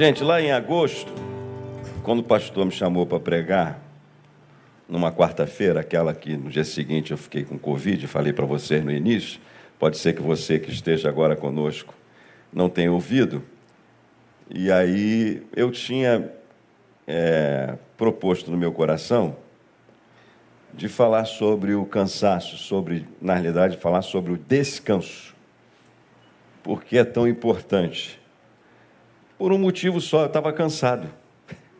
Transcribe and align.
Gente, 0.00 0.24
lá 0.24 0.40
em 0.40 0.50
agosto, 0.50 1.12
quando 2.02 2.20
o 2.20 2.22
pastor 2.22 2.64
me 2.64 2.72
chamou 2.72 3.04
para 3.04 3.20
pregar, 3.20 3.82
numa 4.88 5.12
quarta-feira, 5.12 5.80
aquela 5.80 6.14
que 6.14 6.38
no 6.38 6.48
dia 6.48 6.64
seguinte 6.64 7.10
eu 7.10 7.18
fiquei 7.18 7.44
com 7.44 7.58
Covid, 7.58 8.06
falei 8.06 8.32
para 8.32 8.46
vocês 8.46 8.82
no 8.82 8.90
início, 8.90 9.38
pode 9.78 9.98
ser 9.98 10.14
que 10.14 10.22
você 10.22 10.58
que 10.58 10.70
esteja 10.70 11.10
agora 11.10 11.36
conosco 11.36 11.92
não 12.50 12.70
tenha 12.70 12.90
ouvido. 12.90 13.42
E 14.48 14.72
aí 14.72 15.46
eu 15.54 15.70
tinha 15.70 16.32
é, 17.06 17.76
proposto 17.98 18.50
no 18.50 18.56
meu 18.56 18.72
coração 18.72 19.36
de 20.72 20.88
falar 20.88 21.26
sobre 21.26 21.74
o 21.74 21.84
cansaço, 21.84 22.56
sobre, 22.56 23.06
na 23.20 23.34
realidade, 23.34 23.76
falar 23.76 24.00
sobre 24.00 24.32
o 24.32 24.38
descanso. 24.38 25.36
Porque 26.62 26.96
é 26.96 27.04
tão 27.04 27.28
importante. 27.28 28.19
Por 29.40 29.54
um 29.54 29.58
motivo 29.58 30.02
só, 30.02 30.20
eu 30.20 30.26
estava 30.26 30.52
cansado. 30.52 31.08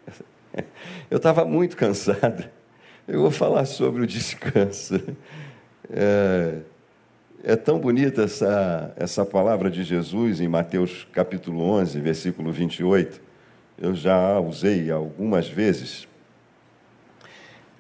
Eu 1.10 1.19
estava 1.19 1.45
muito 1.45 1.77
cansado. 1.77 2.48
Eu 3.06 3.20
vou 3.20 3.30
falar 3.30 3.66
sobre 3.66 4.00
o 4.00 4.06
descanso. 4.06 4.98
É, 5.91 6.60
é, 7.45 7.56
tão 7.56 7.78
bonita 7.78 8.23
essa, 8.23 8.95
essa 8.96 9.27
palavra 9.27 9.70
de 9.70 9.83
Jesus 9.83 10.41
em 10.41 10.48
Mateus 10.48 11.06
capítulo 11.12 11.60
11, 11.60 12.00
versículo 12.00 12.50
28. 12.50 13.20
Eu 13.77 13.95
já 13.95 14.41
usei 14.41 14.91
algumas 14.91 15.47
vezes. 15.47 16.08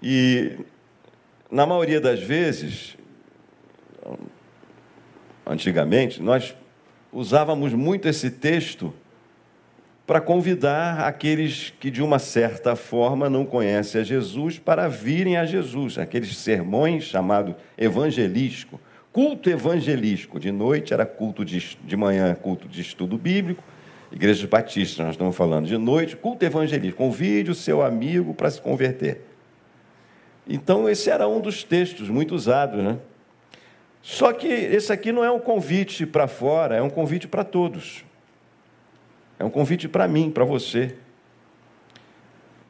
E 0.02 0.58
na 1.50 1.64
maioria 1.64 2.02
das 2.02 2.20
vezes, 2.20 2.98
antigamente, 5.46 6.20
nós 6.20 6.54
usávamos 7.10 7.72
muito 7.72 8.06
esse 8.06 8.30
texto 8.30 8.92
para 10.10 10.20
convidar 10.20 11.06
aqueles 11.06 11.72
que, 11.78 11.88
de 11.88 12.02
uma 12.02 12.18
certa 12.18 12.74
forma, 12.74 13.30
não 13.30 13.46
conhecem 13.46 14.00
a 14.00 14.02
Jesus 14.02 14.58
para 14.58 14.88
virem 14.88 15.36
a 15.36 15.44
Jesus. 15.46 15.98
Aqueles 15.98 16.36
sermões 16.36 17.04
chamados 17.04 17.54
evangelístico, 17.78 18.80
culto 19.12 19.48
evangelístico. 19.48 20.40
De 20.40 20.50
noite 20.50 20.92
era 20.92 21.06
culto 21.06 21.44
de, 21.44 21.78
de 21.84 21.96
manhã, 21.96 22.34
culto 22.34 22.66
de 22.66 22.80
estudo 22.80 23.16
bíblico. 23.16 23.62
Igrejas 24.10 24.44
batistas, 24.46 24.98
nós 24.98 25.14
estamos 25.14 25.36
falando 25.36 25.68
de 25.68 25.78
noite, 25.78 26.16
culto 26.16 26.44
evangelístico. 26.44 26.98
Convide 26.98 27.52
o 27.52 27.54
seu 27.54 27.80
amigo 27.80 28.34
para 28.34 28.50
se 28.50 28.60
converter. 28.60 29.20
Então, 30.44 30.88
esse 30.88 31.08
era 31.08 31.28
um 31.28 31.40
dos 31.40 31.62
textos 31.62 32.08
muito 32.08 32.34
usados, 32.34 32.82
né? 32.82 32.98
Só 34.02 34.32
que 34.32 34.48
esse 34.48 34.92
aqui 34.92 35.12
não 35.12 35.24
é 35.24 35.30
um 35.30 35.38
convite 35.38 36.04
para 36.04 36.26
fora, 36.26 36.74
é 36.74 36.82
um 36.82 36.90
convite 36.90 37.28
para 37.28 37.44
todos. 37.44 38.09
É 39.40 39.44
um 39.44 39.48
convite 39.48 39.88
para 39.88 40.06
mim, 40.06 40.30
para 40.30 40.44
você. 40.44 40.94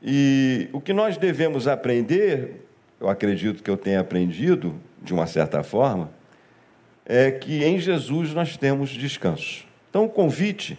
E 0.00 0.68
o 0.72 0.80
que 0.80 0.92
nós 0.92 1.16
devemos 1.16 1.66
aprender, 1.66 2.64
eu 3.00 3.08
acredito 3.08 3.60
que 3.60 3.68
eu 3.68 3.76
tenha 3.76 3.98
aprendido, 3.98 4.80
de 5.02 5.12
uma 5.12 5.26
certa 5.26 5.64
forma, 5.64 6.12
é 7.04 7.28
que 7.32 7.64
em 7.64 7.76
Jesus 7.80 8.32
nós 8.32 8.56
temos 8.56 8.90
descanso. 8.90 9.66
Então, 9.90 10.04
o 10.04 10.08
convite 10.08 10.78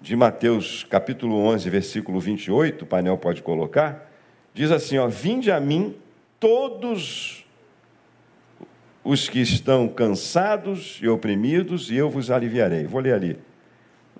de 0.00 0.14
Mateus 0.14 0.84
capítulo 0.84 1.36
11, 1.46 1.68
versículo 1.68 2.20
28, 2.20 2.84
o 2.84 2.86
painel 2.86 3.18
pode 3.18 3.42
colocar, 3.42 4.08
diz 4.54 4.70
assim: 4.70 4.98
ó, 4.98 5.08
Vinde 5.08 5.50
a 5.50 5.58
mim 5.58 5.96
todos 6.38 7.44
os 9.02 9.28
que 9.28 9.40
estão 9.40 9.88
cansados 9.88 11.00
e 11.02 11.08
oprimidos, 11.08 11.90
e 11.90 11.96
eu 11.96 12.08
vos 12.08 12.30
aliviarei. 12.30 12.86
Vou 12.86 13.00
ler 13.00 13.14
ali. 13.14 13.51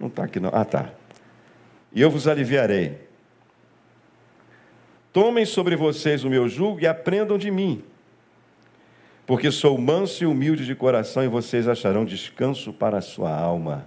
Não 0.03 0.09
está 0.09 0.25
aqui, 0.25 0.41
não. 0.41 0.51
Ah, 0.53 0.65
tá. 0.65 0.91
E 1.93 2.03
eu 2.03 2.11
vos 2.11 2.27
aliviarei. 2.27 2.99
Tomem 5.13 5.47
sobre 5.47 5.77
vocês 5.77 6.25
o 6.25 6.29
meu 6.29 6.49
jugo 6.49 6.81
e 6.81 6.87
aprendam 6.89 7.39
de 7.39 7.51
mim, 7.51 7.85
porque 9.25 9.51
sou 9.51 9.79
manso 9.79 10.25
e 10.25 10.27
humilde 10.27 10.67
de 10.67 10.75
coração, 10.75 11.23
e 11.23 11.29
vocês 11.29 11.69
acharão 11.69 12.05
descanso 12.05 12.73
para 12.73 12.99
a 12.99 13.01
sua 13.01 13.33
alma. 13.33 13.87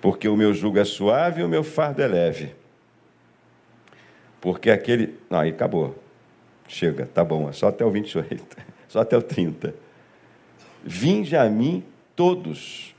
Porque 0.00 0.26
o 0.26 0.36
meu 0.36 0.54
jugo 0.54 0.78
é 0.78 0.84
suave 0.84 1.42
e 1.42 1.44
o 1.44 1.48
meu 1.48 1.62
fardo 1.62 2.00
é 2.00 2.06
leve. 2.06 2.54
Porque 4.40 4.70
aquele. 4.70 5.18
Não, 5.28 5.40
aí 5.40 5.50
acabou. 5.50 6.02
Chega, 6.66 7.04
tá 7.04 7.22
bom, 7.22 7.50
é 7.50 7.52
só 7.52 7.68
até 7.68 7.84
o 7.84 7.90
28, 7.90 8.56
só 8.88 9.00
até 9.00 9.14
o 9.18 9.22
30. 9.22 9.74
Vinde 10.82 11.36
a 11.36 11.50
mim 11.50 11.84
todos. 12.16 12.94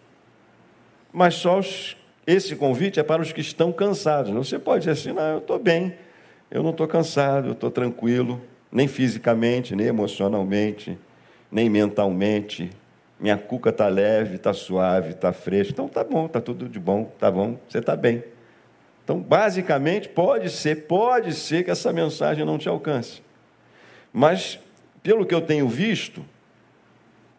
Mas 1.11 1.35
só 1.35 1.59
os... 1.59 1.97
esse 2.25 2.55
convite 2.55 2.99
é 2.99 3.03
para 3.03 3.21
os 3.21 3.31
que 3.31 3.41
estão 3.41 3.71
cansados. 3.71 4.33
Você 4.33 4.57
pode 4.57 4.85
dizer 4.85 4.91
assim: 4.91 5.11
não, 5.11 5.33
eu 5.33 5.37
estou 5.39 5.59
bem, 5.59 5.95
eu 6.49 6.63
não 6.63 6.71
estou 6.71 6.87
cansado, 6.87 7.49
eu 7.49 7.53
estou 7.53 7.69
tranquilo, 7.69 8.41
nem 8.71 8.87
fisicamente, 8.87 9.75
nem 9.75 9.87
emocionalmente, 9.87 10.97
nem 11.51 11.69
mentalmente. 11.69 12.69
Minha 13.19 13.37
cuca 13.37 13.69
está 13.69 13.87
leve, 13.87 14.35
está 14.35 14.53
suave, 14.53 15.11
está 15.11 15.31
fresca. 15.31 15.73
Então 15.73 15.87
tá 15.87 16.03
bom, 16.03 16.27
tá 16.27 16.41
tudo 16.41 16.67
de 16.67 16.79
bom, 16.79 17.05
tá 17.19 17.29
bom, 17.29 17.59
você 17.67 17.77
está 17.79 17.95
bem. 17.95 18.23
Então, 19.03 19.19
basicamente, 19.19 20.07
pode 20.07 20.49
ser, 20.49 20.87
pode 20.87 21.33
ser 21.33 21.63
que 21.65 21.71
essa 21.71 21.91
mensagem 21.91 22.45
não 22.45 22.57
te 22.57 22.69
alcance. 22.69 23.21
Mas, 24.13 24.59
pelo 25.03 25.25
que 25.25 25.33
eu 25.33 25.41
tenho 25.41 25.67
visto, 25.67 26.23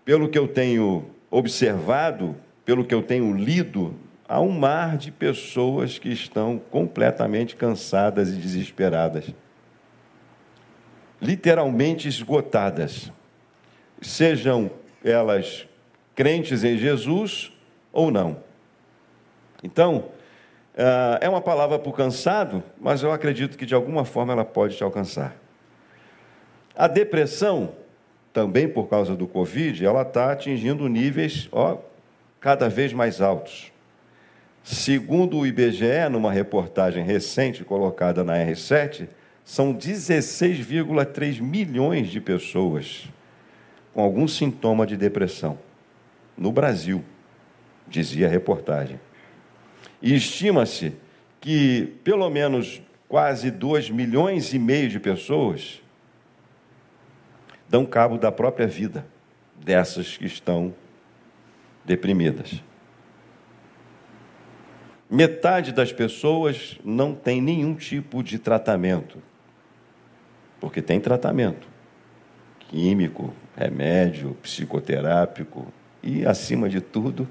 pelo 0.04 0.28
que 0.28 0.38
eu 0.38 0.48
tenho 0.48 1.06
observado, 1.30 2.36
pelo 2.64 2.84
que 2.84 2.94
eu 2.94 3.02
tenho 3.02 3.34
lido, 3.34 3.94
há 4.28 4.40
um 4.40 4.50
mar 4.50 4.96
de 4.96 5.10
pessoas 5.10 5.98
que 5.98 6.10
estão 6.10 6.58
completamente 6.58 7.56
cansadas 7.56 8.30
e 8.30 8.36
desesperadas. 8.36 9.26
Literalmente 11.20 12.08
esgotadas. 12.08 13.10
Sejam 14.00 14.70
elas 15.04 15.66
crentes 16.14 16.64
em 16.64 16.76
Jesus 16.76 17.52
ou 17.92 18.10
não. 18.10 18.38
Então, 19.62 20.06
ah, 20.76 21.18
é 21.20 21.28
uma 21.28 21.40
palavra 21.40 21.78
para 21.78 21.90
o 21.90 21.92
cansado, 21.92 22.62
mas 22.80 23.02
eu 23.02 23.12
acredito 23.12 23.58
que 23.58 23.66
de 23.66 23.74
alguma 23.74 24.04
forma 24.04 24.32
ela 24.32 24.44
pode 24.44 24.76
te 24.76 24.82
alcançar. 24.82 25.36
A 26.74 26.88
depressão, 26.88 27.72
também 28.32 28.66
por 28.66 28.88
causa 28.88 29.14
do 29.14 29.26
Covid, 29.26 29.84
ela 29.84 30.02
está 30.02 30.32
atingindo 30.32 30.88
níveis 30.88 31.48
ó, 31.52 31.76
cada 32.42 32.69
vez 32.69 32.92
mais 32.92 33.20
altos. 33.20 33.72
Segundo 34.64 35.38
o 35.38 35.47
IBGE, 35.47 36.08
numa 36.10 36.32
reportagem 36.32 37.04
recente 37.04 37.64
colocada 37.64 38.22
na 38.25 38.34
R7, 38.34 39.08
são 39.44 39.72
16,3 39.72 41.41
milhões 41.41 42.08
de 42.08 42.20
pessoas 42.20 43.08
com 43.94 44.02
algum 44.02 44.26
sintoma 44.26 44.86
de 44.86 44.97
depressão 44.97 45.58
no 46.36 46.50
Brasil, 46.50 47.04
dizia 47.86 48.26
a 48.26 48.31
reportagem. 48.31 48.98
E 50.00 50.14
estima-se 50.14 50.94
que 51.41 51.94
pelo 52.02 52.28
menos 52.28 52.82
quase 53.08 53.50
2 53.50 53.91
milhões 53.91 54.52
e 54.52 54.58
meio 54.58 54.88
de 54.88 54.98
pessoas 54.98 55.81
dão 57.69 57.86
cabo 57.86 58.19
da 58.19 58.32
própria 58.32 58.66
vida 58.66 59.06
dessas 59.64 60.16
que 60.16 60.26
estão 60.26 60.75
deprimidas. 61.84 62.62
Metade 65.10 65.72
das 65.72 65.93
pessoas 65.93 66.78
não 66.84 67.15
tem 67.15 67.41
nenhum 67.41 67.75
tipo 67.75 68.22
de 68.22 68.38
tratamento, 68.38 69.19
porque 70.60 70.81
tem 70.81 70.98
tratamento 70.98 71.69
químico, 72.59 73.34
remédio, 73.56 74.34
psicoterápico 74.43 75.72
e, 76.03 76.25
acima 76.25 76.69
de 76.69 76.81
tudo, 76.81 77.29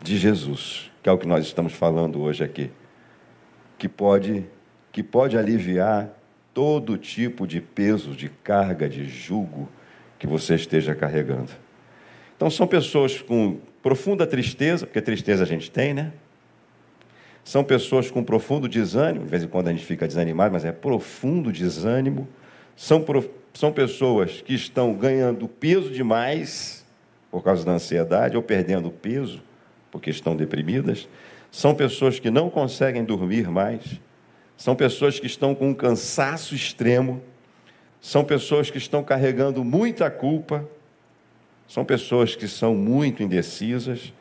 de 0.00 0.16
Jesus 0.16 0.92
que 1.04 1.10
é 1.10 1.12
o 1.12 1.18
que 1.18 1.28
nós 1.28 1.44
estamos 1.44 1.74
falando 1.74 2.22
hoje 2.22 2.42
aqui, 2.42 2.70
que 3.76 3.86
pode, 3.86 4.46
que 4.90 5.02
pode 5.02 5.36
aliviar 5.36 6.08
todo 6.54 6.96
tipo 6.96 7.46
de 7.46 7.60
peso, 7.60 8.12
de 8.12 8.30
carga, 8.30 8.88
de 8.88 9.04
jugo 9.04 9.68
que 10.18 10.26
você 10.26 10.54
esteja 10.54 10.94
carregando. 10.94 11.50
Então, 12.44 12.50
são 12.50 12.66
pessoas 12.66 13.22
com 13.22 13.56
profunda 13.82 14.26
tristeza, 14.26 14.84
porque 14.84 15.00
tristeza 15.00 15.44
a 15.44 15.46
gente 15.46 15.70
tem, 15.70 15.94
né? 15.94 16.12
São 17.42 17.64
pessoas 17.64 18.10
com 18.10 18.22
profundo 18.22 18.68
desânimo, 18.68 19.24
de 19.24 19.30
vez 19.30 19.42
em 19.42 19.48
quando 19.48 19.68
a 19.68 19.72
gente 19.72 19.86
fica 19.86 20.06
desanimado, 20.06 20.52
mas 20.52 20.62
é 20.62 20.70
profundo 20.70 21.50
desânimo. 21.50 22.28
São, 22.76 23.02
são 23.54 23.72
pessoas 23.72 24.42
que 24.42 24.52
estão 24.52 24.92
ganhando 24.92 25.48
peso 25.48 25.88
demais 25.88 26.84
por 27.30 27.42
causa 27.42 27.64
da 27.64 27.72
ansiedade 27.72 28.36
ou 28.36 28.42
perdendo 28.42 28.90
peso 28.90 29.42
porque 29.90 30.10
estão 30.10 30.36
deprimidas, 30.36 31.08
são 31.50 31.74
pessoas 31.74 32.20
que 32.20 32.30
não 32.30 32.50
conseguem 32.50 33.06
dormir 33.06 33.48
mais, 33.48 33.98
são 34.54 34.76
pessoas 34.76 35.18
que 35.18 35.26
estão 35.26 35.54
com 35.54 35.70
um 35.70 35.74
cansaço 35.74 36.54
extremo, 36.54 37.22
são 38.02 38.22
pessoas 38.22 38.70
que 38.70 38.76
estão 38.76 39.02
carregando 39.02 39.64
muita 39.64 40.10
culpa, 40.10 40.68
são 41.66 41.84
pessoas 41.84 42.34
que 42.36 42.46
são 42.46 42.74
muito 42.74 43.22
indecisas, 43.22 44.12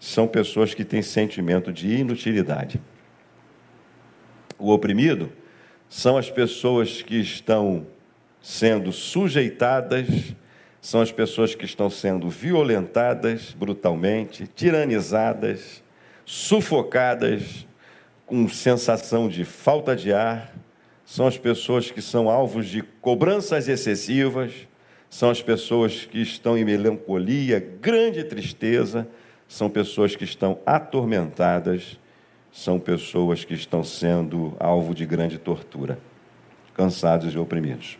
são 0.00 0.26
pessoas 0.26 0.74
que 0.74 0.84
têm 0.84 1.02
sentimento 1.02 1.72
de 1.72 1.88
inutilidade. 1.88 2.80
O 4.58 4.70
oprimido 4.72 5.30
são 5.88 6.16
as 6.16 6.30
pessoas 6.30 7.02
que 7.02 7.20
estão 7.20 7.86
sendo 8.40 8.92
sujeitadas, 8.92 10.06
são 10.80 11.00
as 11.00 11.10
pessoas 11.10 11.54
que 11.54 11.64
estão 11.64 11.90
sendo 11.90 12.28
violentadas 12.28 13.52
brutalmente, 13.52 14.46
tiranizadas, 14.46 15.82
sufocadas, 16.24 17.66
com 18.26 18.46
sensação 18.48 19.28
de 19.28 19.44
falta 19.44 19.96
de 19.96 20.12
ar, 20.12 20.54
são 21.04 21.26
as 21.26 21.38
pessoas 21.38 21.90
que 21.90 22.02
são 22.02 22.28
alvos 22.28 22.66
de 22.66 22.82
cobranças 22.82 23.66
excessivas, 23.66 24.67
são 25.10 25.30
as 25.30 25.40
pessoas 25.40 26.04
que 26.04 26.20
estão 26.20 26.56
em 26.56 26.64
melancolia, 26.64 27.58
grande 27.80 28.24
tristeza, 28.24 29.08
são 29.46 29.70
pessoas 29.70 30.14
que 30.14 30.24
estão 30.24 30.58
atormentadas, 30.66 31.98
são 32.52 32.78
pessoas 32.78 33.44
que 33.44 33.54
estão 33.54 33.82
sendo 33.82 34.54
alvo 34.60 34.94
de 34.94 35.06
grande 35.06 35.38
tortura, 35.38 35.98
cansados 36.74 37.32
e 37.34 37.38
oprimidos. 37.38 37.98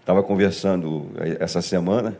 Estava 0.00 0.22
conversando 0.22 1.10
essa 1.38 1.62
semana, 1.62 2.18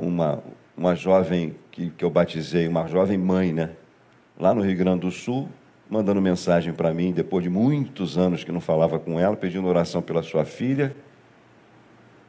uma, 0.00 0.42
uma 0.76 0.94
jovem 0.94 1.56
que, 1.70 1.90
que 1.90 2.04
eu 2.04 2.10
batizei, 2.10 2.68
uma 2.68 2.86
jovem 2.86 3.18
mãe, 3.18 3.52
né? 3.52 3.70
Lá 4.38 4.54
no 4.54 4.62
Rio 4.62 4.76
Grande 4.76 5.00
do 5.00 5.10
Sul, 5.10 5.48
mandando 5.88 6.20
mensagem 6.20 6.72
para 6.72 6.94
mim, 6.94 7.12
depois 7.12 7.42
de 7.42 7.50
muitos 7.50 8.16
anos 8.16 8.44
que 8.44 8.52
não 8.52 8.60
falava 8.60 8.98
com 8.98 9.18
ela, 9.18 9.36
pedindo 9.36 9.66
oração 9.66 10.00
pela 10.00 10.22
sua 10.22 10.44
filha, 10.44 10.94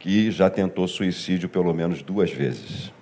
que 0.02 0.32
já 0.32 0.50
tentou 0.50 0.88
suicídio 0.88 1.48
pelo 1.48 1.72
menos 1.72 2.02
duas 2.02 2.28
vezes. 2.28 2.92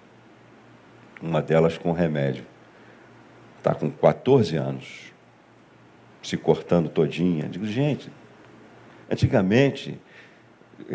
Uma 1.21 1.41
delas 1.41 1.79
com 1.79 1.93
remédio. 1.93 2.45
Está 3.57 3.75
com 3.75 3.91
14 3.91 4.55
anos, 4.57 5.11
se 6.23 6.37
cortando 6.37 6.91
todinha. 6.91 7.49
Digo, 7.49 7.65
gente, 7.65 8.13
antigamente, 9.11 9.99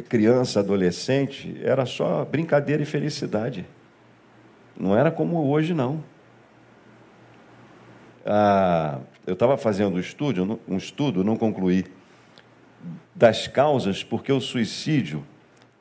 criança, 0.08 0.60
adolescente, 0.60 1.60
era 1.64 1.88
só 1.88 2.24
brincadeira 2.24 2.84
e 2.84 2.86
felicidade. 2.86 3.66
Não 4.80 4.96
era 4.96 5.10
como 5.10 5.50
hoje, 5.50 5.74
não. 5.74 6.04
Ah, 8.24 9.00
eu 9.26 9.34
estava 9.34 9.58
fazendo 9.58 9.96
um 9.96 10.00
estudo, 10.00 10.60
um 10.68 10.78
estudo, 10.78 11.24
não 11.24 11.36
concluí, 11.36 11.84
das 13.16 13.48
causas 13.48 14.04
porque 14.04 14.32
o 14.32 14.40
suicídio 14.40 15.26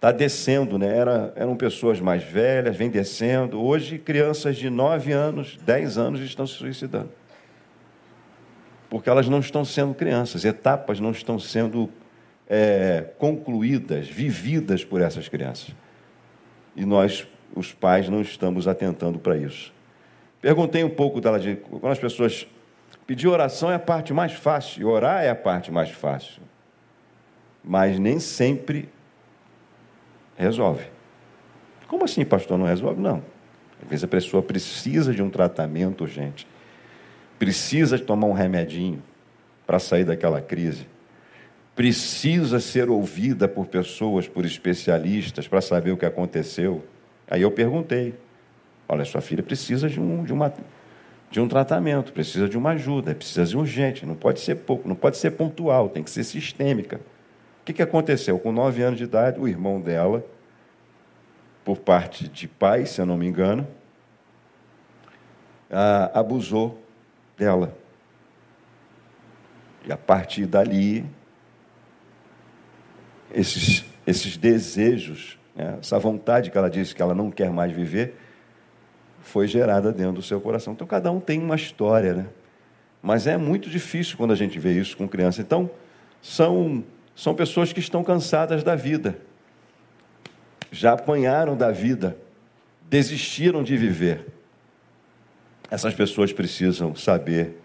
está 0.04 0.12
descendo, 0.12 0.78
né? 0.78 0.94
Era, 0.94 1.32
eram 1.34 1.56
pessoas 1.56 1.98
mais 1.98 2.22
velhas, 2.22 2.76
vem 2.76 2.90
descendo. 2.90 3.62
Hoje, 3.62 3.98
crianças 3.98 4.56
de 4.56 4.68
9 4.68 5.12
anos, 5.12 5.58
10 5.64 5.96
anos 5.96 6.20
estão 6.20 6.46
se 6.46 6.54
suicidando. 6.54 7.08
Porque 8.90 9.08
elas 9.08 9.28
não 9.28 9.40
estão 9.40 9.64
sendo 9.64 9.94
crianças, 9.94 10.44
etapas 10.44 11.00
não 11.00 11.10
estão 11.10 11.38
sendo 11.38 11.88
é, 12.46 13.06
concluídas, 13.16 14.06
vividas 14.06 14.84
por 14.84 15.00
essas 15.00 15.26
crianças. 15.26 15.74
E 16.76 16.84
nós, 16.84 17.26
os 17.56 17.72
pais, 17.72 18.06
não 18.10 18.20
estamos 18.20 18.68
atentando 18.68 19.18
para 19.18 19.38
isso. 19.38 19.72
Perguntei 20.38 20.84
um 20.84 20.90
pouco 20.90 21.18
dela 21.18 21.40
de 21.40 21.56
quando 21.56 21.92
as 21.92 21.98
pessoas 21.98 22.46
pedir 23.06 23.26
oração 23.26 23.70
é 23.70 23.76
a 23.76 23.78
parte 23.78 24.12
mais 24.12 24.32
fácil, 24.32 24.86
orar 24.86 25.24
é 25.24 25.30
a 25.30 25.34
parte 25.34 25.72
mais 25.72 25.90
fácil. 25.90 26.42
Mas 27.64 27.98
nem 27.98 28.20
sempre 28.20 28.90
resolve. 30.36 30.84
Como 31.86 32.04
assim, 32.04 32.24
pastor, 32.24 32.58
não 32.58 32.66
resolve? 32.66 33.00
Não. 33.00 33.22
Às 33.82 33.88
vezes 33.88 34.04
a 34.04 34.08
pessoa 34.08 34.42
precisa 34.42 35.12
de 35.12 35.22
um 35.22 35.30
tratamento 35.30 36.02
urgente, 36.02 36.46
precisa 37.38 37.98
tomar 37.98 38.26
um 38.26 38.32
remedinho 38.32 39.02
para 39.66 39.78
sair 39.78 40.04
daquela 40.04 40.40
crise, 40.40 40.86
precisa 41.74 42.60
ser 42.60 42.88
ouvida 42.88 43.46
por 43.46 43.66
pessoas, 43.66 44.26
por 44.26 44.44
especialistas, 44.44 45.46
para 45.46 45.60
saber 45.60 45.90
o 45.90 45.96
que 45.96 46.06
aconteceu. 46.06 46.84
Aí 47.28 47.42
eu 47.42 47.50
perguntei: 47.50 48.14
olha, 48.88 49.04
sua 49.04 49.20
filha 49.20 49.42
precisa 49.42 49.88
de, 49.88 50.00
um, 50.00 50.24
de, 50.24 50.32
uma, 50.32 50.52
de 51.30 51.40
um 51.40 51.48
tratamento, 51.48 52.12
precisa 52.12 52.48
de 52.48 52.56
uma 52.56 52.70
ajuda, 52.70 53.14
precisa 53.14 53.44
de 53.44 53.56
urgente, 53.56 54.06
não 54.06 54.14
pode 54.14 54.40
ser 54.40 54.56
pouco, 54.56 54.88
não 54.88 54.96
pode 54.96 55.16
ser 55.16 55.32
pontual, 55.32 55.88
tem 55.88 56.02
que 56.02 56.10
ser 56.10 56.24
sistêmica. 56.24 57.00
O 57.64 57.66
que, 57.66 57.72
que 57.72 57.82
aconteceu? 57.82 58.38
Com 58.38 58.52
nove 58.52 58.82
anos 58.82 58.98
de 58.98 59.04
idade, 59.04 59.40
o 59.40 59.48
irmão 59.48 59.80
dela, 59.80 60.22
por 61.64 61.78
parte 61.78 62.28
de 62.28 62.46
pai, 62.46 62.84
se 62.84 63.00
eu 63.00 63.06
não 63.06 63.16
me 63.16 63.26
engano, 63.26 63.66
abusou 66.12 66.78
dela. 67.38 67.74
E 69.86 69.90
a 69.90 69.96
partir 69.96 70.44
dali, 70.44 71.06
esses, 73.32 73.86
esses 74.06 74.36
desejos, 74.36 75.38
né, 75.56 75.78
essa 75.80 75.98
vontade 75.98 76.50
que 76.50 76.58
ela 76.58 76.68
disse 76.68 76.94
que 76.94 77.00
ela 77.00 77.14
não 77.14 77.30
quer 77.30 77.48
mais 77.48 77.72
viver, 77.72 78.14
foi 79.22 79.48
gerada 79.48 79.90
dentro 79.90 80.12
do 80.12 80.22
seu 80.22 80.38
coração. 80.38 80.74
Então, 80.74 80.86
cada 80.86 81.10
um 81.10 81.18
tem 81.18 81.40
uma 81.40 81.56
história, 81.56 82.12
né? 82.12 82.26
Mas 83.00 83.26
é 83.26 83.38
muito 83.38 83.70
difícil 83.70 84.18
quando 84.18 84.32
a 84.32 84.36
gente 84.36 84.58
vê 84.58 84.78
isso 84.78 84.94
com 84.98 85.08
criança. 85.08 85.40
Então, 85.40 85.70
são 86.20 86.84
são 87.14 87.34
pessoas 87.34 87.72
que 87.72 87.80
estão 87.80 88.02
cansadas 88.02 88.62
da 88.62 88.74
vida, 88.74 89.18
já 90.70 90.92
apanharam 90.92 91.56
da 91.56 91.70
vida, 91.70 92.16
desistiram 92.88 93.62
de 93.62 93.76
viver. 93.76 94.26
Essas 95.70 95.94
pessoas 95.94 96.32
precisam 96.32 96.94
saber 96.94 97.60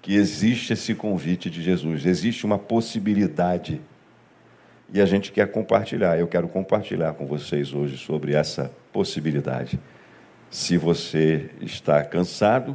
que 0.00 0.14
existe 0.14 0.72
esse 0.72 0.94
convite 0.94 1.50
de 1.50 1.62
Jesus, 1.62 2.06
existe 2.06 2.46
uma 2.46 2.58
possibilidade. 2.58 3.80
E 4.92 5.00
a 5.00 5.04
gente 5.04 5.30
quer 5.30 5.50
compartilhar, 5.50 6.18
eu 6.18 6.26
quero 6.26 6.48
compartilhar 6.48 7.12
com 7.12 7.26
vocês 7.26 7.74
hoje 7.74 7.98
sobre 7.98 8.34
essa 8.34 8.72
possibilidade. 8.92 9.78
Se 10.50 10.78
você 10.78 11.50
está 11.60 12.02
cansado, 12.02 12.74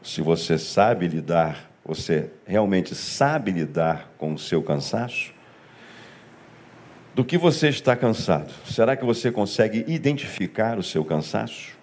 se 0.00 0.20
você 0.20 0.56
sabe 0.56 1.08
lidar 1.08 1.67
você 1.88 2.28
realmente 2.44 2.94
sabe 2.94 3.50
lidar 3.50 4.12
com 4.18 4.34
o 4.34 4.38
seu 4.38 4.62
cansaço? 4.62 5.32
Do 7.14 7.24
que 7.24 7.38
você 7.38 7.70
está 7.70 7.96
cansado? 7.96 8.52
Será 8.66 8.94
que 8.94 9.06
você 9.06 9.32
consegue 9.32 9.86
identificar 9.88 10.78
o 10.78 10.82
seu 10.82 11.02
cansaço? 11.02 11.78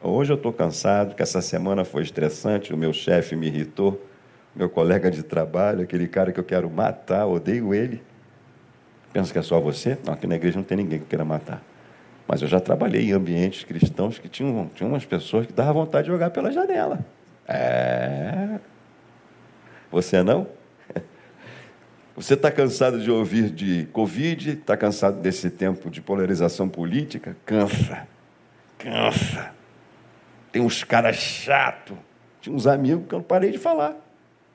Hoje 0.00 0.32
eu 0.32 0.36
estou 0.36 0.52
cansado, 0.52 1.16
que 1.16 1.22
essa 1.22 1.42
semana 1.42 1.84
foi 1.84 2.04
estressante, 2.04 2.72
o 2.72 2.76
meu 2.76 2.92
chefe 2.92 3.34
me 3.34 3.48
irritou, 3.48 4.00
meu 4.54 4.70
colega 4.70 5.10
de 5.10 5.24
trabalho, 5.24 5.82
aquele 5.82 6.06
cara 6.06 6.30
que 6.30 6.38
eu 6.38 6.44
quero 6.44 6.70
matar, 6.70 7.26
odeio 7.26 7.74
ele. 7.74 8.00
Pensa 9.12 9.32
que 9.32 9.38
é 9.38 9.42
só 9.42 9.58
você? 9.58 9.98
Não, 10.04 10.12
aqui 10.12 10.28
na 10.28 10.36
igreja 10.36 10.56
não 10.56 10.64
tem 10.64 10.76
ninguém 10.76 11.00
que 11.00 11.06
queira 11.06 11.24
matar. 11.24 11.60
Mas 12.28 12.40
eu 12.40 12.46
já 12.46 12.60
trabalhei 12.60 13.10
em 13.10 13.12
ambientes 13.12 13.64
cristãos 13.64 14.16
que 14.20 14.28
tinham, 14.28 14.70
tinham 14.72 14.90
umas 14.90 15.04
pessoas 15.04 15.44
que 15.44 15.52
davam 15.52 15.84
vontade 15.84 16.04
de 16.04 16.12
jogar 16.12 16.30
pela 16.30 16.52
janela. 16.52 17.04
É, 17.48 18.60
você 19.92 20.22
não? 20.22 20.48
Você 22.16 22.34
está 22.34 22.50
cansado 22.50 23.00
de 23.00 23.10
ouvir 23.10 23.48
de 23.50 23.86
Covid? 23.92 24.50
Está 24.50 24.76
cansado 24.76 25.20
desse 25.20 25.48
tempo 25.48 25.88
de 25.88 26.02
polarização 26.02 26.68
política? 26.68 27.36
Cansa. 27.46 28.06
Cansa. 28.78 29.54
Tem 30.50 30.60
uns 30.60 30.84
caras 30.84 31.16
chatos. 31.16 31.96
Tinha 32.40 32.54
uns 32.54 32.66
amigos 32.66 33.06
que 33.08 33.14
eu 33.14 33.20
não 33.20 33.24
parei 33.24 33.50
de 33.50 33.58
falar. 33.58 33.96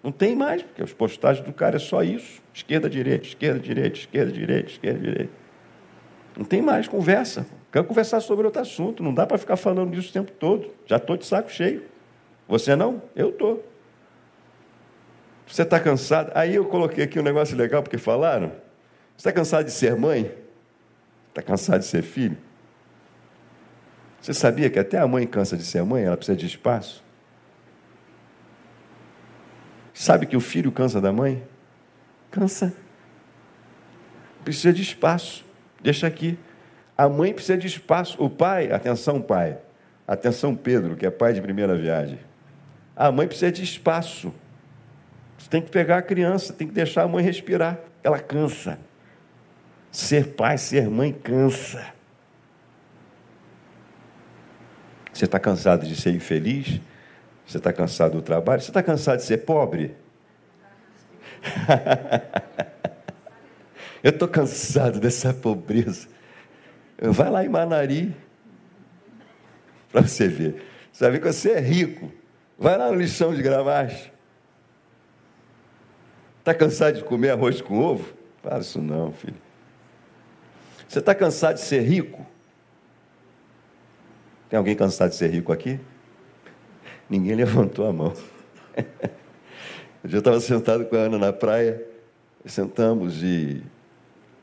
Não 0.04 0.12
tem 0.12 0.36
mais, 0.36 0.62
porque 0.62 0.84
as 0.84 0.94
postagens 0.94 1.46
do 1.46 1.52
cara 1.52 1.78
é 1.78 1.80
só 1.80 2.04
isso. 2.04 2.42
Esquerda, 2.54 2.90
direita, 2.90 3.26
esquerda, 3.26 3.60
direita, 3.60 3.98
esquerda, 3.98 4.32
direita, 4.32 4.70
esquerda, 4.70 5.00
direita. 5.00 5.34
Não 6.38 6.46
tem 6.46 6.62
mais 6.62 6.88
conversa. 6.88 7.48
Quero 7.72 7.86
conversar 7.86 8.20
sobre 8.22 8.46
outro 8.46 8.62
assunto. 8.62 9.02
Não 9.02 9.14
dá 9.14 9.26
para 9.26 9.38
ficar 9.38 9.58
falando 9.58 9.92
disso 9.92 10.10
o 10.10 10.14
tempo 10.14 10.32
todo. 10.32 10.72
Já 10.86 10.98
estou 10.98 11.18
de 11.18 11.26
saco 11.26 11.52
cheio. 11.52 11.84
Você 12.48 12.76
não? 12.76 13.02
Eu 13.16 13.30
estou. 13.30 13.66
Você 15.48 15.62
está 15.62 15.80
cansado? 15.80 16.32
Aí 16.36 16.56
eu 16.56 16.66
coloquei 16.66 17.04
aqui 17.04 17.20
um 17.20 17.24
negócio 17.24 17.56
legal, 17.56 17.82
porque 17.82 17.98
falaram. 17.98 18.50
Você 19.16 19.30
está 19.30 19.32
cansado 19.32 19.66
de 19.66 19.72
ser 19.72 19.96
mãe? 19.96 20.32
Está 21.30 21.42
cansado 21.42 21.80
de 21.80 21.86
ser 21.86 22.04
filho? 22.04 22.38
Você 24.22 24.34
sabia 24.34 24.70
que 24.70 24.78
até 24.78 24.98
a 24.98 25.08
mãe 25.08 25.26
cansa 25.26 25.56
de 25.56 25.64
ser 25.64 25.84
mãe? 25.84 26.04
Ela 26.04 26.18
precisa 26.18 26.38
de 26.38 26.46
espaço? 26.46 27.04
Sabe 29.94 30.26
que 30.26 30.36
o 30.36 30.42
filho 30.42 30.72
cansa 30.72 31.00
da 31.00 31.12
mãe? 31.12 31.42
Cansa. 32.30 32.74
Precisa 34.44 34.74
de 34.74 34.82
espaço. 34.82 35.46
Deixa 35.82 36.06
aqui. 36.06 36.38
A 36.98 37.08
mãe 37.08 37.34
precisa 37.34 37.58
de 37.58 37.68
espaço. 37.68 38.22
O 38.22 38.30
pai, 38.30 38.72
atenção, 38.72 39.22
pai. 39.22 39.58
Atenção, 40.08 40.56
Pedro, 40.56 40.96
que 40.96 41.06
é 41.06 41.10
pai 41.10 41.34
de 41.34 41.42
primeira 41.42 41.76
viagem. 41.76 42.20
A 42.96 43.12
mãe 43.12 43.28
precisa 43.28 43.52
de 43.52 43.64
espaço. 43.64 44.34
Você 45.38 45.50
tem 45.50 45.62
que 45.62 45.70
pegar 45.70 45.98
a 45.98 46.02
criança, 46.02 46.52
tem 46.54 46.68
que 46.68 46.74
deixar 46.74 47.04
a 47.04 47.08
mãe 47.08 47.24
respirar. 47.24 47.80
Ela 48.04 48.20
cansa. 48.20 48.80
Ser 49.92 50.34
pai, 50.34 50.58
ser 50.58 50.90
mãe 50.90 51.14
cansa. 51.14 51.86
Você 55.14 55.26
está 55.26 55.40
cansado 55.40 55.86
de 55.86 55.96
ser 55.96 56.14
infeliz? 56.14 56.80
Você 57.46 57.58
está 57.58 57.72
cansado 57.74 58.14
do 58.14 58.22
trabalho? 58.22 58.62
Você 58.62 58.70
está 58.70 58.84
cansado 58.84 59.18
de 59.18 59.24
ser 59.24 59.38
pobre? 59.40 59.96
Eu 64.04 64.12
estou 64.12 64.28
cansado 64.28 65.00
dessa 65.00 65.34
pobreza. 65.34 66.08
Vai 67.02 67.30
lá 67.30 67.44
em 67.44 67.50
Manari 67.50 68.16
para 69.92 70.02
você 70.02 70.28
ver. 70.28 70.64
Você 70.92 71.04
vai 71.04 71.12
ver 71.14 71.20
que 71.20 71.32
você 71.32 71.52
é 71.52 71.60
rico. 71.60 72.12
Vai 72.58 72.78
lá 72.78 72.92
no 72.92 72.96
lição 72.96 73.34
de 73.34 73.42
gramagem. 73.42 74.12
Está 76.48 76.58
cansado 76.58 76.96
de 76.96 77.04
comer 77.04 77.32
arroz 77.32 77.60
com 77.60 77.78
ovo? 77.78 78.14
Fala 78.42 78.60
isso 78.60 78.82
não, 78.82 79.12
filho. 79.12 79.36
Você 80.88 81.00
está 81.00 81.14
cansado 81.14 81.56
de 81.56 81.60
ser 81.60 81.82
rico? 81.82 82.26
Tem 84.50 84.58
alguém 84.58 84.74
cansado 84.74 85.10
de 85.10 85.18
ser 85.18 85.30
rico 85.30 85.52
aqui? 85.52 85.78
Ninguém 87.10 87.36
levantou 87.36 87.86
a 87.86 87.92
mão. 87.92 88.14
Eu 90.10 90.20
estava 90.20 90.40
sentado 90.40 90.86
com 90.86 90.96
a 90.96 91.00
Ana 91.00 91.18
na 91.18 91.34
praia, 91.34 91.86
sentamos 92.46 93.22
e, 93.22 93.62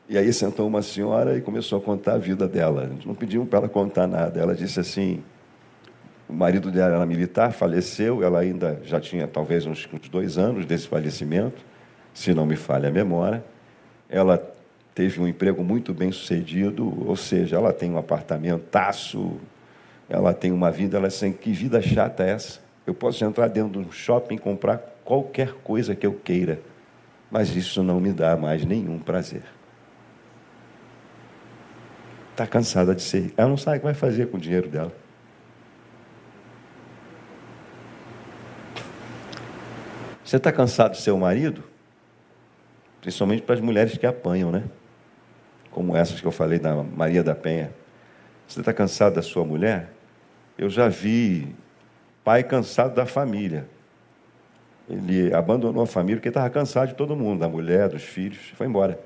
e 0.07 0.15
aí 0.15 0.31
sentou 0.31 0.67
uma 0.67 0.83
senhora 0.83 1.35
e 1.35 1.41
começou 1.41 1.79
a 1.79 1.81
contar 1.81 2.13
a 2.13 2.17
vida 2.19 2.47
dela. 2.47 2.87
Não 3.03 3.15
pedimos 3.15 3.49
para 3.49 3.57
ela 3.57 3.67
contar 3.67 4.05
nada. 4.05 4.39
Ela 4.39 4.53
disse 4.53 4.79
assim: 4.79 5.23
o 6.29 6.33
marido 6.33 6.69
dela 6.69 6.97
era 6.97 7.05
militar, 7.07 7.51
faleceu, 7.51 8.21
ela 8.21 8.41
ainda 8.41 8.79
já 8.83 9.01
tinha 9.01 9.27
talvez 9.27 9.65
uns, 9.65 9.89
uns 9.91 10.07
dois 10.07 10.37
anos 10.37 10.67
desse 10.67 10.87
falecimento, 10.87 11.65
se 12.15 12.33
não 12.33 12.45
me 12.45 12.55
falha 12.55 12.89
a 12.89 12.91
memória. 12.91 13.43
Ela 14.09 14.37
teve 14.95 15.19
um 15.19 15.27
emprego 15.27 15.63
muito 15.63 15.93
bem 15.93 16.11
sucedido, 16.11 17.07
ou 17.07 17.15
seja, 17.15 17.57
ela 17.57 17.73
tem 17.73 17.91
um 17.91 17.97
apartamentaço, 17.97 19.33
ela 20.09 20.33
tem 20.33 20.51
uma 20.51 20.71
vida, 20.71 20.97
ela 20.97 21.07
assim, 21.07 21.33
que 21.33 21.51
vida 21.51 21.81
chata 21.81 22.23
é 22.23 22.31
essa? 22.31 22.61
Eu 22.87 22.93
posso 22.93 23.23
entrar 23.25 23.49
dentro 23.49 23.73
de 23.73 23.87
um 23.87 23.91
shopping 23.91 24.35
e 24.35 24.39
comprar 24.39 24.77
qualquer 25.03 25.53
coisa 25.55 25.93
que 25.93 26.07
eu 26.07 26.13
queira, 26.13 26.61
mas 27.29 27.53
isso 27.55 27.83
não 27.83 27.99
me 27.99 28.13
dá 28.13 28.37
mais 28.37 28.63
nenhum 28.63 28.97
prazer. 28.97 29.43
Está 32.31 32.47
cansada 32.47 32.95
de 32.95 33.01
ser. 33.01 33.33
Ela 33.35 33.49
não 33.49 33.57
sabe 33.57 33.77
o 33.77 33.79
que 33.79 33.85
vai 33.85 33.93
fazer 33.93 34.27
com 34.27 34.37
o 34.37 34.39
dinheiro 34.39 34.69
dela. 34.69 34.91
Você 40.23 40.37
está 40.37 40.51
cansado 40.51 40.93
de 40.93 41.01
ser 41.01 41.11
o 41.11 41.17
marido? 41.17 41.74
Principalmente 43.05 43.43
para 43.43 43.53
as 43.53 43.61
mulheres 43.61 43.95
que 43.99 44.07
apanham, 44.07 44.51
né? 44.51 44.63
Como 45.69 45.95
essas 45.95 46.19
que 46.19 46.25
eu 46.25 46.31
falei 46.31 46.57
da 46.57 46.73
Maria 46.81 47.23
da 47.23 47.35
Penha. 47.35 47.71
Você 48.47 48.61
está 48.61 48.73
cansado 48.73 49.13
da 49.13 49.21
sua 49.21 49.45
mulher? 49.45 49.91
Eu 50.57 50.71
já 50.71 50.87
vi 50.87 51.55
pai 52.23 52.43
cansado 52.43 52.95
da 52.95 53.05
família. 53.05 53.69
Ele 54.89 55.31
abandonou 55.35 55.83
a 55.83 55.85
família 55.85 56.15
porque 56.15 56.29
estava 56.29 56.49
cansado 56.49 56.87
de 56.87 56.95
todo 56.95 57.15
mundo, 57.15 57.41
da 57.41 57.47
mulher, 57.47 57.89
dos 57.89 58.01
filhos, 58.01 58.39
foi 58.55 58.65
embora. 58.65 58.99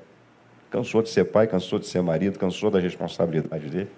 Cansou 0.70 1.02
de 1.02 1.10
ser 1.10 1.26
pai, 1.26 1.46
cansou 1.46 1.78
de 1.78 1.86
ser 1.86 2.00
marido, 2.00 2.38
cansou 2.38 2.70
da 2.70 2.80
responsabilidade 2.80 3.68
dele. 3.68 3.90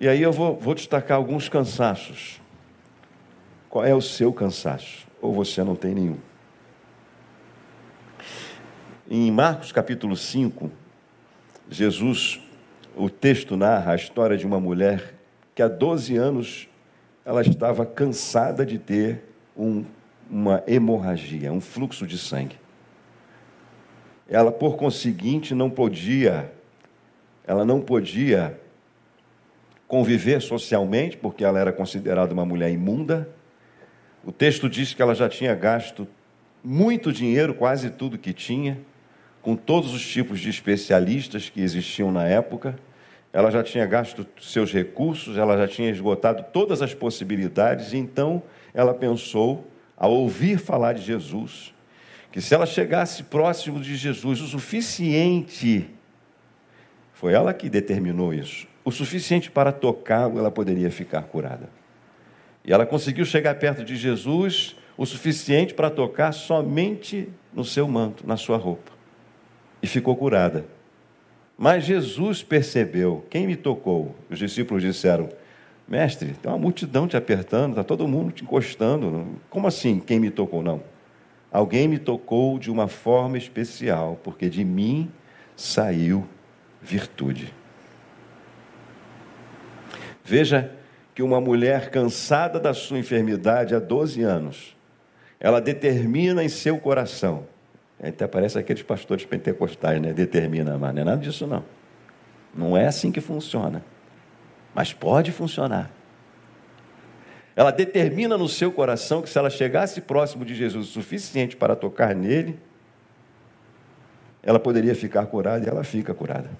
E 0.00 0.08
aí 0.08 0.22
eu 0.22 0.32
vou, 0.32 0.56
vou 0.56 0.74
destacar 0.74 1.18
alguns 1.18 1.50
cansaços. 1.50 2.40
Qual 3.68 3.84
é 3.84 3.94
o 3.94 4.00
seu 4.00 4.32
cansaço? 4.32 5.03
Ou 5.24 5.32
você 5.32 5.64
não 5.64 5.74
tem 5.74 5.94
nenhum? 5.94 6.18
Em 9.10 9.30
Marcos 9.30 9.72
capítulo 9.72 10.14
5, 10.18 10.70
Jesus 11.70 12.42
o 12.94 13.08
texto 13.08 13.56
narra 13.56 13.92
a 13.92 13.96
história 13.96 14.36
de 14.36 14.44
uma 14.44 14.60
mulher 14.60 15.14
que 15.54 15.62
há 15.62 15.68
12 15.68 16.14
anos 16.14 16.68
ela 17.24 17.40
estava 17.40 17.86
cansada 17.86 18.66
de 18.66 18.78
ter 18.78 19.24
um, 19.56 19.86
uma 20.30 20.62
hemorragia, 20.66 21.50
um 21.50 21.60
fluxo 21.60 22.06
de 22.06 22.18
sangue. 22.18 22.58
Ela, 24.28 24.52
por 24.52 24.76
conseguinte, 24.76 25.54
não 25.54 25.70
podia, 25.70 26.52
ela 27.46 27.64
não 27.64 27.80
podia 27.80 28.60
conviver 29.88 30.42
socialmente, 30.42 31.16
porque 31.16 31.42
ela 31.42 31.58
era 31.58 31.72
considerada 31.72 32.34
uma 32.34 32.44
mulher 32.44 32.70
imunda. 32.70 33.26
O 34.26 34.32
texto 34.32 34.68
diz 34.70 34.94
que 34.94 35.02
ela 35.02 35.14
já 35.14 35.28
tinha 35.28 35.54
gasto 35.54 36.08
muito 36.62 37.12
dinheiro, 37.12 37.54
quase 37.54 37.90
tudo 37.90 38.16
que 38.16 38.32
tinha 38.32 38.80
com 39.42 39.54
todos 39.54 39.92
os 39.92 40.06
tipos 40.06 40.40
de 40.40 40.48
especialistas 40.48 41.50
que 41.50 41.60
existiam 41.60 42.10
na 42.10 42.26
época. 42.26 42.74
Ela 43.30 43.50
já 43.50 43.62
tinha 43.62 43.84
gasto 43.84 44.26
seus 44.40 44.72
recursos, 44.72 45.36
ela 45.36 45.58
já 45.58 45.68
tinha 45.68 45.90
esgotado 45.90 46.46
todas 46.50 46.80
as 46.80 46.94
possibilidades, 46.94 47.92
e 47.92 47.98
então 47.98 48.42
ela 48.72 48.94
pensou, 48.94 49.70
ao 49.94 50.10
ouvir 50.12 50.58
falar 50.58 50.94
de 50.94 51.02
Jesus, 51.02 51.74
que 52.32 52.40
se 52.40 52.54
ela 52.54 52.64
chegasse 52.64 53.24
próximo 53.24 53.78
de 53.78 53.94
Jesus 53.96 54.40
o 54.40 54.46
suficiente, 54.46 55.90
foi 57.12 57.34
ela 57.34 57.52
que 57.52 57.68
determinou 57.68 58.32
isso, 58.32 58.66
o 58.82 58.90
suficiente 58.90 59.50
para 59.50 59.72
tocá-lo, 59.72 60.38
ela 60.38 60.50
poderia 60.50 60.90
ficar 60.90 61.22
curada. 61.24 61.68
E 62.64 62.72
ela 62.72 62.86
conseguiu 62.86 63.24
chegar 63.24 63.54
perto 63.56 63.84
de 63.84 63.96
Jesus 63.96 64.76
o 64.96 65.04
suficiente 65.04 65.74
para 65.74 65.90
tocar 65.90 66.32
somente 66.32 67.28
no 67.52 67.64
seu 67.64 67.86
manto, 67.86 68.26
na 68.26 68.36
sua 68.36 68.56
roupa 68.56 68.94
e 69.84 69.86
ficou 69.86 70.16
curada. 70.16 70.64
Mas 71.58 71.84
Jesus 71.84 72.42
percebeu: 72.42 73.22
quem 73.28 73.46
me 73.46 73.54
tocou? 73.54 74.16
Os 74.30 74.38
discípulos 74.38 74.82
disseram: 74.82 75.28
Mestre, 75.86 76.32
tem 76.40 76.50
uma 76.50 76.56
multidão 76.56 77.06
te 77.06 77.18
apertando, 77.18 77.72
está 77.72 77.84
todo 77.84 78.08
mundo 78.08 78.32
te 78.32 78.42
encostando. 78.42 79.26
Como 79.50 79.66
assim, 79.66 80.00
quem 80.00 80.18
me 80.18 80.30
tocou? 80.30 80.62
Não. 80.62 80.82
Alguém 81.52 81.86
me 81.86 81.98
tocou 81.98 82.58
de 82.58 82.70
uma 82.70 82.88
forma 82.88 83.36
especial, 83.36 84.18
porque 84.24 84.48
de 84.48 84.64
mim 84.64 85.10
saiu 85.54 86.26
virtude. 86.80 87.52
Veja 90.24 90.74
que 91.14 91.22
uma 91.22 91.40
mulher 91.40 91.90
cansada 91.90 92.58
da 92.58 92.74
sua 92.74 92.98
enfermidade 92.98 93.74
há 93.74 93.78
12 93.78 94.22
anos, 94.22 94.76
ela 95.38 95.60
determina 95.60 96.42
em 96.42 96.48
seu 96.48 96.78
coração 96.78 97.46
até 98.08 98.26
parece 98.26 98.58
aqueles 98.58 98.82
pastores 98.82 99.24
pentecostais, 99.24 100.00
né? 100.00 100.12
Determina, 100.12 100.76
mas 100.76 100.94
não 100.94 101.02
é 101.02 101.04
nada 101.04 101.22
disso, 101.22 101.46
não. 101.46 101.64
Não 102.54 102.76
é 102.76 102.86
assim 102.86 103.10
que 103.10 103.20
funciona. 103.20 103.84
Mas 104.74 104.92
pode 104.92 105.32
funcionar. 105.32 105.90
Ela 107.56 107.70
determina 107.70 108.36
no 108.36 108.48
seu 108.48 108.72
coração 108.72 109.22
que 109.22 109.30
se 109.30 109.38
ela 109.38 109.48
chegasse 109.48 110.00
próximo 110.00 110.44
de 110.44 110.54
Jesus 110.54 110.88
o 110.88 110.90
suficiente 110.90 111.56
para 111.56 111.76
tocar 111.76 112.14
nele, 112.14 112.58
ela 114.42 114.58
poderia 114.58 114.94
ficar 114.94 115.24
curada 115.26 115.64
e 115.64 115.68
ela 115.68 115.84
fica 115.84 116.12
curada. 116.12 116.50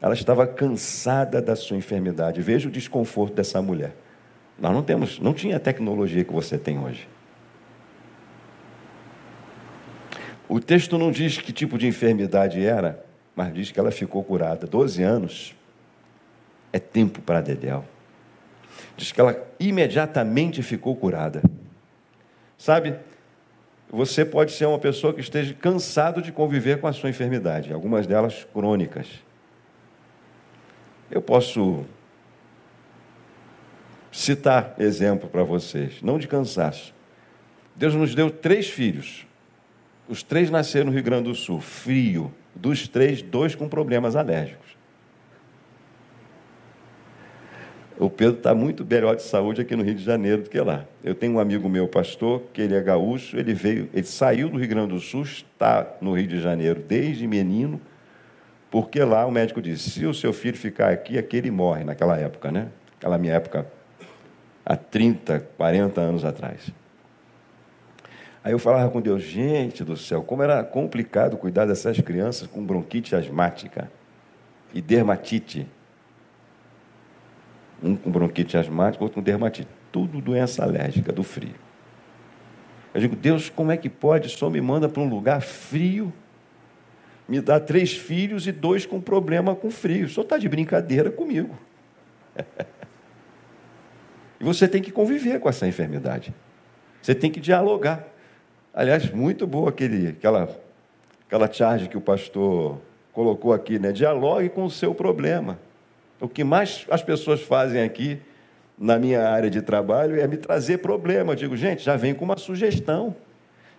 Ela 0.00 0.14
estava 0.14 0.46
cansada 0.46 1.42
da 1.42 1.54
sua 1.54 1.76
enfermidade. 1.76 2.40
Veja 2.40 2.68
o 2.68 2.72
desconforto 2.72 3.34
dessa 3.34 3.60
mulher. 3.60 3.94
Nós 4.58 4.72
não 4.72 4.82
temos, 4.82 5.18
não 5.18 5.34
tinha 5.34 5.56
a 5.56 5.60
tecnologia 5.60 6.24
que 6.24 6.32
você 6.32 6.58
tem 6.58 6.78
hoje. 6.78 7.08
O 10.48 10.58
texto 10.58 10.98
não 10.98 11.12
diz 11.12 11.38
que 11.38 11.52
tipo 11.52 11.78
de 11.78 11.86
enfermidade 11.86 12.64
era, 12.64 13.04
mas 13.36 13.54
diz 13.54 13.70
que 13.70 13.78
ela 13.78 13.90
ficou 13.90 14.24
curada. 14.24 14.66
Doze 14.66 15.02
anos 15.02 15.54
é 16.72 16.78
tempo 16.78 17.20
para 17.20 17.40
Dedéu. 17.40 17.84
Diz 18.96 19.12
que 19.12 19.20
ela 19.20 19.36
imediatamente 19.58 20.62
ficou 20.62 20.96
curada. 20.96 21.42
Sabe, 22.58 22.96
você 23.90 24.24
pode 24.24 24.52
ser 24.52 24.66
uma 24.66 24.78
pessoa 24.78 25.14
que 25.14 25.20
esteja 25.20 25.54
cansado 25.54 26.20
de 26.20 26.32
conviver 26.32 26.80
com 26.80 26.86
a 26.86 26.92
sua 26.92 27.10
enfermidade, 27.10 27.72
algumas 27.72 28.06
delas 28.06 28.46
crônicas. 28.52 29.06
Eu 31.10 31.20
posso 31.20 31.84
citar 34.12 34.74
exemplo 34.78 35.28
para 35.28 35.42
vocês, 35.42 36.00
não 36.02 36.18
de 36.18 36.28
cansaço. 36.28 36.94
Deus 37.74 37.94
nos 37.94 38.14
deu 38.14 38.30
três 38.30 38.68
filhos, 38.68 39.26
os 40.08 40.22
três 40.22 40.50
nasceram 40.50 40.86
no 40.86 40.92
Rio 40.92 41.02
Grande 41.02 41.24
do 41.24 41.34
Sul, 41.34 41.60
frio. 41.60 42.32
Dos 42.52 42.88
três, 42.88 43.22
dois 43.22 43.54
com 43.54 43.68
problemas 43.68 44.16
alérgicos. 44.16 44.76
O 47.96 48.10
Pedro 48.10 48.38
está 48.38 48.54
muito 48.54 48.84
melhor 48.84 49.14
de 49.14 49.22
saúde 49.22 49.60
aqui 49.60 49.76
no 49.76 49.84
Rio 49.84 49.94
de 49.94 50.02
Janeiro 50.02 50.42
do 50.42 50.50
que 50.50 50.58
lá. 50.58 50.84
Eu 51.04 51.14
tenho 51.14 51.34
um 51.34 51.38
amigo 51.38 51.68
meu, 51.68 51.86
pastor, 51.86 52.42
que 52.52 52.60
ele 52.62 52.74
é 52.74 52.80
gaúcho, 52.80 53.36
ele 53.36 53.54
veio, 53.54 53.88
ele 53.92 54.06
saiu 54.06 54.48
do 54.48 54.58
Rio 54.58 54.68
Grande 54.68 54.94
do 54.94 55.00
Sul, 55.00 55.22
está 55.22 55.86
no 56.00 56.14
Rio 56.14 56.26
de 56.26 56.40
Janeiro 56.40 56.82
desde 56.86 57.26
menino, 57.26 57.80
porque 58.70 59.02
lá 59.02 59.26
o 59.26 59.30
médico 59.30 59.60
disse: 59.60 59.90
se 59.90 60.06
o 60.06 60.14
seu 60.14 60.32
filho 60.32 60.56
ficar 60.56 60.90
aqui, 60.90 61.18
aqui 61.18 61.36
ele 61.36 61.50
morre, 61.50 61.84
naquela 61.84 62.16
época, 62.16 62.52
né? 62.52 62.68
Aquela 62.96 63.18
minha 63.18 63.34
época, 63.34 63.66
há 64.64 64.76
30, 64.76 65.40
40 65.56 66.00
anos 66.00 66.24
atrás. 66.24 66.70
Aí 68.42 68.52
eu 68.52 68.58
falava 68.58 68.90
com 68.90 69.00
Deus, 69.00 69.22
gente 69.22 69.84
do 69.84 69.96
céu, 69.96 70.22
como 70.22 70.42
era 70.42 70.62
complicado 70.64 71.36
cuidar 71.36 71.66
dessas 71.66 72.00
crianças 72.00 72.46
com 72.46 72.64
bronquite 72.64 73.14
asmática 73.14 73.90
e 74.72 74.80
dermatite. 74.80 75.66
Um 77.82 77.96
com 77.96 78.10
bronquite 78.10 78.56
asmática, 78.56 79.02
outro 79.02 79.16
com 79.16 79.22
dermatite. 79.22 79.68
Tudo 79.92 80.20
doença 80.20 80.62
alérgica 80.62 81.12
do 81.12 81.22
frio. 81.22 81.54
Eu 82.94 83.00
digo, 83.00 83.16
Deus, 83.16 83.48
como 83.48 83.72
é 83.72 83.76
que 83.76 83.88
pode? 83.88 84.28
Só 84.28 84.48
me 84.48 84.60
manda 84.60 84.88
para 84.88 85.02
um 85.02 85.08
lugar 85.08 85.40
frio, 85.40 86.12
me 87.30 87.40
dá 87.40 87.60
três 87.60 87.96
filhos 87.96 88.48
e 88.48 88.52
dois 88.52 88.84
com 88.84 89.00
problema 89.00 89.54
com 89.54 89.70
frio. 89.70 90.08
Só 90.08 90.22
está 90.22 90.36
de 90.36 90.48
brincadeira 90.48 91.12
comigo. 91.12 91.56
e 94.40 94.42
você 94.42 94.66
tem 94.66 94.82
que 94.82 94.90
conviver 94.90 95.38
com 95.38 95.48
essa 95.48 95.64
enfermidade. 95.64 96.34
Você 97.00 97.14
tem 97.14 97.30
que 97.30 97.38
dialogar. 97.38 98.04
Aliás, 98.74 99.08
muito 99.12 99.46
boa 99.46 99.70
aquele, 99.70 100.08
aquela, 100.08 100.60
aquela 101.24 101.52
charge 101.52 101.88
que 101.88 101.96
o 101.96 102.00
pastor 102.00 102.80
colocou 103.12 103.52
aqui, 103.52 103.78
né? 103.78 103.92
Dialogue 103.92 104.48
com 104.48 104.64
o 104.64 104.70
seu 104.70 104.92
problema. 104.92 105.56
O 106.20 106.28
que 106.28 106.42
mais 106.42 106.84
as 106.90 107.00
pessoas 107.00 107.40
fazem 107.40 107.80
aqui 107.80 108.20
na 108.76 108.98
minha 108.98 109.28
área 109.28 109.48
de 109.48 109.62
trabalho 109.62 110.20
é 110.20 110.26
me 110.26 110.36
trazer 110.36 110.78
problema. 110.78 111.34
Eu 111.34 111.36
digo, 111.36 111.56
gente, 111.56 111.84
já 111.84 111.94
vem 111.94 112.12
com 112.12 112.24
uma 112.24 112.36
sugestão, 112.36 113.14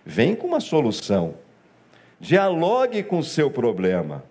vem 0.06 0.34
com 0.34 0.46
uma 0.46 0.60
solução. 0.60 1.34
Dialogue 2.22 3.02
com 3.02 3.18
o 3.18 3.24
seu 3.24 3.50
problema. 3.50 4.22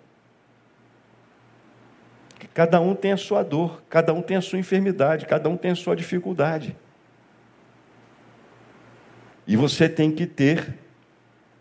Cada 2.54 2.80
um 2.80 2.96
tem 2.96 3.12
a 3.12 3.18
sua 3.18 3.44
dor, 3.44 3.84
cada 3.90 4.14
um 4.14 4.22
tem 4.22 4.38
a 4.38 4.42
sua 4.42 4.58
enfermidade, 4.58 5.26
cada 5.26 5.50
um 5.50 5.58
tem 5.58 5.72
a 5.72 5.76
sua 5.76 5.94
dificuldade. 5.94 6.74
E 9.46 9.58
você 9.58 9.90
tem 9.90 10.10
que 10.10 10.26
ter, 10.26 10.74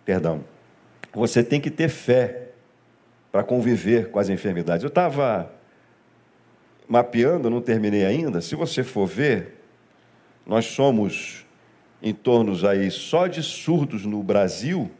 perdão, 0.04 0.44
você 1.12 1.42
tem 1.42 1.60
que 1.60 1.68
ter 1.68 1.88
fé 1.88 2.50
para 3.32 3.42
conviver 3.42 4.12
com 4.12 4.20
as 4.20 4.28
enfermidades. 4.28 4.84
Eu 4.84 4.88
estava 4.88 5.50
mapeando, 6.88 7.50
não 7.50 7.60
terminei 7.60 8.06
ainda. 8.06 8.40
Se 8.40 8.54
você 8.54 8.84
for 8.84 9.06
ver, 9.06 9.60
nós 10.46 10.64
somos 10.66 11.44
em 12.00 12.14
torno 12.14 12.54
aí 12.68 12.88
só 12.88 13.26
de 13.26 13.42
surdos 13.42 14.06
no 14.06 14.22
Brasil, 14.22 14.90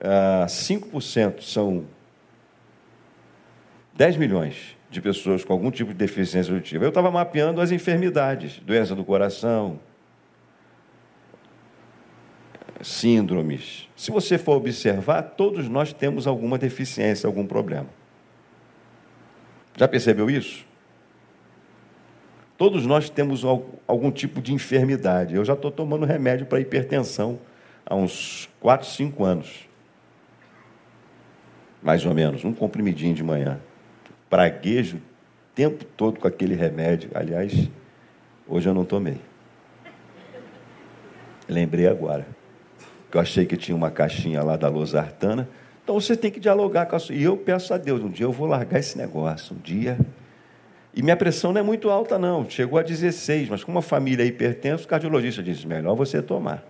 5% 0.00 1.34
ah, 1.38 1.42
são 1.42 1.84
10 3.94 4.16
milhões 4.16 4.76
de 4.90 5.00
pessoas 5.00 5.44
com 5.44 5.52
algum 5.52 5.70
tipo 5.70 5.92
de 5.92 5.98
deficiência 5.98 6.52
auditiva. 6.52 6.84
Eu 6.84 6.90
estava 6.90 7.10
mapeando 7.10 7.60
as 7.60 7.72
enfermidades, 7.72 8.60
doença 8.60 8.94
do 8.94 9.04
coração, 9.04 9.80
síndromes. 12.80 13.88
Se 13.96 14.10
você 14.10 14.38
for 14.38 14.56
observar, 14.56 15.22
todos 15.22 15.68
nós 15.68 15.92
temos 15.92 16.26
alguma 16.26 16.56
deficiência, 16.56 17.26
algum 17.26 17.46
problema. 17.46 17.88
Já 19.76 19.86
percebeu 19.86 20.30
isso? 20.30 20.66
Todos 22.56 22.84
nós 22.84 23.08
temos 23.08 23.44
algum 23.44 24.10
tipo 24.10 24.40
de 24.40 24.52
enfermidade. 24.52 25.34
Eu 25.34 25.44
já 25.44 25.52
estou 25.52 25.70
tomando 25.70 26.04
remédio 26.04 26.46
para 26.46 26.60
hipertensão 26.60 27.38
há 27.86 27.94
uns 27.94 28.48
4, 28.58 28.86
5 28.86 29.24
anos. 29.24 29.67
Mais 31.82 32.04
ou 32.04 32.14
menos, 32.14 32.44
um 32.44 32.52
comprimidinho 32.52 33.14
de 33.14 33.22
manhã. 33.22 33.60
Praguejo 34.28 34.96
o 34.96 35.00
tempo 35.54 35.84
todo 35.84 36.20
com 36.20 36.28
aquele 36.28 36.54
remédio. 36.54 37.10
Aliás, 37.14 37.68
hoje 38.46 38.68
eu 38.68 38.74
não 38.74 38.84
tomei. 38.84 39.20
Lembrei 41.48 41.86
agora 41.86 42.26
que 43.10 43.16
eu 43.16 43.20
achei 43.20 43.46
que 43.46 43.56
tinha 43.56 43.76
uma 43.76 43.90
caixinha 43.90 44.42
lá 44.42 44.56
da 44.56 44.68
Losartana. 44.68 45.48
Então 45.82 45.98
você 45.98 46.16
tem 46.16 46.30
que 46.30 46.38
dialogar 46.38 46.86
com 46.86 46.96
a 46.96 46.98
sua. 46.98 47.14
E 47.14 47.22
eu 47.22 47.36
peço 47.36 47.72
a 47.72 47.78
Deus, 47.78 48.02
um 48.02 48.10
dia 48.10 48.26
eu 48.26 48.32
vou 48.32 48.46
largar 48.46 48.78
esse 48.78 48.98
negócio. 48.98 49.56
Um 49.56 49.58
dia. 49.58 49.98
E 50.94 51.02
minha 51.02 51.16
pressão 51.16 51.52
não 51.52 51.60
é 51.60 51.62
muito 51.62 51.88
alta, 51.88 52.18
não. 52.18 52.48
Chegou 52.48 52.78
a 52.78 52.82
16, 52.82 53.48
mas 53.48 53.64
como 53.64 53.78
a 53.78 53.82
família 53.82 54.22
é 54.22 54.26
hipertensa, 54.26 54.84
o 54.84 54.88
cardiologista 54.88 55.42
disse: 55.42 55.66
melhor 55.66 55.94
você 55.94 56.20
tomar. 56.20 56.62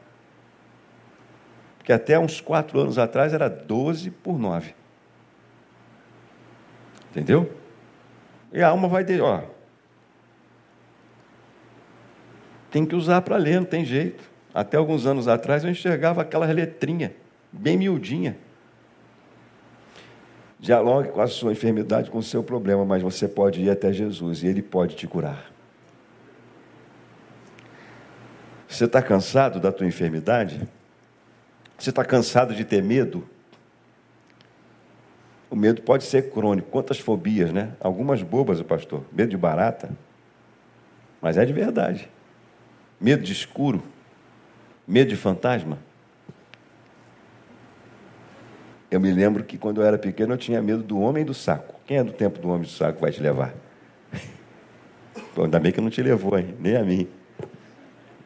Porque 1.79 1.93
até 1.93 2.19
uns 2.19 2.41
quatro 2.41 2.79
anos 2.79 2.99
atrás 2.99 3.33
era 3.33 3.49
12 3.49 4.11
por 4.11 4.39
9. 4.39 4.75
Entendeu? 7.11 7.53
E 8.53 8.63
a 8.63 8.69
alma 8.69 8.89
vai 8.89 9.05
ter, 9.05 9.21
ó. 9.21 9.43
Tem 12.71 12.85
que 12.85 12.95
usar 12.95 13.23
para 13.23 13.37
ler, 13.37 13.61
não 13.61 13.67
tem 13.67 13.85
jeito. 13.85 14.23
Até 14.53 14.77
alguns 14.77 15.07
anos 15.07 15.29
atrás 15.29 15.65
eu 15.65 15.71
enxergava 15.71 16.23
aquela 16.23 16.47
letrinha, 16.47 17.15
bem 17.53 17.77
miudinha. 17.77 18.37
Dialogue 20.59 21.11
com 21.11 21.21
a 21.21 21.27
sua 21.27 21.53
enfermidade, 21.53 22.11
com 22.11 22.19
o 22.19 22.23
seu 22.23 22.43
problema, 22.43 22.85
mas 22.85 23.03
você 23.03 23.29
pode 23.29 23.63
ir 23.63 23.71
até 23.71 23.93
Jesus 23.93 24.43
e 24.43 24.49
Ele 24.49 24.61
pode 24.61 24.97
te 24.97 25.07
curar. 25.07 25.53
Você 28.67 28.85
está 28.85 29.01
cansado 29.01 29.61
da 29.61 29.73
tua 29.73 29.87
enfermidade? 29.87 30.69
Você 31.79 31.91
está 31.91 32.05
cansado 32.05 32.55
de 32.55 32.65
ter 32.65 32.83
medo? 32.83 33.27
O 35.51 35.57
medo 35.57 35.83
pode 35.83 36.05
ser 36.05 36.31
crônico. 36.31 36.71
Quantas 36.71 36.99
fobias, 36.99 37.53
né? 37.53 37.73
Algumas 37.81 38.23
bobas, 38.23 38.61
o 38.61 38.65
pastor. 38.65 39.05
Medo 39.13 39.31
de 39.31 39.37
barata. 39.37 39.91
Mas 41.21 41.37
é 41.37 41.45
de 41.45 41.53
verdade. 41.53 42.09
Medo 43.01 43.23
de 43.23 43.33
escuro. 43.33 43.83
Medo 44.87 45.11
de 45.11 45.17
fantasma? 45.17 45.79
Eu 48.91 49.01
me 49.01 49.13
lembro 49.13 49.45
que 49.45 49.59
quando 49.59 49.83
eu 49.83 49.87
era 49.87 49.99
pequeno 49.99 50.35
eu 50.35 50.39
tinha 50.39 50.63
medo 50.63 50.83
do 50.83 50.99
homem 50.99 51.25
do 51.25 51.35
saco. 51.35 51.75
Quem 51.87 51.99
é 51.99 52.05
do 52.05 52.13
tempo 52.13 52.39
do 52.39 52.49
homem 52.49 52.63
do 52.63 52.69
saco 52.69 53.01
vai 53.01 53.11
te 53.11 53.23
levar? 53.23 53.55
Pô, 55.35 55.45
ainda 55.45 55.61
bem 55.61 55.73
que 55.73 55.81
não 55.81 55.91
te 55.91 56.03
levou, 56.03 56.39
hein? 56.39 56.55
nem 56.59 56.77
a 56.77 56.83
mim. 56.83 57.07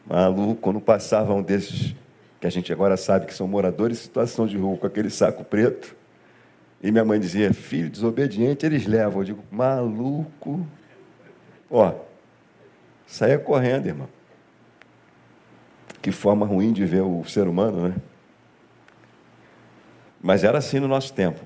Maluco, 0.05 0.55
quando 0.55 0.79
passava 0.79 1.33
um 1.33 1.41
desses, 1.41 1.93
que 2.39 2.47
a 2.47 2.49
gente 2.49 2.71
agora 2.71 2.95
sabe 2.95 3.25
que 3.25 3.33
são 3.33 3.47
moradores 3.47 3.99
em 3.99 4.03
situação 4.03 4.47
de 4.47 4.57
rua, 4.57 4.77
com 4.77 4.87
aquele 4.87 5.09
saco 5.09 5.43
preto, 5.43 5.95
e 6.83 6.91
minha 6.91 7.05
mãe 7.05 7.17
dizia, 7.17 7.53
filho 7.53 7.89
desobediente, 7.89 8.65
eles 8.65 8.85
levam. 8.85 9.21
Eu 9.21 9.25
digo, 9.25 9.43
maluco. 9.49 10.67
Ó, 11.71 11.93
saia 13.07 13.39
correndo, 13.39 13.87
irmão. 13.87 14.09
Que 16.01 16.11
forma 16.11 16.45
ruim 16.45 16.73
de 16.73 16.83
ver 16.83 16.99
o 16.99 17.23
ser 17.23 17.47
humano, 17.47 17.87
né? 17.87 17.95
Mas 20.21 20.43
era 20.43 20.57
assim 20.57 20.81
no 20.81 20.87
nosso 20.89 21.13
tempo. 21.13 21.39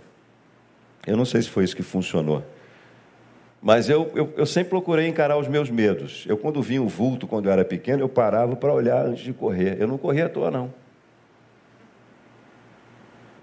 Eu 1.05 1.15
não 1.15 1.23
sei 1.23 1.43
se 1.43 1.49
foi 1.49 1.63
isso 1.63 1.75
que 1.75 1.83
funcionou. 1.83 2.43
Mas 3.61 3.89
eu, 3.89 4.11
eu, 4.15 4.33
eu, 4.37 4.45
sempre 4.45 4.71
procurei 4.71 5.07
encarar 5.07 5.37
os 5.37 5.47
meus 5.47 5.69
medos. 5.69 6.25
Eu, 6.27 6.37
quando 6.37 6.61
vinha 6.63 6.81
o 6.81 6.87
vulto, 6.87 7.27
quando 7.27 7.45
eu 7.45 7.51
era 7.51 7.63
pequeno, 7.63 8.01
eu 8.01 8.09
parava 8.09 8.55
para 8.55 8.73
olhar 8.73 9.05
antes 9.05 9.23
de 9.23 9.33
correr. 9.33 9.79
Eu 9.79 9.87
não 9.87 9.99
corria 9.99 10.25
à 10.25 10.29
toa, 10.29 10.49
não. 10.49 10.73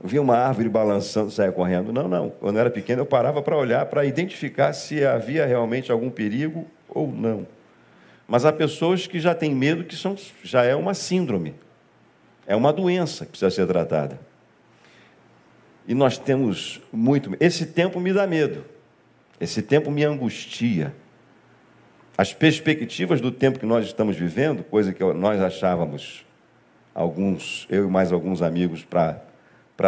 Via 0.07 0.21
uma 0.21 0.37
árvore 0.37 0.69
balançando, 0.69 1.31
saia 1.31 1.51
correndo. 1.51 1.91
Não, 1.91 2.07
não. 2.07 2.29
Quando 2.29 2.57
eu 2.57 2.61
era 2.61 2.71
pequeno, 2.71 3.01
eu 3.01 3.07
parava 3.07 3.41
para 3.41 3.57
olhar, 3.57 3.87
para 3.87 4.05
identificar 4.05 4.75
se 4.75 5.03
havia 5.03 5.47
realmente 5.47 5.91
algum 5.91 6.11
perigo 6.11 6.67
ou 6.87 7.09
não. 7.11 7.47
Mas 8.29 8.45
há 8.45 8.53
pessoas 8.53 9.07
que 9.07 9.19
já 9.19 9.35
têm 9.35 9.55
medo, 9.55 9.83
que 9.83 9.97
são, 9.97 10.15
já 10.43 10.63
é 10.63 10.77
uma 10.77 10.93
síndrome, 10.93 11.55
é 12.47 12.55
uma 12.55 12.71
doença 12.71 13.25
que 13.25 13.31
precisa 13.31 13.51
ser 13.51 13.67
tratada. 13.67 14.21
E 15.89 15.95
nós 15.95 16.19
temos 16.19 16.83
muito. 16.93 17.35
Esse 17.41 17.65
tempo 17.65 17.99
me 17.99 18.13
dá 18.13 18.27
medo, 18.27 18.63
esse 19.41 19.63
tempo 19.63 19.91
me 19.91 20.05
angustia. 20.05 20.95
As 22.17 22.35
perspectivas 22.35 23.23
do 23.23 23.33
tempo 23.33 23.59
que 23.59 23.67
nós 23.67 23.87
estamos 23.87 24.17
vivendo, 24.17 24.63
coisa 24.65 24.93
que 24.93 25.03
nós 25.15 25.41
achávamos, 25.41 26.27
alguns, 26.95 27.67
eu 27.71 27.89
e 27.89 27.91
mais 27.91 28.13
alguns 28.13 28.43
amigos, 28.43 28.85
para 28.85 29.21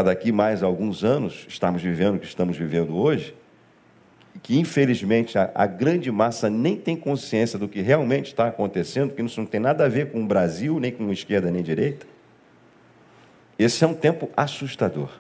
daqui 0.03 0.33
mais 0.33 0.63
alguns 0.63 1.05
anos, 1.05 1.47
estamos 1.49 1.83
vivendo 1.83 2.17
o 2.17 2.19
que 2.19 2.27
estamos 2.27 2.57
vivendo 2.57 2.97
hoje, 2.97 3.35
que 4.43 4.59
infelizmente 4.59 5.39
a, 5.39 5.51
a, 5.55 5.67
grande 5.67 6.11
massa 6.11 6.51
nem 6.51 6.77
tem 6.77 6.97
consciência 6.97 7.59
do 7.59 7.69
que 7.69 7.81
realmente 7.81 8.27
está 8.27 8.49
acontecendo, 8.49 9.15
que 9.15 9.23
isso 9.23 9.41
não 9.41 9.47
tem 9.47 9.61
nada 9.61 9.85
a 9.85 9.89
ver 9.89 10.11
com 10.11 10.23
o 10.23 10.27
Brasil, 10.27 10.79
nem 10.79 10.93
com 10.93 11.11
esquerda 11.13 11.51
nem 11.51 11.63
direita. 11.63 12.07
Esse 13.59 13.85
é 13.85 13.87
um 13.87 13.95
tempo 13.95 14.29
assustador. 14.37 15.11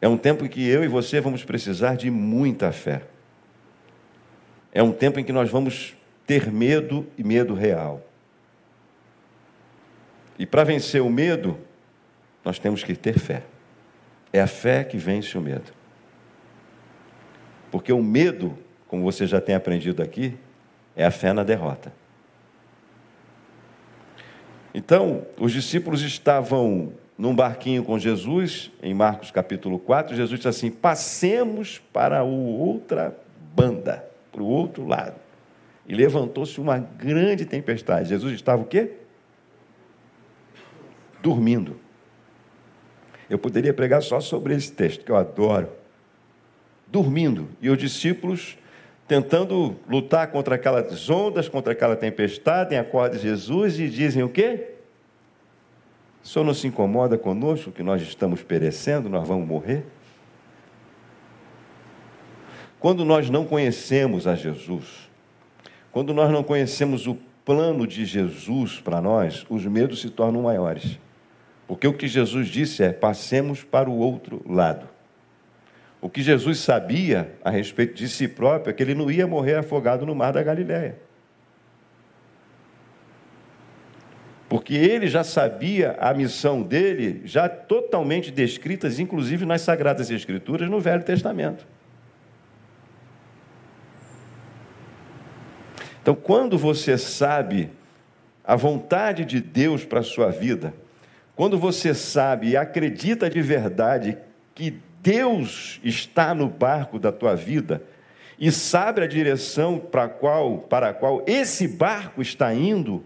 É 0.00 0.08
um 0.08 0.16
tempo 0.16 0.44
em 0.44 0.48
que 0.48 0.66
eu 0.68 0.84
e 0.84 0.88
você 0.88 1.20
vamos 1.20 1.44
precisar 1.44 1.96
de 1.96 2.10
muita 2.10 2.70
fé. 2.70 3.02
É 4.72 4.82
um 4.82 4.92
tempo 4.92 5.18
em 5.18 5.24
que 5.24 5.32
nós 5.32 5.50
vamos 5.50 5.96
ter 6.26 6.52
medo 6.52 7.06
e 7.16 7.24
medo 7.24 7.54
real. 7.54 8.06
E 10.38 10.46
para 10.46 10.62
vencer 10.62 11.02
o 11.02 11.10
medo, 11.10 11.58
nós 12.48 12.58
temos 12.58 12.82
que 12.82 12.96
ter 12.96 13.18
fé. 13.18 13.42
É 14.32 14.40
a 14.40 14.46
fé 14.46 14.82
que 14.82 14.96
vence 14.96 15.36
o 15.36 15.40
medo. 15.40 15.70
Porque 17.70 17.92
o 17.92 18.02
medo, 18.02 18.56
como 18.86 19.02
você 19.02 19.26
já 19.26 19.38
tem 19.38 19.54
aprendido 19.54 20.02
aqui, 20.02 20.34
é 20.96 21.04
a 21.04 21.10
fé 21.10 21.34
na 21.34 21.44
derrota. 21.44 21.92
Então, 24.72 25.26
os 25.38 25.52
discípulos 25.52 26.00
estavam 26.00 26.94
num 27.18 27.36
barquinho 27.36 27.84
com 27.84 27.98
Jesus, 27.98 28.70
em 28.82 28.94
Marcos 28.94 29.30
capítulo 29.30 29.78
4, 29.78 30.16
Jesus 30.16 30.38
disse 30.38 30.48
assim: 30.48 30.70
passemos 30.70 31.82
para 31.92 32.22
outra 32.22 33.14
banda, 33.54 34.08
para 34.32 34.42
o 34.42 34.46
outro 34.46 34.86
lado. 34.86 35.16
E 35.86 35.94
levantou-se 35.94 36.58
uma 36.58 36.78
grande 36.78 37.44
tempestade. 37.44 38.08
Jesus 38.08 38.32
estava 38.32 38.62
o 38.62 38.64
quê? 38.64 38.92
Dormindo. 41.20 41.87
Eu 43.28 43.38
poderia 43.38 43.74
pregar 43.74 44.02
só 44.02 44.20
sobre 44.20 44.54
esse 44.54 44.72
texto, 44.72 45.04
que 45.04 45.10
eu 45.10 45.16
adoro. 45.16 45.68
Dormindo. 46.86 47.48
E 47.60 47.68
os 47.68 47.78
discípulos 47.78 48.56
tentando 49.08 49.74
lutar 49.88 50.30
contra 50.30 50.56
aquelas 50.56 51.08
ondas, 51.08 51.48
contra 51.48 51.72
aquela 51.72 51.96
tempestade, 51.96 52.76
acordam 52.76 53.18
Jesus 53.18 53.80
e 53.80 53.88
dizem 53.88 54.22
o 54.22 54.28
quê? 54.28 54.74
O 56.22 56.28
Senhor 56.28 56.44
não 56.44 56.52
se 56.52 56.66
incomoda 56.66 57.16
conosco 57.16 57.72
que 57.72 57.82
nós 57.82 58.02
estamos 58.02 58.42
perecendo, 58.42 59.08
nós 59.08 59.26
vamos 59.26 59.48
morrer? 59.48 59.86
Quando 62.78 63.02
nós 63.02 63.30
não 63.30 63.46
conhecemos 63.46 64.26
a 64.26 64.34
Jesus, 64.34 65.08
quando 65.90 66.12
nós 66.12 66.30
não 66.30 66.44
conhecemos 66.44 67.06
o 67.06 67.16
plano 67.46 67.86
de 67.86 68.04
Jesus 68.04 68.78
para 68.78 69.00
nós, 69.00 69.46
os 69.48 69.64
medos 69.64 70.02
se 70.02 70.10
tornam 70.10 70.42
maiores. 70.42 70.98
Porque 71.68 71.86
o 71.86 71.92
que 71.92 72.08
Jesus 72.08 72.48
disse 72.48 72.82
é: 72.82 72.92
passemos 72.92 73.62
para 73.62 73.90
o 73.90 73.98
outro 73.98 74.42
lado. 74.50 74.88
O 76.00 76.08
que 76.08 76.22
Jesus 76.22 76.60
sabia 76.60 77.30
a 77.44 77.50
respeito 77.50 77.94
de 77.94 78.08
si 78.08 78.26
próprio 78.26 78.70
é 78.70 78.72
que 78.72 78.82
ele 78.82 78.94
não 78.94 79.10
ia 79.10 79.26
morrer 79.26 79.56
afogado 79.56 80.06
no 80.06 80.14
mar 80.14 80.32
da 80.32 80.42
Galiléia. 80.42 80.96
Porque 84.48 84.74
ele 84.74 85.08
já 85.08 85.22
sabia 85.22 85.94
a 86.00 86.14
missão 86.14 86.62
dele, 86.62 87.20
já 87.26 87.48
totalmente 87.48 88.30
descritas, 88.30 88.98
inclusive 88.98 89.44
nas 89.44 89.60
Sagradas 89.60 90.10
Escrituras, 90.10 90.70
no 90.70 90.80
Velho 90.80 91.02
Testamento. 91.02 91.66
Então, 96.00 96.14
quando 96.14 96.56
você 96.56 96.96
sabe 96.96 97.70
a 98.42 98.56
vontade 98.56 99.26
de 99.26 99.42
Deus 99.42 99.84
para 99.84 100.00
a 100.00 100.04
sua 100.04 100.30
vida, 100.30 100.72
quando 101.38 101.56
você 101.56 101.94
sabe 101.94 102.48
e 102.48 102.56
acredita 102.56 103.30
de 103.30 103.40
verdade 103.40 104.18
que 104.56 104.76
Deus 105.00 105.78
está 105.84 106.34
no 106.34 106.48
barco 106.48 106.98
da 106.98 107.12
tua 107.12 107.36
vida 107.36 107.80
e 108.36 108.50
sabe 108.50 109.02
a 109.02 109.06
direção 109.06 109.78
para 109.78 110.02
a 110.02 110.08
qual, 110.08 110.58
para 110.58 110.92
qual 110.92 111.22
esse 111.28 111.68
barco 111.68 112.20
está 112.20 112.52
indo, 112.52 113.04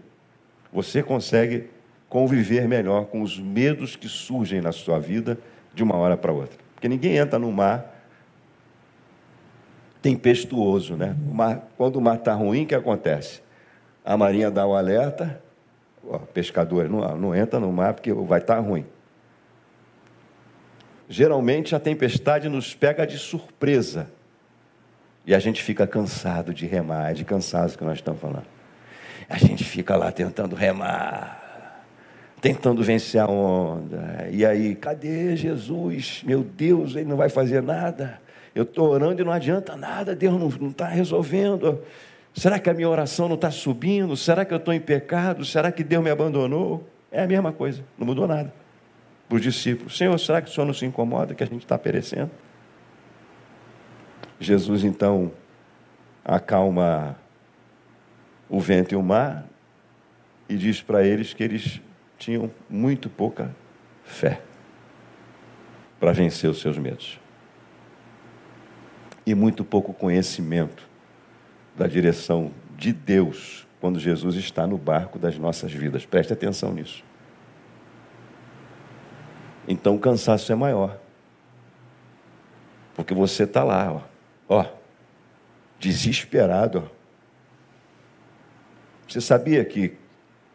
você 0.71 1.03
consegue 1.03 1.69
conviver 2.09 2.67
melhor 2.67 3.05
com 3.05 3.21
os 3.21 3.37
medos 3.37 3.95
que 3.95 4.09
surgem 4.09 4.61
na 4.61 4.71
sua 4.71 4.97
vida 4.97 5.37
de 5.71 5.83
uma 5.83 5.95
hora 5.95 6.17
para 6.17 6.33
outra. 6.33 6.57
Porque 6.73 6.89
ninguém 6.89 7.17
entra 7.17 7.37
no 7.37 7.51
mar 7.51 8.03
tempestuoso, 10.01 10.95
né? 10.95 11.15
O 11.29 11.35
mar, 11.35 11.67
quando 11.77 11.97
o 11.97 12.01
mar 12.01 12.15
está 12.15 12.33
ruim, 12.33 12.63
o 12.63 12.65
que 12.65 12.73
acontece? 12.73 13.43
A 14.03 14.17
marinha 14.17 14.49
dá 14.49 14.65
o 14.65 14.75
alerta, 14.75 15.39
ó, 16.07 16.19
pescador 16.19 16.89
não, 16.89 17.17
não 17.17 17.35
entra 17.35 17.59
no 17.59 17.71
mar 17.71 17.93
porque 17.93 18.11
vai 18.13 18.39
estar 18.39 18.55
tá 18.55 18.61
ruim 18.61 18.85
geralmente 21.13 21.75
a 21.75 21.79
tempestade 21.79 22.49
nos 22.49 22.73
pega 22.73 23.05
de 23.05 23.17
surpresa. 23.17 24.07
E 25.25 25.33
a 25.33 25.39
gente 25.39 25.63
fica 25.63 25.87
cansado 25.87 26.53
de 26.53 26.65
remar, 26.65 27.11
é 27.11 27.13
de 27.13 27.23
cansaço 27.23 27.77
que 27.77 27.83
nós 27.83 27.99
estamos 27.99 28.19
falando. 28.19 28.47
A 29.29 29.37
gente 29.37 29.63
fica 29.63 29.95
lá 29.95 30.11
tentando 30.11 30.55
remar, 30.55 31.85
tentando 32.41 32.83
vencer 32.83 33.21
a 33.21 33.27
onda. 33.27 34.27
E 34.31 34.45
aí, 34.45 34.75
cadê 34.75 35.35
Jesus? 35.35 36.23
Meu 36.25 36.43
Deus, 36.43 36.95
ele 36.95 37.05
não 37.05 37.15
vai 37.15 37.29
fazer 37.29 37.61
nada. 37.61 38.19
Eu 38.53 38.63
estou 38.63 38.89
orando 38.89 39.21
e 39.21 39.25
não 39.25 39.31
adianta 39.31 39.77
nada, 39.77 40.15
Deus 40.15 40.59
não 40.59 40.69
está 40.69 40.87
resolvendo. 40.87 41.79
Será 42.33 42.59
que 42.59 42.69
a 42.69 42.73
minha 42.73 42.89
oração 42.89 43.27
não 43.27 43.35
está 43.35 43.51
subindo? 43.51 44.17
Será 44.17 44.43
que 44.43 44.53
eu 44.53 44.57
estou 44.57 44.73
em 44.73 44.79
pecado? 44.79 45.45
Será 45.45 45.71
que 45.71 45.83
Deus 45.83 46.03
me 46.03 46.09
abandonou? 46.09 46.87
É 47.11 47.21
a 47.21 47.27
mesma 47.27 47.51
coisa, 47.53 47.83
não 47.97 48.07
mudou 48.07 48.27
nada 48.27 48.51
para 49.33 49.35
os 49.37 49.41
discípulos: 49.41 49.97
Senhor, 49.97 50.17
será 50.19 50.41
que 50.41 50.49
o 50.49 50.53
Senhor 50.53 50.65
não 50.65 50.73
se 50.73 50.85
incomoda 50.85 51.33
que 51.33 51.43
a 51.43 51.47
gente 51.47 51.63
está 51.63 51.77
perecendo? 51.77 52.31
Jesus 54.39 54.83
então 54.83 55.31
acalma 56.23 57.17
o 58.49 58.59
vento 58.59 58.93
e 58.93 58.95
o 58.95 59.01
mar 59.01 59.45
e 60.47 60.55
diz 60.55 60.81
para 60.81 61.03
eles 61.03 61.33
que 61.33 61.43
eles 61.43 61.81
tinham 62.17 62.51
muito 62.69 63.09
pouca 63.09 63.55
fé 64.03 64.41
para 65.99 66.11
vencer 66.11 66.49
os 66.49 66.61
seus 66.61 66.77
medos 66.77 67.19
e 69.25 69.33
muito 69.33 69.63
pouco 69.63 69.93
conhecimento 69.93 70.87
da 71.75 71.87
direção 71.87 72.51
de 72.77 72.93
Deus 72.93 73.67
quando 73.79 73.99
Jesus 73.99 74.35
está 74.35 74.65
no 74.65 74.77
barco 74.77 75.19
das 75.19 75.37
nossas 75.37 75.71
vidas. 75.71 76.05
Preste 76.05 76.33
atenção 76.33 76.73
nisso 76.73 77.03
então 79.67 79.95
o 79.95 79.99
cansaço 79.99 80.51
é 80.51 80.55
maior. 80.55 80.97
Porque 82.95 83.13
você 83.13 83.43
está 83.43 83.63
lá, 83.63 83.91
ó, 83.91 84.01
ó, 84.59 84.65
desesperado. 85.79 86.89
Você 89.07 89.19
sabia 89.19 89.63
que 89.65 89.97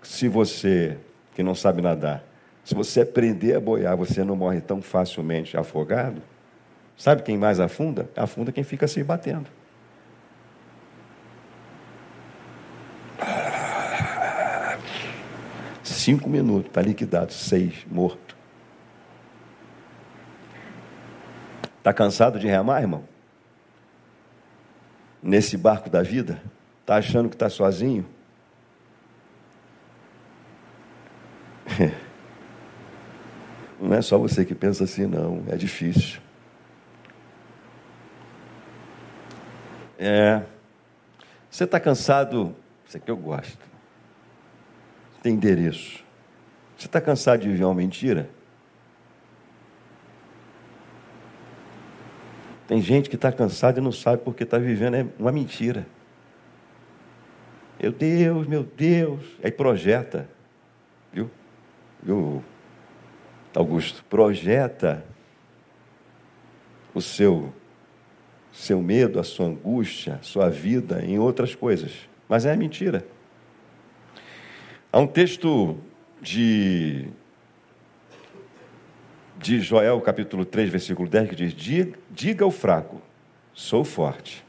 se 0.03 0.29
você, 0.29 0.99
que 1.35 1.43
não 1.43 1.55
sabe 1.55 1.83
nadar, 1.83 2.25
se 2.65 2.75
você 2.75 3.01
aprender 3.01 3.57
a 3.57 3.61
boiar, 3.61 3.97
você 3.97 4.23
não 4.23 4.37
morre 4.37 4.61
tão 4.61 4.81
facilmente 4.83 5.57
afogado? 5.57 6.23
Sabe 6.97 7.23
quem 7.23 7.39
mais 7.39 7.61
afunda? 7.61 8.09
Afunda 8.17 8.53
quem 8.53 8.63
fica 8.63 8.87
se 8.87 9.03
batendo. 9.03 9.49
Cinco 16.09 16.27
minutos, 16.31 16.69
está 16.69 16.81
liquidado. 16.81 17.35
Seis, 17.35 17.85
morto. 17.87 18.35
Está 21.77 21.93
cansado 21.93 22.39
de 22.39 22.47
remar, 22.47 22.81
irmão? 22.81 23.05
Nesse 25.23 25.55
barco 25.59 25.91
da 25.91 26.03
vida? 26.03 26.41
Está 26.81 26.97
achando 26.97 27.29
que 27.29 27.35
está 27.35 27.51
sozinho? 27.51 28.07
Não 33.79 33.95
é 33.95 34.01
só 34.01 34.17
você 34.17 34.47
que 34.47 34.55
pensa 34.55 34.85
assim, 34.85 35.05
não. 35.05 35.45
É 35.47 35.57
difícil. 35.57 36.23
É. 39.99 40.43
Você 41.51 41.65
está 41.65 41.79
cansado? 41.79 42.57
Isso 42.87 42.97
aqui 42.97 43.11
eu 43.11 43.17
gosto. 43.19 43.68
Tem 45.23 45.35
endereço. 45.35 46.05
Você 46.77 46.87
está 46.87 47.01
cansado 47.01 47.41
de 47.41 47.49
viver 47.49 47.65
uma 47.65 47.75
mentira? 47.75 48.31
Tem 52.69 52.83
gente 52.83 53.09
que 53.09 53.17
está 53.17 53.33
cansada 53.33 53.81
e 53.81 53.83
não 53.83 53.91
sabe 53.91 54.23
porque 54.23 54.45
está 54.45 54.59
vivendo 54.59 54.95
é 54.95 55.07
uma 55.19 55.33
mentira. 55.33 55.87
Meu 57.81 57.91
Deus, 57.91 58.47
meu 58.47 58.63
Deus. 58.63 59.25
Aí 59.43 59.51
projeta. 59.51 60.29
Viu? 61.13 61.31
Viu, 62.03 62.45
Augusto? 63.55 64.05
Projeta 64.05 65.03
o 66.95 67.01
seu, 67.01 67.53
seu 68.53 68.83
medo, 68.83 69.19
a 69.19 69.25
sua 69.25 69.47
angústia, 69.47 70.19
sua 70.23 70.51
vida 70.51 71.03
em 71.05 71.19
outras 71.19 71.55
coisas. 71.55 72.09
Mas 72.29 72.45
é 72.45 72.55
mentira. 72.55 73.05
Há 74.91 74.99
um 74.99 75.07
texto 75.07 75.77
de 76.21 77.09
de 79.39 79.61
Joel, 79.61 80.01
capítulo 80.01 80.45
3, 80.45 80.69
versículo 80.69 81.09
10, 81.09 81.29
que 81.29 81.37
diz: 81.37 81.55
Diga, 81.55 81.99
diga 82.11 82.45
ao 82.45 82.51
fraco, 82.51 83.01
sou 83.53 83.85
forte. 83.85 84.45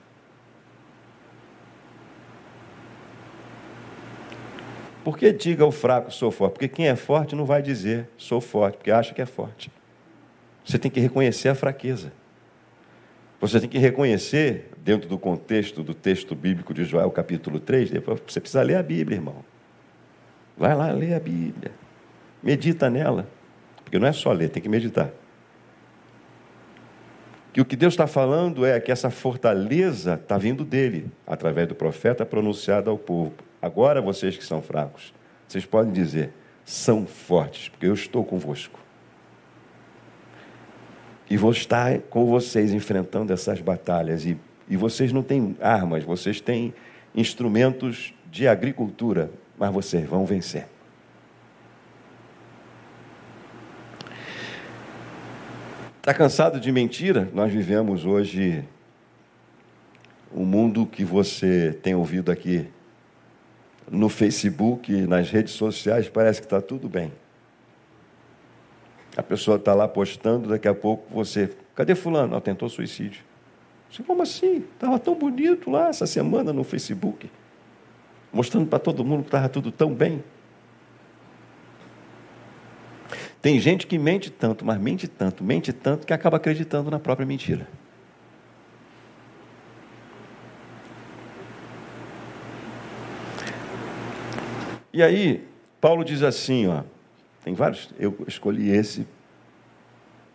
Por 5.03 5.17
que 5.17 5.31
diga 5.31 5.63
ao 5.63 5.71
fraco, 5.71 6.11
sou 6.11 6.31
forte? 6.31 6.53
Porque 6.53 6.67
quem 6.67 6.87
é 6.87 6.95
forte 6.95 7.35
não 7.35 7.45
vai 7.45 7.61
dizer, 7.61 8.09
sou 8.17 8.41
forte, 8.41 8.77
porque 8.77 8.91
acha 8.91 9.13
que 9.13 9.21
é 9.21 9.25
forte. 9.25 9.71
Você 10.63 10.77
tem 10.77 10.89
que 10.89 10.99
reconhecer 10.99 11.49
a 11.49 11.55
fraqueza. 11.55 12.11
Você 13.39 13.59
tem 13.59 13.69
que 13.69 13.77
reconhecer, 13.77 14.69
dentro 14.77 15.07
do 15.07 15.17
contexto 15.17 15.81
do 15.81 15.93
texto 15.93 16.35
bíblico 16.35 16.73
de 16.73 16.83
Joel, 16.83 17.09
capítulo 17.11 17.59
3, 17.59 17.91
você 18.27 18.39
precisa 18.39 18.61
ler 18.61 18.75
a 18.75 18.83
Bíblia, 18.83 19.17
irmão. 19.17 19.43
Vai 20.59 20.75
lá 20.75 20.91
ler 20.91 21.13
a 21.13 21.19
Bíblia. 21.19 21.71
Medita 22.43 22.89
nela. 22.89 23.27
Porque 23.83 23.97
não 23.97 24.07
é 24.07 24.11
só 24.11 24.33
ler, 24.33 24.49
tem 24.49 24.61
que 24.61 24.67
meditar. 24.67 25.09
Que 27.53 27.61
o 27.61 27.65
que 27.65 27.75
Deus 27.75 27.93
está 27.93 28.05
falando 28.05 28.65
é 28.65 28.79
que 28.79 28.91
essa 28.91 29.09
fortaleza 29.09 30.13
está 30.13 30.37
vindo 30.37 30.63
dele, 30.63 31.09
através 31.25 31.67
do 31.67 31.73
profeta 31.73 32.25
pronunciado 32.25 32.89
ao 32.89 32.97
povo. 32.97 33.33
Agora 33.61 34.01
vocês 34.01 34.37
que 34.37 34.45
são 34.45 34.61
fracos, 34.61 35.13
vocês 35.47 35.65
podem 35.65 35.91
dizer, 35.91 36.31
são 36.63 37.07
fortes, 37.07 37.69
porque 37.69 37.87
eu 37.87 37.93
estou 37.93 38.23
convosco. 38.23 38.79
E 41.29 41.37
vou 41.37 41.51
estar 41.51 41.99
com 42.09 42.25
vocês 42.25 42.71
enfrentando 42.73 43.33
essas 43.33 43.61
batalhas. 43.61 44.25
E, 44.25 44.37
e 44.67 44.77
vocês 44.77 45.11
não 45.11 45.23
têm 45.23 45.55
armas, 45.59 46.03
vocês 46.03 46.39
têm 46.39 46.73
instrumentos 47.15 48.13
de 48.29 48.47
agricultura, 48.47 49.31
mas 49.59 49.73
vocês 49.73 50.07
vão 50.07 50.25
vencer. 50.25 50.67
Está 55.97 56.13
cansado 56.13 56.59
de 56.59 56.71
mentira? 56.71 57.29
Nós 57.33 57.51
vivemos 57.51 58.05
hoje 58.05 58.65
um 60.33 60.45
mundo 60.45 60.85
que 60.85 61.03
você 61.03 61.77
tem 61.83 61.93
ouvido 61.93 62.31
aqui 62.31 62.67
no 63.91 64.07
Facebook, 64.07 64.93
nas 65.07 65.29
redes 65.29 65.53
sociais, 65.53 66.07
parece 66.07 66.39
que 66.39 66.45
está 66.45 66.61
tudo 66.61 66.87
bem. 66.87 67.11
A 69.17 69.23
pessoa 69.23 69.57
está 69.57 69.73
lá 69.73 69.87
postando, 69.87 70.49
daqui 70.49 70.67
a 70.67 70.73
pouco 70.73 71.13
você. 71.13 71.53
Cadê 71.75 71.95
Fulano? 71.95 72.33
Ela 72.33 72.41
tentou 72.41 72.69
suicídio. 72.69 73.23
Como 74.05 74.21
assim? 74.21 74.63
Estava 74.73 74.97
tão 74.99 75.15
bonito 75.15 75.69
lá 75.69 75.89
essa 75.89 76.05
semana 76.05 76.53
no 76.53 76.63
Facebook, 76.63 77.29
mostrando 78.31 78.67
para 78.67 78.79
todo 78.79 79.03
mundo 79.03 79.21
que 79.21 79.27
estava 79.27 79.49
tudo 79.49 79.71
tão 79.71 79.93
bem. 79.93 80.23
Tem 83.41 83.59
gente 83.59 83.87
que 83.87 83.97
mente 83.97 84.29
tanto, 84.29 84.65
mas 84.65 84.77
mente 84.79 85.07
tanto, 85.07 85.43
mente 85.43 85.71
tanto, 85.71 86.05
que 86.05 86.13
acaba 86.13 86.37
acreditando 86.37 86.91
na 86.91 86.99
própria 86.99 87.25
mentira. 87.25 87.67
E 94.91 95.01
aí, 95.01 95.47
Paulo 95.79 96.03
diz 96.03 96.23
assim, 96.23 96.67
ó, 96.67 96.83
tem 97.43 97.53
vários, 97.53 97.89
eu 97.97 98.17
escolhi 98.27 98.69
esse 98.69 99.07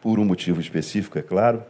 por 0.00 0.18
um 0.18 0.24
motivo 0.24 0.60
específico, 0.60 1.18
é 1.18 1.22
claro. 1.22 1.62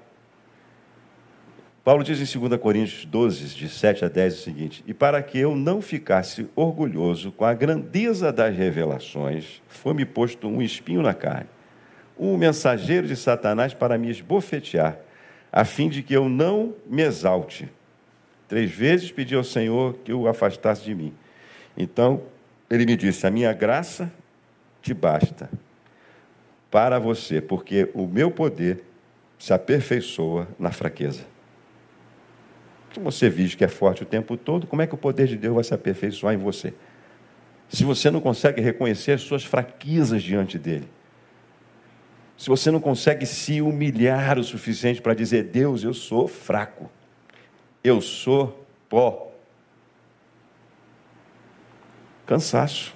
Paulo 1.84 2.02
diz 2.02 2.18
em 2.18 2.40
2 2.40 2.58
Coríntios 2.58 3.04
12, 3.04 3.54
de 3.54 3.68
7 3.68 4.06
a 4.06 4.08
10, 4.08 4.38
o 4.38 4.42
seguinte: 4.42 4.82
E 4.86 4.94
para 4.94 5.22
que 5.22 5.38
eu 5.38 5.54
não 5.54 5.82
ficasse 5.82 6.48
orgulhoso 6.56 7.30
com 7.30 7.44
a 7.44 7.52
grandeza 7.52 8.32
das 8.32 8.56
revelações, 8.56 9.60
foi-me 9.68 10.06
posto 10.06 10.48
um 10.48 10.62
espinho 10.62 11.02
na 11.02 11.12
carne, 11.12 11.50
um 12.18 12.38
mensageiro 12.38 13.06
de 13.06 13.14
Satanás 13.14 13.74
para 13.74 13.98
me 13.98 14.08
esbofetear, 14.08 14.98
a 15.52 15.62
fim 15.62 15.90
de 15.90 16.02
que 16.02 16.16
eu 16.16 16.26
não 16.26 16.74
me 16.86 17.02
exalte. 17.02 17.68
Três 18.48 18.70
vezes 18.70 19.12
pedi 19.12 19.34
ao 19.34 19.44
Senhor 19.44 19.92
que 19.98 20.12
o 20.12 20.26
afastasse 20.26 20.82
de 20.82 20.94
mim. 20.94 21.12
Então 21.76 22.22
ele 22.70 22.86
me 22.86 22.96
disse: 22.96 23.26
A 23.26 23.30
minha 23.30 23.52
graça 23.52 24.10
te 24.80 24.94
basta 24.94 25.50
para 26.70 26.98
você, 26.98 27.42
porque 27.42 27.90
o 27.92 28.06
meu 28.06 28.30
poder 28.30 28.82
se 29.38 29.52
aperfeiçoa 29.52 30.48
na 30.58 30.72
fraqueza. 30.72 31.33
Se 32.94 33.00
você 33.00 33.28
vive 33.28 33.56
que 33.56 33.64
é 33.64 33.68
forte 33.68 34.02
o 34.02 34.06
tempo 34.06 34.36
todo, 34.36 34.66
como 34.66 34.80
é 34.80 34.86
que 34.86 34.94
o 34.94 34.98
poder 34.98 35.26
de 35.26 35.36
Deus 35.36 35.54
vai 35.54 35.64
se 35.64 35.74
aperfeiçoar 35.74 36.32
em 36.34 36.38
você? 36.38 36.72
Se 37.68 37.84
você 37.84 38.10
não 38.10 38.20
consegue 38.20 38.60
reconhecer 38.60 39.12
as 39.12 39.22
suas 39.22 39.44
fraquezas 39.44 40.22
diante 40.22 40.58
dele, 40.58 40.88
se 42.38 42.48
você 42.48 42.70
não 42.70 42.80
consegue 42.80 43.26
se 43.26 43.60
humilhar 43.60 44.38
o 44.38 44.44
suficiente 44.44 45.02
para 45.02 45.14
dizer: 45.14 45.44
Deus, 45.44 45.82
eu 45.82 45.92
sou 45.92 46.28
fraco, 46.28 46.90
eu 47.82 48.00
sou 48.00 48.64
pó, 48.88 49.34
Cansaço. 52.26 52.94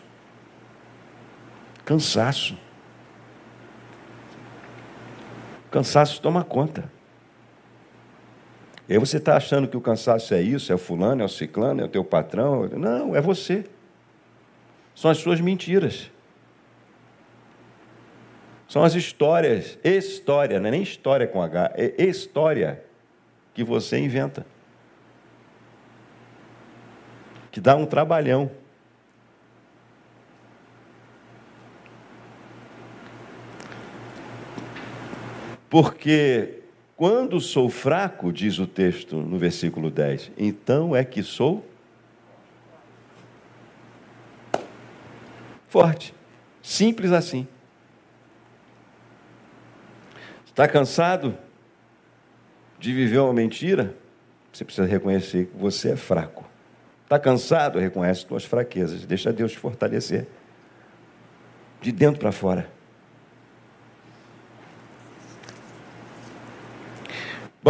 Cansaço. 1.85 2.57
Cansaço 5.71 6.21
toma 6.23 6.43
conta. 6.45 6.91
E 8.89 8.95
aí 8.95 8.99
você 8.99 9.19
está 9.19 9.37
achando 9.37 9.69
que 9.69 9.77
o 9.77 9.81
cansaço 9.81 10.33
é 10.33 10.41
isso, 10.41 10.73
é 10.73 10.75
o 10.75 10.79
fulano, 10.79 11.21
é 11.21 11.25
o 11.25 11.29
ciclano, 11.29 11.83
é 11.83 11.85
o 11.85 11.89
teu 11.89 12.03
patrão. 12.03 12.67
Não, 12.69 13.15
é 13.15 13.21
você. 13.21 13.67
São 14.95 15.11
as 15.11 15.19
suas 15.19 15.41
mentiras. 15.41 16.11
São 18.67 18.83
as 18.83 18.95
histórias, 18.95 19.79
história, 19.85 20.59
não 20.59 20.69
é 20.69 20.71
nem 20.71 20.83
história 20.83 21.27
com 21.27 21.43
H, 21.43 21.73
é 21.75 22.05
história 22.05 22.85
que 23.55 23.65
você 23.65 23.99
inventa. 23.99 24.47
Que 27.51 27.61
dá 27.61 27.77
um 27.77 27.87
trabalhão. 27.87 28.51
Porque 35.71 36.58
quando 36.99 37.41
sou 37.41 37.71
fraco, 37.71 38.33
diz 38.33 38.59
o 38.59 38.67
texto 38.67 39.19
no 39.19 39.39
versículo 39.39 39.89
10, 39.89 40.33
então 40.37 40.97
é 40.97 41.05
que 41.05 41.23
sou 41.23 41.65
forte. 45.69 46.13
Simples 46.61 47.13
assim. 47.13 47.47
Está 50.45 50.67
cansado 50.67 51.39
de 52.81 52.93
viver 52.93 53.19
uma 53.19 53.33
mentira? 53.33 53.95
Você 54.53 54.65
precisa 54.65 54.85
reconhecer 54.85 55.47
que 55.47 55.57
você 55.57 55.93
é 55.93 55.97
fraco. 55.97 56.45
Está 57.05 57.17
cansado? 57.17 57.79
Reconhece 57.79 58.27
suas 58.27 58.45
fraquezas. 58.45 59.07
Deixa 59.07 59.33
Deus 59.33 59.53
te 59.53 59.59
fortalecer. 59.59 60.27
De 61.81 61.93
dentro 61.93 62.19
para 62.19 62.33
fora. 62.33 62.78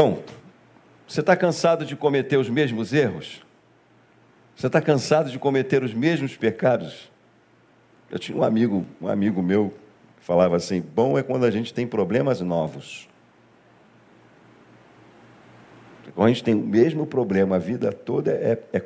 Bom, 0.00 0.22
você 1.08 1.18
está 1.18 1.37
cansado 1.37 1.84
de 1.84 1.96
cometer 1.96 2.37
os 2.37 2.48
mesmos 2.48 2.92
erros? 2.92 3.44
Você 4.54 4.68
está 4.68 4.80
cansado 4.80 5.28
de 5.28 5.40
cometer 5.40 5.82
os 5.82 5.92
mesmos 5.92 6.37
pecados? 6.37 7.11
Eu 8.08 8.16
tinha 8.16 8.38
um 8.38 8.44
amigo, 8.44 8.87
um 9.02 9.08
amigo 9.08 9.42
meu, 9.42 9.74
que 10.16 10.24
falava 10.24 10.54
assim: 10.54 10.80
bom 10.80 11.18
é 11.18 11.24
quando 11.24 11.44
a 11.44 11.50
gente 11.50 11.74
tem 11.74 11.84
problemas 11.84 12.40
novos. 12.40 13.08
Quando 16.14 16.26
a 16.26 16.32
gente 16.32 16.44
tem 16.44 16.54
o 16.54 16.58
mesmo 16.58 17.04
problema 17.04 17.56
a 17.56 17.58
vida 17.58 17.92
toda, 17.92 18.30
é, 18.30 18.56
é. 18.72 18.82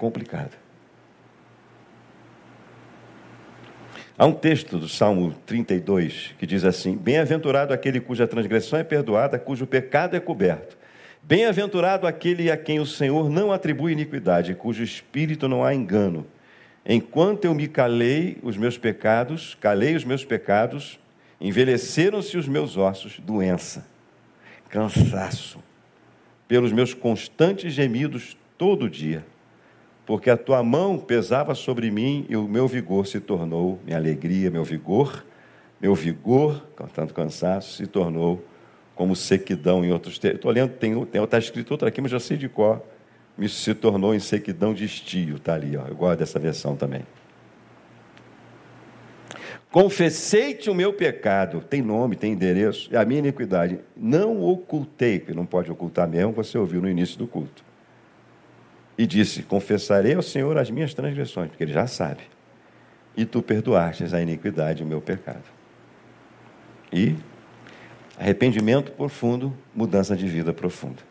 Há 4.17 4.25
um 4.25 4.33
texto 4.33 4.79
do 4.79 4.89
Salmo 4.89 5.35
32 5.45 6.35
que 6.39 6.47
diz 6.47 6.65
assim: 6.65 6.97
Bem-aventurado 6.97 7.75
aquele 7.75 8.01
cuja 8.01 8.27
transgressão 8.27 8.79
é 8.79 8.83
perdoada, 8.83 9.39
cujo 9.39 9.67
pecado 9.67 10.17
é 10.17 10.21
coberto. 10.21 10.81
Bem-aventurado 11.25 12.05
aquele 12.05 12.51
a 12.51 12.57
quem 12.57 12.81
o 12.81 12.87
Senhor 12.87 13.31
não 13.31 13.53
atribui 13.53 13.93
iniquidade, 13.93 14.57
cujo 14.57 14.83
espírito 14.83 15.47
não 15.47 15.65
há 15.65 15.73
engano. 15.73 16.27
Enquanto 16.85 17.45
eu 17.45 17.55
me 17.55 17.69
calei 17.69 18.39
os 18.43 18.57
meus 18.57 18.77
pecados, 18.77 19.57
calei 19.61 19.95
os 19.95 20.05
meus 20.05 20.25
pecados, 20.25 20.99
envelheceram-se 21.41 22.37
os 22.37 22.49
meus 22.49 22.77
ossos, 22.77 23.21
doença, 23.21 23.87
cansaço, 24.69 25.63
pelos 26.49 26.73
meus 26.73 26.93
constantes 26.93 27.73
gemidos 27.73 28.37
todo 28.59 28.91
dia, 28.91 29.25
porque 30.05 30.29
a 30.29 30.37
tua 30.37 30.61
mão 30.65 30.99
pesava 30.99 31.55
sobre 31.55 31.89
mim 31.89 32.27
e 32.29 32.35
o 32.37 32.49
meu 32.49 32.67
vigor 32.67 33.07
se 33.07 33.21
tornou, 33.21 33.79
minha 33.85 33.97
alegria, 33.97 34.51
meu 34.51 34.65
vigor, 34.65 35.25
meu 35.81 35.95
vigor, 35.95 36.67
tanto 36.93 37.15
cansaço, 37.15 37.75
se 37.75 37.87
tornou 37.87 38.45
como 39.03 39.17
sequidão 39.17 39.85
em 39.85 39.91
outros 39.91 40.17
textos. 40.17 40.39
Estou 40.39 40.53
lendo, 40.53 40.75
tem, 40.75 41.05
tem, 41.07 41.25
está 41.25 41.37
escrito 41.37 41.73
outra 41.73 41.89
aqui, 41.89 42.01
mas 42.01 42.13
já 42.13 42.21
sei 42.21 42.37
de 42.37 42.49
qual. 42.49 42.87
Isso 43.37 43.61
se 43.61 43.75
tornou 43.75 44.15
em 44.15 44.21
sequidão 44.21 44.73
de 44.73 44.85
estio, 44.85 45.39
está 45.39 45.55
ali, 45.55 45.77
ó. 45.77 45.89
eu 45.89 45.97
gosto 45.97 46.21
dessa 46.21 46.39
versão 46.39 46.77
também. 46.77 47.03
Confessei-te 49.73 50.71
o 50.71 50.75
meu 50.75 50.93
pecado, 50.93 51.61
tem 51.61 51.83
nome, 51.83 52.15
tem 52.15 52.35
endereço, 52.35 52.91
e 52.93 52.97
a 52.97 53.05
minha 53.05 53.19
iniquidade. 53.19 53.81
Não 53.97 54.41
ocultei, 54.41 55.19
porque 55.19 55.35
não 55.35 55.47
pode 55.47 55.69
ocultar 55.73 56.09
mesmo, 56.09 56.31
você 56.31 56.57
ouviu 56.57 56.81
no 56.81 56.89
início 56.89 57.19
do 57.19 57.27
culto. 57.27 57.65
E 58.97 59.05
disse: 59.05 59.43
Confessarei 59.43 60.15
ao 60.15 60.23
Senhor 60.23 60.57
as 60.57 60.71
minhas 60.71 60.95
transgressões, 60.95 61.49
porque 61.49 61.65
ele 61.65 61.73
já 61.73 61.89
sabe. 61.89 62.23
E 63.17 63.25
tu 63.25 63.43
perdoastes 63.43 64.15
a 64.15 64.23
iniquidade 64.23 64.85
o 64.85 64.87
meu 64.87 65.01
pecado. 65.01 65.51
E 66.93 67.17
Arrependimento 68.19 68.93
profundo, 68.93 69.57
mudança 69.75 70.15
de 70.15 70.27
vida 70.27 70.53
profunda. 70.53 71.03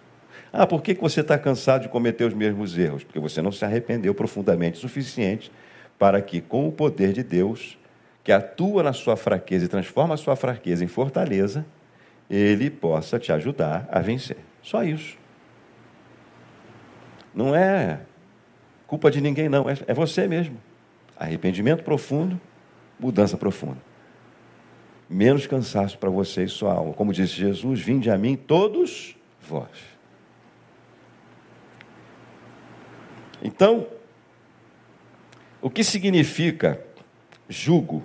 Ah, 0.53 0.67
por 0.67 0.81
que 0.81 0.93
você 0.93 1.21
está 1.21 1.37
cansado 1.37 1.83
de 1.83 1.89
cometer 1.89 2.25
os 2.25 2.33
mesmos 2.33 2.77
erros? 2.77 3.03
Porque 3.03 3.19
você 3.19 3.41
não 3.41 3.51
se 3.51 3.63
arrependeu 3.63 4.13
profundamente 4.13 4.77
o 4.77 4.81
suficiente 4.81 5.51
para 5.97 6.21
que, 6.21 6.41
com 6.41 6.67
o 6.67 6.71
poder 6.71 7.13
de 7.13 7.23
Deus, 7.23 7.77
que 8.23 8.31
atua 8.31 8.83
na 8.83 8.93
sua 8.93 9.15
fraqueza 9.15 9.65
e 9.65 9.67
transforma 9.67 10.13
a 10.13 10.17
sua 10.17 10.35
fraqueza 10.35 10.83
em 10.83 10.87
fortaleza, 10.87 11.65
ele 12.29 12.69
possa 12.69 13.17
te 13.17 13.31
ajudar 13.31 13.87
a 13.91 13.99
vencer. 13.99 14.37
Só 14.61 14.83
isso. 14.83 15.17
Não 17.33 17.55
é 17.55 18.01
culpa 18.85 19.09
de 19.09 19.21
ninguém, 19.21 19.47
não. 19.47 19.69
É, 19.69 19.77
é 19.87 19.93
você 19.93 20.27
mesmo. 20.27 20.57
Arrependimento 21.17 21.83
profundo, 21.83 22.39
mudança 22.99 23.37
profunda 23.37 23.90
menos 25.11 25.45
cansaço 25.45 25.97
para 25.97 26.09
você 26.09 26.45
e 26.45 26.47
sua 26.47 26.73
alma. 26.73 26.93
Como 26.93 27.11
disse 27.13 27.33
Jesus: 27.33 27.79
Vinde 27.81 28.09
a 28.09 28.17
mim 28.17 28.35
todos 28.35 29.15
vós. 29.41 29.69
Então, 33.43 33.87
O 35.61 35.69
que 35.69 35.83
significa 35.83 36.83
jugo? 37.47 38.03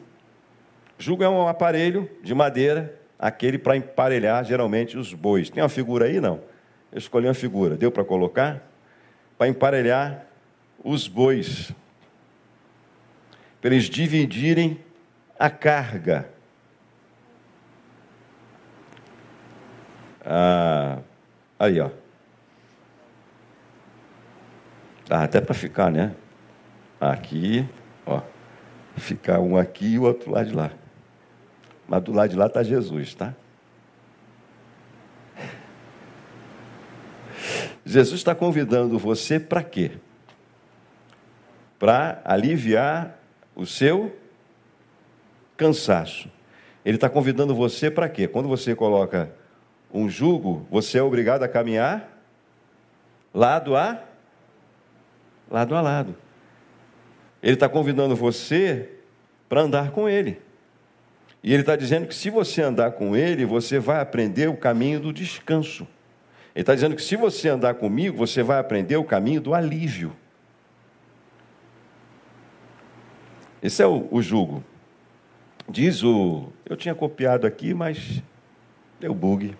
Jugo 0.98 1.24
é 1.24 1.28
um 1.28 1.48
aparelho 1.48 2.10
de 2.22 2.34
madeira, 2.34 3.00
aquele 3.18 3.56
para 3.56 3.76
emparelhar 3.76 4.44
geralmente 4.44 4.98
os 4.98 5.14
bois. 5.14 5.48
Tem 5.48 5.62
uma 5.62 5.68
figura 5.68 6.04
aí? 6.04 6.20
Não. 6.20 6.40
Eu 6.92 6.98
escolhi 6.98 7.26
uma 7.26 7.34
figura. 7.34 7.76
Deu 7.76 7.90
para 7.90 8.04
colocar? 8.04 8.62
Para 9.38 9.48
emparelhar 9.48 10.26
os 10.84 11.08
bois. 11.08 11.72
Para 13.60 13.74
eles 13.74 13.84
dividirem 13.88 14.78
a 15.38 15.48
carga. 15.48 16.28
Ah, 20.28 20.98
aí, 21.56 21.80
ó. 21.80 21.90
Dá 25.06 25.22
até 25.22 25.40
para 25.40 25.54
ficar, 25.54 25.92
né? 25.92 26.16
Aqui, 27.00 27.64
ó. 28.04 28.20
Ficar 28.96 29.38
um 29.38 29.56
aqui 29.56 29.92
e 29.92 29.98
o 30.00 30.02
outro 30.02 30.32
lado 30.32 30.48
de 30.48 30.54
lá. 30.54 30.72
Mas 31.86 32.02
do 32.02 32.12
lado 32.12 32.30
de 32.30 32.36
lá 32.36 32.46
está 32.46 32.64
Jesus, 32.64 33.14
tá? 33.14 33.32
Jesus 37.84 38.18
está 38.18 38.34
convidando 38.34 38.98
você 38.98 39.38
para 39.38 39.62
quê? 39.62 39.92
Para 41.78 42.20
aliviar 42.24 43.16
o 43.54 43.64
seu 43.64 44.18
cansaço. 45.56 46.28
Ele 46.84 46.96
está 46.96 47.08
convidando 47.08 47.54
você 47.54 47.88
para 47.88 48.08
quê? 48.08 48.26
Quando 48.26 48.48
você 48.48 48.74
coloca 48.74 49.32
um 49.96 50.08
jugo, 50.08 50.66
você 50.70 50.98
é 50.98 51.02
obrigado 51.02 51.42
a 51.42 51.48
caminhar 51.48 52.12
lado 53.32 53.76
a 53.76 54.02
lado 55.50 55.74
a 55.74 55.80
lado. 55.80 56.16
Ele 57.42 57.54
está 57.54 57.68
convidando 57.68 58.16
você 58.16 58.90
para 59.48 59.60
andar 59.60 59.90
com 59.90 60.08
ele. 60.08 60.40
E 61.42 61.52
ele 61.52 61.62
está 61.62 61.76
dizendo 61.76 62.06
que 62.06 62.14
se 62.14 62.28
você 62.28 62.62
andar 62.62 62.92
com 62.92 63.14
ele, 63.14 63.44
você 63.44 63.78
vai 63.78 64.00
aprender 64.00 64.48
o 64.48 64.56
caminho 64.56 64.98
do 64.98 65.12
descanso. 65.12 65.86
Ele 66.54 66.62
está 66.62 66.74
dizendo 66.74 66.96
que 66.96 67.02
se 67.02 67.14
você 67.14 67.48
andar 67.48 67.74
comigo, 67.74 68.16
você 68.16 68.42
vai 68.42 68.58
aprender 68.58 68.96
o 68.96 69.04
caminho 69.04 69.40
do 69.40 69.54
alívio. 69.54 70.16
Esse 73.62 73.82
é 73.82 73.86
o, 73.86 74.08
o 74.10 74.20
jugo. 74.20 74.64
Diz 75.68 76.02
o. 76.02 76.52
Eu 76.64 76.76
tinha 76.76 76.94
copiado 76.94 77.46
aqui, 77.46 77.74
mas 77.74 78.22
deu 78.98 79.14
bug. 79.14 79.54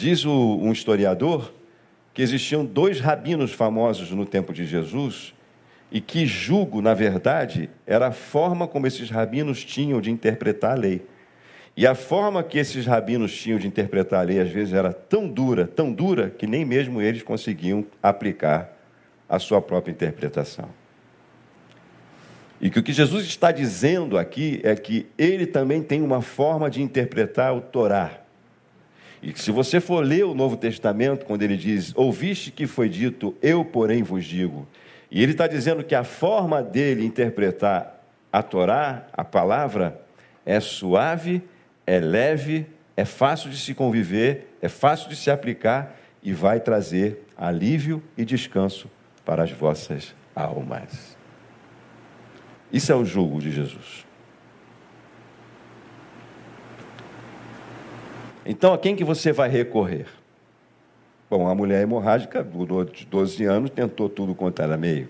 Diz 0.00 0.24
o, 0.24 0.32
um 0.32 0.72
historiador 0.72 1.52
que 2.14 2.22
existiam 2.22 2.64
dois 2.64 3.00
rabinos 3.00 3.52
famosos 3.52 4.10
no 4.12 4.24
tempo 4.24 4.50
de 4.50 4.64
Jesus 4.64 5.34
e 5.92 6.00
que 6.00 6.24
jugo, 6.24 6.80
na 6.80 6.94
verdade, 6.94 7.68
era 7.86 8.06
a 8.06 8.10
forma 8.10 8.66
como 8.66 8.86
esses 8.86 9.10
rabinos 9.10 9.62
tinham 9.62 10.00
de 10.00 10.10
interpretar 10.10 10.70
a 10.70 10.80
lei. 10.80 11.02
E 11.76 11.86
a 11.86 11.94
forma 11.94 12.42
que 12.42 12.56
esses 12.56 12.86
rabinos 12.86 13.38
tinham 13.38 13.58
de 13.58 13.66
interpretar 13.66 14.20
a 14.20 14.22
lei, 14.22 14.40
às 14.40 14.48
vezes, 14.48 14.72
era 14.72 14.90
tão 14.90 15.28
dura, 15.28 15.66
tão 15.66 15.92
dura, 15.92 16.30
que 16.30 16.46
nem 16.46 16.64
mesmo 16.64 17.02
eles 17.02 17.22
conseguiam 17.22 17.84
aplicar 18.02 18.74
a 19.28 19.38
sua 19.38 19.60
própria 19.60 19.92
interpretação. 19.92 20.70
E 22.58 22.70
que 22.70 22.78
o 22.78 22.82
que 22.82 22.94
Jesus 22.94 23.26
está 23.26 23.52
dizendo 23.52 24.16
aqui 24.16 24.62
é 24.64 24.74
que 24.74 25.06
ele 25.18 25.44
também 25.44 25.82
tem 25.82 26.00
uma 26.00 26.22
forma 26.22 26.70
de 26.70 26.80
interpretar 26.80 27.54
o 27.54 27.60
Torá. 27.60 28.19
E 29.22 29.38
se 29.38 29.50
você 29.50 29.80
for 29.80 30.04
ler 30.04 30.24
o 30.24 30.34
Novo 30.34 30.56
Testamento, 30.56 31.26
quando 31.26 31.42
ele 31.42 31.56
diz: 31.56 31.92
Ouviste 31.94 32.50
que 32.50 32.66
foi 32.66 32.88
dito, 32.88 33.34
eu, 33.42 33.64
porém, 33.64 34.02
vos 34.02 34.24
digo. 34.24 34.66
E 35.10 35.22
ele 35.22 35.32
está 35.32 35.46
dizendo 35.46 35.84
que 35.84 35.94
a 35.94 36.04
forma 36.04 36.62
dele 36.62 37.04
interpretar 37.04 38.02
a 38.32 38.42
Torá, 38.42 39.06
a 39.12 39.24
palavra, 39.24 40.00
é 40.46 40.60
suave, 40.60 41.42
é 41.86 41.98
leve, 41.98 42.66
é 42.96 43.04
fácil 43.04 43.50
de 43.50 43.58
se 43.58 43.74
conviver, 43.74 44.56
é 44.62 44.68
fácil 44.68 45.08
de 45.08 45.16
se 45.16 45.30
aplicar 45.30 45.96
e 46.22 46.32
vai 46.32 46.60
trazer 46.60 47.26
alívio 47.36 48.02
e 48.16 48.24
descanso 48.24 48.88
para 49.24 49.42
as 49.42 49.50
vossas 49.50 50.14
almas. 50.34 51.16
Isso 52.72 52.92
é 52.92 52.94
o 52.94 53.04
jugo 53.04 53.40
de 53.40 53.50
Jesus. 53.50 54.06
Então, 58.50 58.74
a 58.74 58.78
quem 58.78 58.96
que 58.96 59.04
você 59.04 59.30
vai 59.30 59.48
recorrer? 59.48 60.06
Bom, 61.30 61.46
a 61.46 61.54
mulher 61.54 61.82
hemorrágica 61.82 62.42
durou 62.42 62.84
12 62.84 63.44
anos, 63.44 63.70
tentou 63.70 64.08
tudo 64.08 64.34
quanto 64.34 64.60
era 64.60 64.76
meio. 64.76 65.08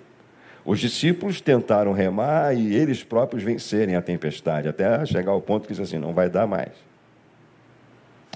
Os 0.62 0.78
discípulos 0.78 1.40
tentaram 1.40 1.94
remar 1.94 2.54
e 2.54 2.74
eles 2.74 3.02
próprios 3.02 3.42
vencerem 3.42 3.96
a 3.96 4.02
tempestade, 4.02 4.68
até 4.68 5.06
chegar 5.06 5.32
ao 5.32 5.40
ponto 5.40 5.66
que 5.66 5.72
diz 5.72 5.80
assim, 5.80 5.96
não 5.96 6.12
vai 6.12 6.28
dar 6.28 6.46
mais. 6.46 6.72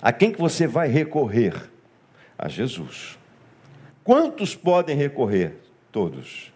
A 0.00 0.10
quem 0.10 0.32
que 0.32 0.40
você 0.40 0.66
vai 0.66 0.88
recorrer? 0.88 1.52
A 2.38 2.48
Jesus. 2.48 3.18
Quantos 4.02 4.56
podem 4.56 4.96
recorrer? 4.96 5.58
Todos. 5.92 6.50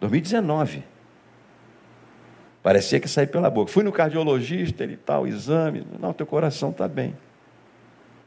2019. 0.00 0.84
Parecia 2.62 2.98
que 2.98 3.08
saía 3.08 3.26
pela 3.26 3.50
boca. 3.50 3.70
Fui 3.70 3.82
no 3.82 3.92
cardiologista, 3.92 4.84
ele 4.84 4.96
tal, 4.96 5.26
exame. 5.26 5.86
Não, 6.00 6.12
teu 6.12 6.26
coração 6.26 6.70
está 6.70 6.88
bem. 6.88 7.14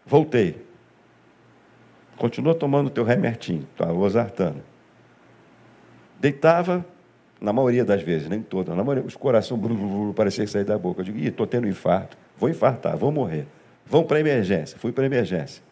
Voltei. 0.06 0.66
Continua 2.18 2.54
tomando 2.54 2.90
teu 2.90 3.04
remertinho, 3.04 3.68
tua 3.76 3.92
losartana. 3.92 4.64
Deitava, 6.20 6.86
na 7.40 7.54
maioria 7.54 7.86
das 7.86 8.02
vezes, 8.02 8.28
nem 8.28 8.42
toda, 8.42 8.74
na 8.74 8.84
maioria, 8.84 9.04
os 9.04 9.16
coração 9.16 9.58
blu, 9.58 9.76
blu, 9.76 9.88
blu, 9.88 10.14
parecia 10.14 10.44
que 10.44 10.52
sair 10.52 10.64
da 10.64 10.78
boca. 10.78 11.02
Eu 11.02 11.06
digo, 11.06 11.20
estou 11.20 11.46
tendo 11.46 11.68
infarto. 11.68 12.18
Vou 12.38 12.50
infartar, 12.50 12.98
vou 12.98 13.12
morrer. 13.12 13.48
Vamos 13.86 14.08
para 14.08 14.18
a 14.18 14.20
emergência. 14.20 14.78
Fui 14.78 14.92
para 14.92 15.04
a 15.04 15.08
emergência. 15.08 15.67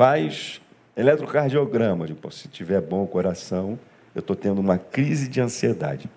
Faz 0.00 0.62
eletrocardiograma. 0.96 2.06
Digo, 2.06 2.32
se 2.32 2.48
tiver 2.48 2.80
bom 2.80 3.02
o 3.02 3.06
coração, 3.06 3.78
eu 4.14 4.20
estou 4.20 4.34
tendo 4.34 4.58
uma 4.58 4.78
crise 4.78 5.28
de 5.28 5.42
ansiedade. 5.42 6.08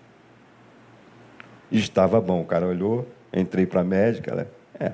E 1.69 1.79
estava 1.79 2.21
bom. 2.21 2.39
O 2.39 2.45
cara 2.45 2.65
olhou, 2.65 3.05
entrei 3.33 3.65
para 3.65 3.81
a 3.81 3.83
médica, 3.83 4.31
ela, 4.31 4.47
é. 4.79 4.93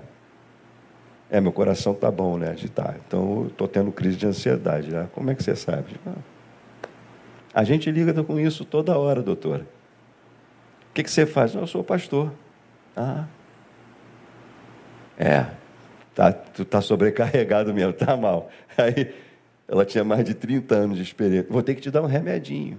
É, 1.29 1.39
meu 1.39 1.51
coração 1.51 1.93
está 1.93 2.09
bom, 2.09 2.35
né? 2.39 2.55
Tá. 2.73 2.95
Então, 3.05 3.45
estou 3.45 3.67
tendo 3.67 3.91
crise 3.91 4.17
de 4.17 4.25
ansiedade. 4.25 4.89
Né? 4.89 5.07
Como 5.13 5.29
é 5.29 5.35
que 5.35 5.43
você 5.43 5.55
sabe? 5.55 5.91
Ah, 6.03 6.15
a 7.53 7.63
gente 7.63 7.91
liga 7.91 8.23
com 8.23 8.39
isso 8.39 8.65
toda 8.65 8.97
hora, 8.97 9.21
doutora. 9.21 9.67
O 10.89 10.93
que, 10.95 11.03
que 11.03 11.11
você 11.11 11.27
faz? 11.27 11.53
eu 11.53 11.67
sou 11.67 11.83
pastor. 11.83 12.33
Ah. 12.97 13.27
É. 15.15 15.45
Tá, 16.19 16.33
tu 16.33 16.63
está 16.63 16.81
sobrecarregado 16.81 17.73
mesmo, 17.73 17.93
tá 17.93 18.17
mal. 18.17 18.49
Aí 18.77 19.15
ela 19.65 19.85
tinha 19.85 20.03
mais 20.03 20.25
de 20.25 20.33
30 20.33 20.75
anos 20.75 20.97
de 20.97 21.03
experiência. 21.03 21.47
Vou 21.49 21.63
ter 21.63 21.75
que 21.75 21.79
te 21.79 21.89
dar 21.89 22.01
um 22.01 22.07
remedinho. 22.07 22.77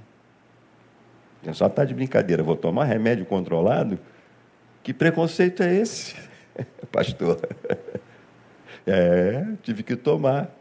Só 1.54 1.66
está 1.66 1.86
de 1.86 1.94
brincadeira, 1.94 2.42
vou 2.42 2.54
tomar 2.54 2.84
remédio 2.84 3.24
controlado? 3.24 3.98
Que 4.82 4.92
preconceito 4.92 5.62
é 5.62 5.74
esse, 5.74 6.16
pastor? 6.92 7.40
É, 8.86 9.46
tive 9.62 9.82
que 9.84 9.96
tomar. 9.96 10.54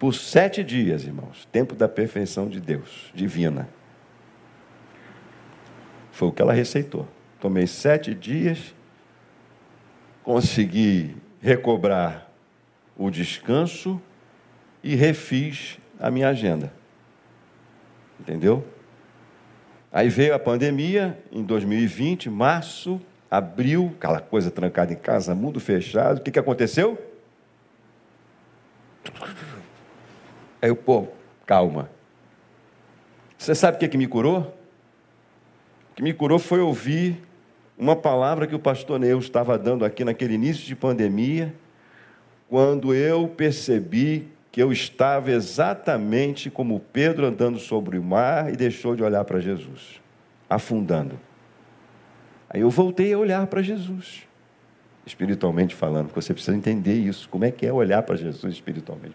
Por 0.00 0.12
sete 0.14 0.64
dias, 0.64 1.04
irmãos, 1.04 1.46
tempo 1.52 1.76
da 1.76 1.88
perfeição 1.88 2.48
de 2.48 2.60
Deus, 2.60 3.12
divina. 3.14 3.68
Foi 6.10 6.26
o 6.26 6.32
que 6.32 6.42
ela 6.42 6.52
receitou. 6.52 7.06
Tomei 7.38 7.68
sete 7.68 8.16
dias, 8.16 8.74
consegui 10.22 11.16
recobrar 11.40 12.30
o 12.96 13.10
descanso 13.10 14.00
e 14.82 14.94
refiz 14.94 15.78
a 15.98 16.10
minha 16.10 16.28
agenda. 16.28 16.72
Entendeu? 18.18 18.66
Aí 19.92 20.08
veio 20.08 20.34
a 20.34 20.38
pandemia, 20.38 21.18
em 21.32 21.42
2020, 21.42 22.30
março, 22.30 23.00
abriu, 23.30 23.92
aquela 23.96 24.20
coisa 24.20 24.50
trancada 24.50 24.92
em 24.92 24.96
casa, 24.96 25.34
mundo 25.34 25.58
fechado. 25.58 26.18
O 26.18 26.22
que, 26.22 26.30
que 26.30 26.38
aconteceu? 26.38 26.98
Aí 30.62 30.68
eu, 30.68 30.76
pô, 30.76 31.08
calma. 31.46 31.90
Você 33.38 33.54
sabe 33.54 33.78
o 33.78 33.80
que, 33.80 33.88
que 33.88 33.96
me 33.96 34.06
curou? 34.06 34.54
O 35.92 35.94
que 35.96 36.02
me 36.02 36.12
curou 36.12 36.38
foi 36.38 36.60
ouvir 36.60 37.20
uma 37.80 37.96
palavra 37.96 38.46
que 38.46 38.54
o 38.54 38.58
pastor 38.58 39.00
Neus 39.00 39.24
estava 39.24 39.58
dando 39.58 39.86
aqui 39.86 40.04
naquele 40.04 40.34
início 40.34 40.66
de 40.66 40.76
pandemia, 40.76 41.54
quando 42.48 42.94
eu 42.94 43.26
percebi 43.26 44.28
que 44.52 44.62
eu 44.62 44.70
estava 44.70 45.30
exatamente 45.30 46.50
como 46.50 46.78
Pedro 46.92 47.24
andando 47.24 47.58
sobre 47.58 47.98
o 47.98 48.02
mar 48.02 48.52
e 48.52 48.56
deixou 48.56 48.94
de 48.94 49.02
olhar 49.02 49.24
para 49.24 49.40
Jesus, 49.40 50.00
afundando. 50.48 51.18
Aí 52.50 52.60
eu 52.60 52.68
voltei 52.68 53.14
a 53.14 53.18
olhar 53.18 53.46
para 53.46 53.62
Jesus, 53.62 54.26
espiritualmente 55.06 55.74
falando, 55.74 56.08
porque 56.08 56.20
você 56.20 56.34
precisa 56.34 56.56
entender 56.56 56.94
isso. 56.94 57.28
Como 57.30 57.44
é 57.44 57.50
que 57.50 57.64
é 57.64 57.72
olhar 57.72 58.02
para 58.02 58.16
Jesus 58.16 58.52
espiritualmente? 58.52 59.14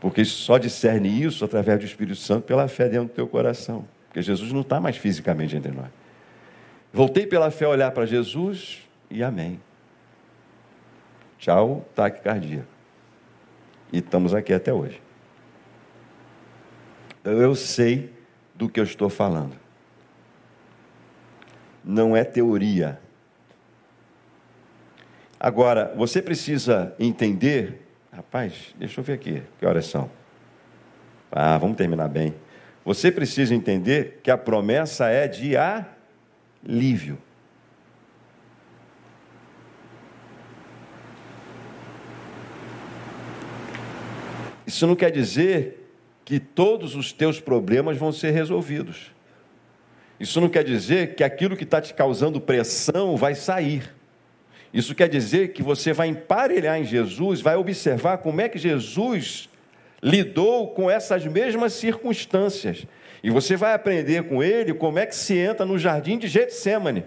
Porque 0.00 0.24
só 0.24 0.56
discerne 0.56 1.22
isso 1.22 1.44
através 1.44 1.80
do 1.80 1.84
Espírito 1.84 2.16
Santo 2.16 2.44
pela 2.44 2.66
fé 2.66 2.88
dentro 2.88 3.08
do 3.08 3.14
teu 3.14 3.26
coração. 3.26 3.84
Porque 4.06 4.22
Jesus 4.22 4.52
não 4.52 4.62
está 4.62 4.80
mais 4.80 4.96
fisicamente 4.96 5.54
entre 5.54 5.70
nós. 5.70 5.99
Voltei 6.92 7.26
pela 7.26 7.50
fé 7.50 7.64
a 7.64 7.70
olhar 7.70 7.90
para 7.92 8.06
Jesus 8.06 8.80
e 9.10 9.22
amém. 9.22 9.60
Tchau, 11.38 11.86
taquicardia. 11.94 12.66
E 13.92 13.98
estamos 13.98 14.34
aqui 14.34 14.52
até 14.52 14.72
hoje. 14.72 15.00
Eu 17.24 17.54
sei 17.54 18.12
do 18.54 18.68
que 18.68 18.80
eu 18.80 18.84
estou 18.84 19.08
falando. 19.08 19.56
Não 21.84 22.16
é 22.16 22.24
teoria. 22.24 23.00
Agora, 25.38 25.94
você 25.96 26.20
precisa 26.20 26.94
entender 26.98 27.80
Rapaz, 28.12 28.74
deixa 28.76 29.00
eu 29.00 29.04
ver 29.04 29.12
aqui, 29.12 29.42
que 29.58 29.64
horas 29.64 29.86
são? 29.86 30.10
Ah, 31.30 31.56
vamos 31.56 31.76
terminar 31.76 32.08
bem. 32.08 32.34
Você 32.84 33.12
precisa 33.12 33.54
entender 33.54 34.20
que 34.22 34.30
a 34.30 34.36
promessa 34.36 35.08
é 35.08 35.28
de 35.28 35.56
alívio. 36.66 37.18
Isso 44.66 44.86
não 44.86 44.94
quer 44.94 45.10
dizer 45.10 45.92
que 46.24 46.38
todos 46.38 46.94
os 46.94 47.12
teus 47.12 47.40
problemas 47.40 47.98
vão 47.98 48.12
ser 48.12 48.30
resolvidos. 48.30 49.10
Isso 50.20 50.40
não 50.40 50.48
quer 50.48 50.62
dizer 50.62 51.14
que 51.14 51.24
aquilo 51.24 51.56
que 51.56 51.64
está 51.64 51.80
te 51.80 51.92
causando 51.92 52.40
pressão 52.40 53.16
vai 53.16 53.34
sair. 53.34 53.92
Isso 54.72 54.94
quer 54.94 55.08
dizer 55.08 55.48
que 55.48 55.62
você 55.62 55.92
vai 55.92 56.08
emparelhar 56.08 56.78
em 56.78 56.84
Jesus, 56.84 57.40
vai 57.40 57.56
observar 57.56 58.18
como 58.18 58.40
é 58.40 58.48
que 58.48 58.58
Jesus 58.58 59.48
lidou 60.02 60.68
com 60.68 60.90
essas 60.90 61.26
mesmas 61.26 61.72
circunstâncias. 61.72 62.86
E 63.22 63.30
você 63.30 63.56
vai 63.56 63.74
aprender 63.74 64.24
com 64.24 64.42
ele 64.42 64.72
como 64.72 64.98
é 64.98 65.06
que 65.06 65.14
se 65.14 65.36
entra 65.36 65.66
no 65.66 65.78
jardim 65.78 66.18
de 66.18 66.26
Getsemane. 66.26 67.04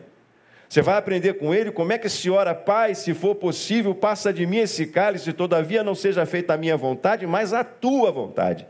Você 0.70 0.82
vai 0.82 0.98
aprender 0.98 1.34
com 1.36 1.54
ele 1.54 1.72
como 1.72 1.92
é 1.94 1.98
que 1.98 2.10
se 2.10 2.30
ora, 2.30 2.56
Pai, 2.56 2.96
se 2.96 3.14
for 3.14 3.36
possível, 3.36 3.94
passa 3.94 4.34
de 4.34 4.46
mim 4.46 4.58
esse 4.58 4.88
cálice, 4.88 5.32
todavia 5.32 5.84
não 5.84 5.94
seja 5.94 6.26
feita 6.26 6.54
a 6.54 6.58
minha 6.58 6.76
vontade, 6.76 7.28
mas 7.28 7.54
a 7.54 7.64
tua 7.64 8.12
vontade. 8.12 8.66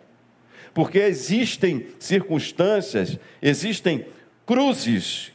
Porque 0.74 1.00
existem 1.00 1.88
circunstâncias, 2.00 3.18
existem 3.42 4.06
cruzes 4.46 5.32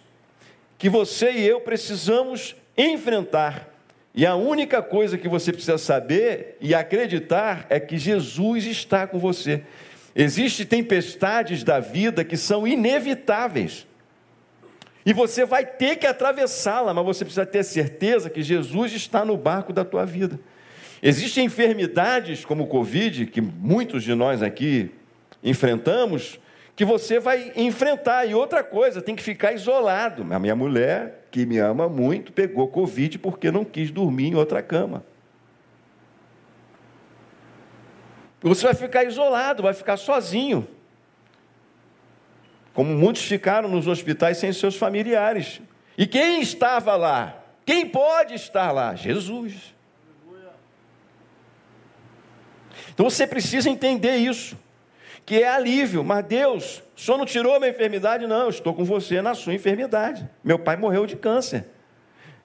que 0.76 0.88
você 0.88 1.32
e 1.32 1.46
eu 1.46 1.60
precisamos 1.60 2.54
enfrentar. 2.76 3.74
E 4.14 4.26
a 4.26 4.34
única 4.34 4.82
coisa 4.82 5.16
que 5.16 5.28
você 5.28 5.52
precisa 5.52 5.78
saber 5.78 6.56
e 6.60 6.74
acreditar 6.74 7.66
é 7.70 7.80
que 7.80 7.96
Jesus 7.96 8.66
está 8.66 9.06
com 9.06 9.18
você. 9.18 9.62
Existem 10.14 10.66
tempestades 10.66 11.62
da 11.62 11.80
vida 11.80 12.24
que 12.24 12.36
são 12.36 12.66
inevitáveis. 12.66 13.86
E 15.04 15.12
você 15.12 15.44
vai 15.46 15.64
ter 15.64 15.96
que 15.96 16.06
atravessá-la, 16.06 16.92
mas 16.92 17.04
você 17.04 17.24
precisa 17.24 17.46
ter 17.46 17.62
certeza 17.62 18.28
que 18.28 18.42
Jesus 18.42 18.92
está 18.92 19.24
no 19.24 19.36
barco 19.36 19.72
da 19.72 19.84
tua 19.84 20.04
vida. 20.04 20.38
Existem 21.02 21.46
enfermidades 21.46 22.44
como 22.44 22.64
o 22.64 22.66
Covid, 22.66 23.26
que 23.26 23.40
muitos 23.40 24.02
de 24.02 24.14
nós 24.14 24.42
aqui 24.42 24.90
enfrentamos, 25.42 26.40
que 26.74 26.84
você 26.84 27.18
vai 27.18 27.52
enfrentar. 27.56 28.26
E 28.26 28.34
outra 28.34 28.62
coisa, 28.62 29.00
tem 29.00 29.14
que 29.14 29.22
ficar 29.22 29.52
isolado. 29.52 30.26
A 30.30 30.38
minha 30.38 30.56
mulher, 30.56 31.26
que 31.30 31.46
me 31.46 31.58
ama 31.58 31.88
muito, 31.88 32.32
pegou 32.32 32.68
Covid 32.68 33.18
porque 33.18 33.50
não 33.50 33.64
quis 33.64 33.90
dormir 33.90 34.28
em 34.28 34.34
outra 34.34 34.62
cama. 34.62 35.04
Você 38.40 38.64
vai 38.64 38.74
ficar 38.74 39.04
isolado, 39.04 39.62
vai 39.62 39.74
ficar 39.74 39.96
sozinho. 39.96 40.66
Como 42.72 42.94
muitos 42.94 43.22
ficaram 43.22 43.68
nos 43.68 43.86
hospitais 43.86 44.38
sem 44.38 44.52
seus 44.52 44.76
familiares. 44.76 45.60
E 45.96 46.06
quem 46.06 46.40
estava 46.40 46.94
lá? 46.94 47.42
Quem 47.66 47.88
pode 47.88 48.34
estar 48.34 48.70
lá? 48.70 48.94
Jesus. 48.94 49.74
Então 52.94 53.08
você 53.10 53.26
precisa 53.26 53.68
entender 53.68 54.16
isso 54.16 54.56
que 55.26 55.42
é 55.42 55.48
alívio. 55.48 56.02
Mas 56.02 56.24
Deus, 56.24 56.82
Senhor 56.96 57.18
não 57.18 57.26
tirou 57.26 57.58
minha 57.58 57.70
enfermidade? 57.70 58.26
Não, 58.26 58.48
estou 58.48 58.72
com 58.72 58.84
você 58.84 59.20
na 59.20 59.34
sua 59.34 59.52
enfermidade. 59.52 60.28
Meu 60.42 60.58
pai 60.58 60.76
morreu 60.76 61.04
de 61.04 61.16
câncer. 61.16 61.66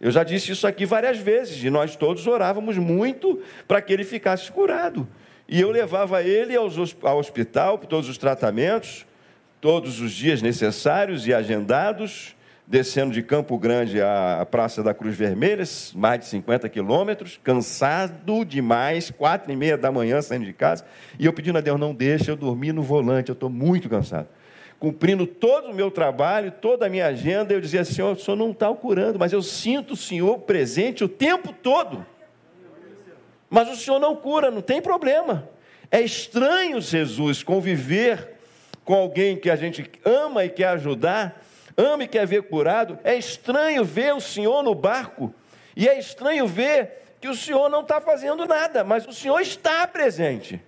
Eu 0.02 0.12
já 0.12 0.22
disse 0.24 0.52
isso 0.52 0.68
aqui 0.68 0.86
várias 0.86 1.18
vezes, 1.18 1.64
e 1.64 1.70
nós 1.70 1.96
todos 1.96 2.28
orávamos 2.28 2.78
muito 2.78 3.42
para 3.66 3.82
que 3.82 3.94
ele 3.94 4.04
ficasse 4.04 4.52
curado. 4.52 5.08
E 5.48 5.60
eu 5.60 5.70
levava 5.70 6.24
ele 6.24 6.56
ao 6.56 7.18
hospital, 7.18 7.78
todos 7.78 8.10
os 8.10 8.18
tratamentos, 8.18 9.06
todos 9.60 10.00
os 10.00 10.12
dias 10.12 10.42
necessários 10.42 11.28
e 11.28 11.34
agendados, 11.34 12.36
descendo 12.66 13.12
de 13.12 13.22
Campo 13.22 13.58
Grande 13.58 14.02
à 14.02 14.48
Praça 14.50 14.82
da 14.82 14.94
Cruz 14.94 15.16
Vermelha, 15.16 15.64
mais 15.94 16.20
de 16.22 16.26
50 16.28 16.70
quilômetros, 16.70 17.40
cansado 17.44 18.46
demais, 18.46 19.12
quatro 19.12 19.52
e 19.52 19.56
meia 19.56 19.78
da 19.78 19.92
manhã 19.92 20.22
saindo 20.22 20.46
de 20.46 20.54
casa, 20.54 20.86
e 21.20 21.26
eu 21.26 21.34
pedindo 21.34 21.58
a 21.58 21.62
Deus, 21.62 21.80
não 21.80 21.94
deixe 21.94 22.32
eu 22.32 22.36
dormir 22.36 22.72
no 22.72 22.82
volante, 22.82 23.30
eu 23.30 23.34
estou 23.34 23.50
muito 23.50 23.90
cansado. 23.90 24.28
Cumprindo 24.80 25.26
todo 25.26 25.72
o 25.72 25.74
meu 25.74 25.92
trabalho, 25.92 26.52
toda 26.52 26.88
a 26.88 26.90
minha 26.90 27.06
agenda, 27.08 27.54
eu 27.54 27.62
dizia, 27.62 27.86
Senhor, 27.86 28.14
o 28.14 28.20
Senhor 28.20 28.36
não 28.36 28.52
está 28.52 28.74
curando, 28.74 29.18
mas 29.20 29.32
eu 29.32 29.42
sinto 29.42 29.94
o 29.94 29.98
Senhor 29.98 30.40
presente 30.40 31.04
o 31.04 31.10
tempo 31.10 31.54
todo. 31.54 32.06
Mas 33.54 33.70
o 33.70 33.76
Senhor 33.76 34.00
não 34.00 34.16
cura, 34.16 34.50
não 34.50 34.64
tem 34.64 34.82
problema. 34.82 35.48
É 35.92 36.02
estranho, 36.02 36.82
Jesus, 36.82 37.44
conviver 37.44 38.32
com 38.84 38.96
alguém 38.96 39.38
que 39.38 39.48
a 39.48 39.56
gente 39.56 39.88
ama 40.04 40.44
e 40.44 40.50
quer 40.50 40.70
ajudar, 40.70 41.40
ama 41.78 42.04
e 42.04 42.08
quer 42.08 42.26
ver 42.26 42.42
curado, 42.50 42.98
é 43.04 43.16
estranho 43.16 43.86
ver 43.86 44.16
o 44.16 44.20
Senhor 44.20 44.64
no 44.64 44.74
barco, 44.74 45.32
e 45.78 45.88
é 45.88 46.00
estranho 46.00 46.48
ver 46.48 47.16
que 47.22 47.28
o 47.28 47.36
Senhor 47.36 47.70
não 47.70 47.82
está 47.82 48.02
fazendo 48.02 48.48
nada, 48.48 48.84
mas 48.84 49.06
o 49.06 49.14
Senhor 49.14 49.40
está 49.40 49.86
presente. 49.86 50.60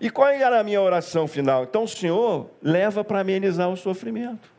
E 0.00 0.08
qual 0.08 0.28
era 0.28 0.60
a 0.60 0.62
minha 0.62 0.80
oração 0.80 1.26
final? 1.26 1.64
Então, 1.64 1.82
o 1.82 1.88
Senhor 1.88 2.48
leva 2.62 3.02
para 3.02 3.18
amenizar 3.18 3.68
o 3.68 3.76
sofrimento. 3.76 4.52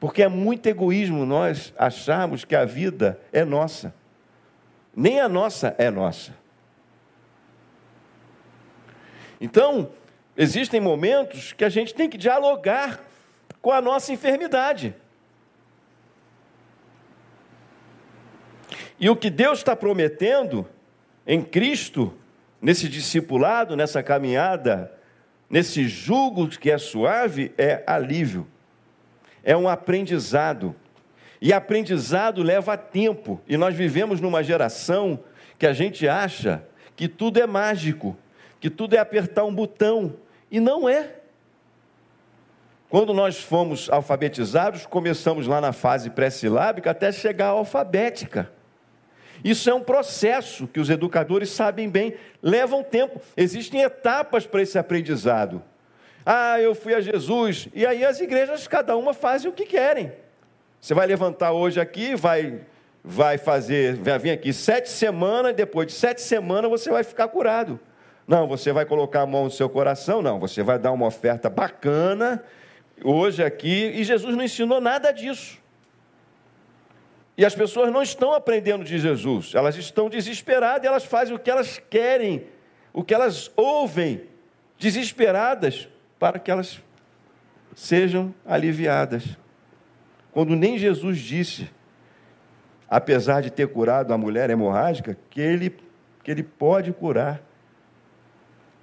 Porque 0.00 0.22
é 0.22 0.28
muito 0.28 0.66
egoísmo 0.66 1.26
nós 1.26 1.74
acharmos 1.76 2.42
que 2.42 2.56
a 2.56 2.64
vida 2.64 3.20
é 3.30 3.44
nossa. 3.44 3.97
Nem 4.94 5.20
a 5.20 5.28
nossa 5.28 5.74
é 5.78 5.90
nossa. 5.90 6.32
Então, 9.40 9.90
existem 10.36 10.80
momentos 10.80 11.52
que 11.52 11.64
a 11.64 11.68
gente 11.68 11.94
tem 11.94 12.08
que 12.08 12.18
dialogar 12.18 13.00
com 13.60 13.70
a 13.70 13.80
nossa 13.80 14.12
enfermidade. 14.12 14.94
E 19.00 19.08
o 19.08 19.16
que 19.16 19.30
Deus 19.30 19.58
está 19.58 19.76
prometendo 19.76 20.66
em 21.26 21.42
Cristo, 21.42 22.12
nesse 22.60 22.88
discipulado, 22.88 23.76
nessa 23.76 24.02
caminhada, 24.02 24.92
nesse 25.48 25.86
jugo 25.86 26.48
que 26.48 26.70
é 26.70 26.78
suave, 26.78 27.52
é 27.56 27.84
alívio, 27.86 28.46
é 29.44 29.56
um 29.56 29.68
aprendizado. 29.68 30.74
E 31.40 31.52
aprendizado 31.52 32.42
leva 32.42 32.76
tempo, 32.76 33.40
e 33.46 33.56
nós 33.56 33.74
vivemos 33.74 34.20
numa 34.20 34.42
geração 34.42 35.22
que 35.58 35.66
a 35.66 35.72
gente 35.72 36.08
acha 36.08 36.62
que 36.96 37.06
tudo 37.06 37.40
é 37.40 37.46
mágico, 37.46 38.16
que 38.60 38.68
tudo 38.68 38.94
é 38.94 38.98
apertar 38.98 39.44
um 39.44 39.54
botão, 39.54 40.14
e 40.50 40.58
não 40.58 40.88
é. 40.88 41.14
Quando 42.90 43.12
nós 43.12 43.40
fomos 43.40 43.88
alfabetizados, 43.90 44.86
começamos 44.86 45.46
lá 45.46 45.60
na 45.60 45.72
fase 45.72 46.10
pré-silábica 46.10 46.90
até 46.90 47.12
chegar 47.12 47.48
à 47.48 47.50
alfabética. 47.50 48.50
Isso 49.44 49.70
é 49.70 49.74
um 49.74 49.80
processo 49.80 50.66
que 50.66 50.80
os 50.80 50.90
educadores 50.90 51.50
sabem 51.50 51.88
bem, 51.88 52.14
leva 52.42 52.74
um 52.74 52.82
tempo. 52.82 53.20
Existem 53.36 53.82
etapas 53.82 54.46
para 54.46 54.62
esse 54.62 54.78
aprendizado. 54.78 55.62
Ah, 56.24 56.60
eu 56.60 56.74
fui 56.74 56.94
a 56.94 57.00
Jesus. 57.00 57.68
E 57.74 57.86
aí 57.86 58.04
as 58.04 58.20
igrejas, 58.20 58.66
cada 58.66 58.96
uma 58.96 59.14
faz 59.14 59.44
o 59.44 59.52
que 59.52 59.64
querem. 59.64 60.12
Você 60.80 60.94
vai 60.94 61.06
levantar 61.06 61.52
hoje 61.52 61.80
aqui, 61.80 62.14
vai, 62.14 62.60
vai 63.02 63.36
fazer, 63.36 63.96
vai 63.96 64.18
vir 64.18 64.30
aqui 64.30 64.52
sete 64.52 64.88
semanas, 64.88 65.54
depois 65.54 65.88
de 65.88 65.92
sete 65.92 66.20
semanas 66.20 66.70
você 66.70 66.90
vai 66.90 67.02
ficar 67.02 67.28
curado. 67.28 67.80
Não, 68.26 68.46
você 68.46 68.72
vai 68.72 68.84
colocar 68.84 69.22
a 69.22 69.26
mão 69.26 69.44
no 69.44 69.50
seu 69.50 69.68
coração, 69.68 70.20
não, 70.22 70.38
você 70.38 70.62
vai 70.62 70.78
dar 70.78 70.92
uma 70.92 71.06
oferta 71.06 71.48
bacana 71.48 72.44
hoje 73.02 73.42
aqui, 73.42 73.92
e 73.94 74.04
Jesus 74.04 74.36
não 74.36 74.44
ensinou 74.44 74.80
nada 74.80 75.10
disso. 75.12 75.58
E 77.36 77.44
as 77.44 77.54
pessoas 77.54 77.92
não 77.92 78.02
estão 78.02 78.32
aprendendo 78.32 78.84
de 78.84 78.98
Jesus, 78.98 79.54
elas 79.54 79.76
estão 79.76 80.08
desesperadas, 80.10 80.86
elas 80.86 81.04
fazem 81.04 81.34
o 81.34 81.38
que 81.38 81.50
elas 81.50 81.80
querem, 81.90 82.46
o 82.92 83.02
que 83.02 83.14
elas 83.14 83.50
ouvem, 83.56 84.22
desesperadas, 84.78 85.88
para 86.18 86.38
que 86.38 86.50
elas 86.50 86.80
sejam 87.74 88.34
aliviadas. 88.44 89.24
Quando 90.38 90.54
nem 90.54 90.78
Jesus 90.78 91.18
disse, 91.18 91.68
apesar 92.88 93.40
de 93.40 93.50
ter 93.50 93.66
curado 93.66 94.14
a 94.14 94.16
mulher 94.16 94.48
hemorrágica, 94.50 95.18
que 95.28 95.40
ele, 95.40 95.76
que 96.22 96.30
ele 96.30 96.44
pode 96.44 96.92
curar. 96.92 97.42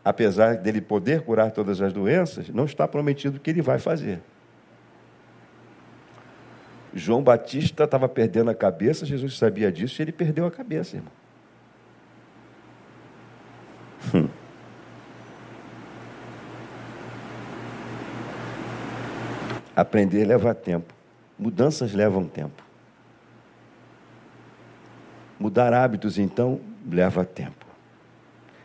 Apesar 0.03 0.57
dele 0.57 0.81
poder 0.81 1.21
curar 1.21 1.51
todas 1.51 1.79
as 1.79 1.93
doenças, 1.93 2.49
não 2.49 2.65
está 2.65 2.85
prometido 2.85 3.39
que 3.39 3.49
ele 3.49 3.61
vai 3.61 3.79
fazer. 3.79 4.19
João 6.93 7.23
Batista 7.23 7.85
estava 7.85 8.09
perdendo 8.09 8.49
a 8.49 8.53
cabeça, 8.53 9.05
Jesus 9.05 9.37
sabia 9.37 9.71
disso 9.71 10.01
e 10.01 10.03
ele 10.03 10.11
perdeu 10.11 10.45
a 10.45 10.51
cabeça, 10.51 10.97
irmão. 10.97 11.11
Hum. 14.13 14.27
Aprender 19.73 20.25
leva 20.25 20.53
tempo. 20.53 20.93
Mudanças 21.37 21.93
levam 21.93 22.25
tempo. 22.25 22.63
Mudar 25.39 25.73
hábitos, 25.73 26.17
então, 26.17 26.61
leva 26.89 27.25
tempo. 27.25 27.65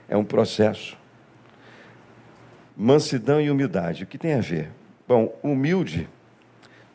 É 0.08 0.16
um 0.16 0.24
processo. 0.24 0.96
Mansidão 2.76 3.40
e 3.40 3.50
humildade, 3.50 4.04
o 4.04 4.06
que 4.06 4.16
tem 4.16 4.34
a 4.34 4.40
ver? 4.40 4.70
Bom, 5.06 5.36
humilde 5.42 6.08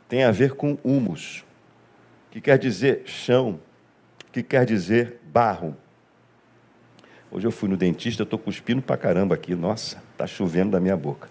tem 0.08 0.24
a 0.24 0.32
ver 0.32 0.54
com 0.54 0.78
humus, 0.84 1.44
que 2.32 2.40
quer 2.40 2.58
dizer 2.58 3.04
chão, 3.06 3.60
que 4.32 4.42
quer 4.42 4.66
dizer 4.66 5.20
barro. 5.26 5.76
Hoje 7.30 7.46
eu 7.48 7.52
fui 7.52 7.68
no 7.68 7.76
dentista, 7.76 8.24
estou 8.24 8.40
cuspindo 8.40 8.82
pra 8.82 8.96
caramba 8.96 9.36
aqui, 9.36 9.54
nossa, 9.56 10.02
está 10.12 10.26
chovendo 10.26 10.72
da 10.72 10.80
minha 10.80 10.96
boca. 10.96 11.28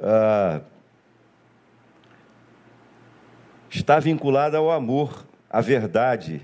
Ah, 0.00 0.60
está 3.70 3.98
vinculada 3.98 4.58
ao 4.58 4.70
amor, 4.70 5.26
à 5.50 5.60
verdade 5.60 6.42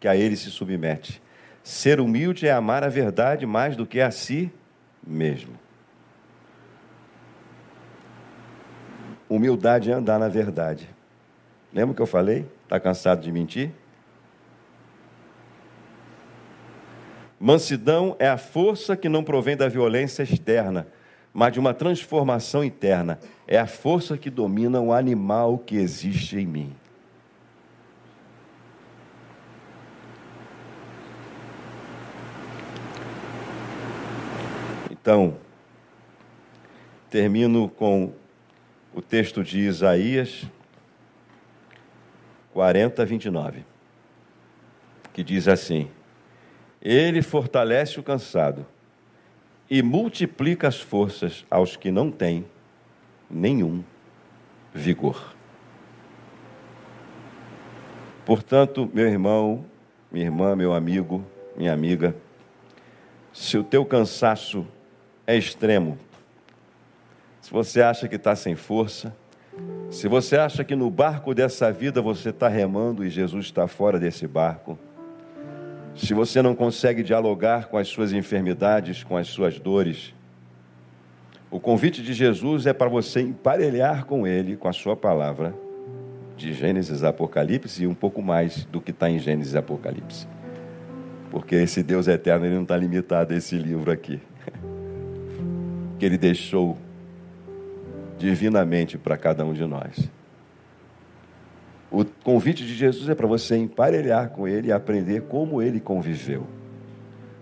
que 0.00 0.08
a 0.08 0.16
ele 0.16 0.36
se 0.36 0.50
submete. 0.50 1.22
Ser 1.62 2.00
humilde 2.00 2.46
é 2.46 2.52
amar 2.52 2.84
a 2.84 2.88
verdade 2.88 3.46
mais 3.46 3.76
do 3.76 3.86
que 3.86 4.00
a 4.00 4.10
si 4.10 4.52
mesmo. 5.06 5.58
Humildade 9.28 9.90
é 9.90 9.94
andar 9.94 10.18
na 10.18 10.28
verdade. 10.28 10.88
Lembra 11.72 11.94
que 11.94 12.02
eu 12.02 12.06
falei? 12.06 12.46
Está 12.64 12.78
cansado 12.78 13.22
de 13.22 13.32
mentir? 13.32 13.70
Mansidão 17.40 18.14
é 18.18 18.28
a 18.28 18.38
força 18.38 18.96
que 18.96 19.08
não 19.08 19.24
provém 19.24 19.56
da 19.56 19.68
violência 19.68 20.22
externa, 20.22 20.86
mas 21.34 21.52
de 21.52 21.58
uma 21.58 21.74
transformação 21.74 22.62
interna. 22.62 23.18
É 23.44 23.58
a 23.58 23.66
força 23.66 24.16
que 24.16 24.30
domina 24.30 24.80
o 24.80 24.92
animal 24.92 25.58
que 25.58 25.76
existe 25.76 26.38
em 26.38 26.46
mim. 26.46 26.72
Então, 34.88 35.36
termino 37.10 37.68
com 37.68 38.12
o 38.94 39.02
texto 39.02 39.42
de 39.42 39.58
Isaías 39.58 40.46
40, 42.54 43.04
29, 43.04 43.64
que 45.12 45.22
diz 45.22 45.48
assim: 45.48 45.90
Ele 46.80 47.20
fortalece 47.20 47.98
o 47.98 48.02
cansado 48.02 48.64
e 49.70 49.82
multiplica 49.82 50.68
as 50.68 50.80
forças 50.80 51.44
aos 51.50 51.76
que 51.76 51.90
não 51.90 52.10
têm 52.10 52.44
nenhum 53.30 53.82
vigor. 54.72 55.34
Portanto, 58.24 58.90
meu 58.92 59.06
irmão, 59.06 59.64
minha 60.10 60.24
irmã, 60.24 60.56
meu 60.56 60.72
amigo, 60.72 61.24
minha 61.56 61.72
amiga, 61.72 62.16
se 63.32 63.58
o 63.58 63.64
teu 63.64 63.84
cansaço 63.84 64.66
é 65.26 65.36
extremo, 65.36 65.98
se 67.40 67.50
você 67.50 67.82
acha 67.82 68.08
que 68.08 68.16
está 68.16 68.34
sem 68.34 68.54
força, 68.54 69.14
se 69.90 70.08
você 70.08 70.36
acha 70.36 70.64
que 70.64 70.74
no 70.74 70.90
barco 70.90 71.34
dessa 71.34 71.70
vida 71.70 72.00
você 72.00 72.30
está 72.30 72.48
remando 72.48 73.04
e 73.04 73.10
Jesus 73.10 73.46
está 73.46 73.68
fora 73.68 73.98
desse 73.98 74.26
barco, 74.26 74.78
se 75.94 76.12
você 76.12 76.42
não 76.42 76.54
consegue 76.54 77.02
dialogar 77.02 77.66
com 77.66 77.78
as 77.78 77.88
suas 77.88 78.12
enfermidades, 78.12 79.02
com 79.02 79.16
as 79.16 79.28
suas 79.28 79.58
dores, 79.58 80.14
o 81.50 81.60
convite 81.60 82.02
de 82.02 82.12
Jesus 82.12 82.66
é 82.66 82.72
para 82.72 82.88
você 82.88 83.20
emparelhar 83.20 84.06
com 84.06 84.26
Ele, 84.26 84.56
com 84.56 84.66
a 84.66 84.72
Sua 84.72 84.96
palavra, 84.96 85.54
de 86.36 86.52
Gênesis 86.52 87.04
Apocalipse 87.04 87.84
e 87.84 87.86
um 87.86 87.94
pouco 87.94 88.20
mais 88.20 88.64
do 88.64 88.80
que 88.80 88.90
está 88.90 89.08
em 89.08 89.20
Gênesis 89.20 89.54
e 89.54 89.58
Apocalipse. 89.58 90.26
Porque 91.30 91.54
esse 91.54 91.82
Deus 91.82 92.08
eterno 92.08 92.44
ele 92.46 92.56
não 92.56 92.62
está 92.62 92.76
limitado 92.76 93.34
a 93.34 93.36
esse 93.36 93.56
livro 93.56 93.90
aqui, 93.90 94.20
que 95.98 96.04
Ele 96.04 96.18
deixou 96.18 96.76
divinamente 98.18 98.98
para 98.98 99.16
cada 99.16 99.44
um 99.44 99.52
de 99.52 99.64
nós. 99.64 100.10
O 101.94 102.04
convite 102.04 102.66
de 102.66 102.74
Jesus 102.74 103.08
é 103.08 103.14
para 103.14 103.28
você 103.28 103.56
emparelhar 103.56 104.30
com 104.30 104.48
Ele 104.48 104.66
e 104.66 104.72
aprender 104.72 105.22
como 105.28 105.62
Ele 105.62 105.78
conviveu. 105.78 106.44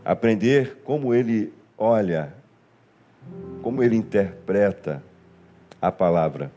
Aprender 0.05 0.83
como 0.85 1.15
Ele 1.15 1.51
olha, 1.79 2.35
como 3.63 3.83
Ele 3.83 3.97
interpreta 3.97 5.03
a 5.81 5.91
palavra. 5.91 6.53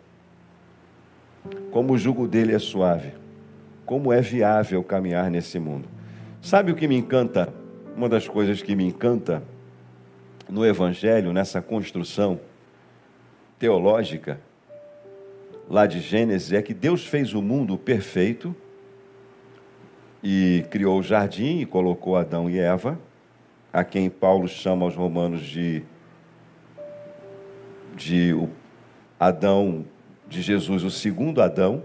Como 1.71 1.93
o 1.93 1.97
jugo 1.97 2.27
dele 2.27 2.53
é 2.53 2.59
suave. 2.59 3.13
Como 3.85 4.11
é 4.11 4.19
viável 4.19 4.83
caminhar 4.83 5.31
nesse 5.31 5.57
mundo. 5.57 5.87
Sabe 6.41 6.73
o 6.73 6.75
que 6.75 6.89
me 6.89 6.97
encanta? 6.97 7.47
Uma 7.95 8.09
das 8.09 8.27
coisas 8.27 8.61
que 8.61 8.75
me 8.75 8.83
encanta 8.83 9.41
no 10.49 10.65
Evangelho, 10.65 11.31
nessa 11.31 11.61
construção 11.61 12.41
teológica 13.57 14.37
lá 15.69 15.85
de 15.85 15.99
Gênesis 15.99 16.51
é 16.53 16.61
que 16.61 16.73
Deus 16.73 17.05
fez 17.05 17.33
o 17.33 17.41
mundo 17.41 17.77
perfeito 17.77 18.55
e 20.23 20.65
criou 20.69 20.99
o 20.99 21.03
jardim 21.03 21.59
e 21.59 21.65
colocou 21.65 22.15
Adão 22.15 22.49
e 22.49 22.59
Eva, 22.59 22.99
a 23.71 23.83
quem 23.83 24.09
Paulo 24.09 24.47
chama 24.47 24.85
aos 24.85 24.95
romanos 24.95 25.41
de 25.41 25.83
de 27.95 28.35
Adão 29.17 29.85
de 30.27 30.41
Jesus, 30.41 30.83
o 30.83 30.91
segundo 30.91 31.41
Adão. 31.41 31.83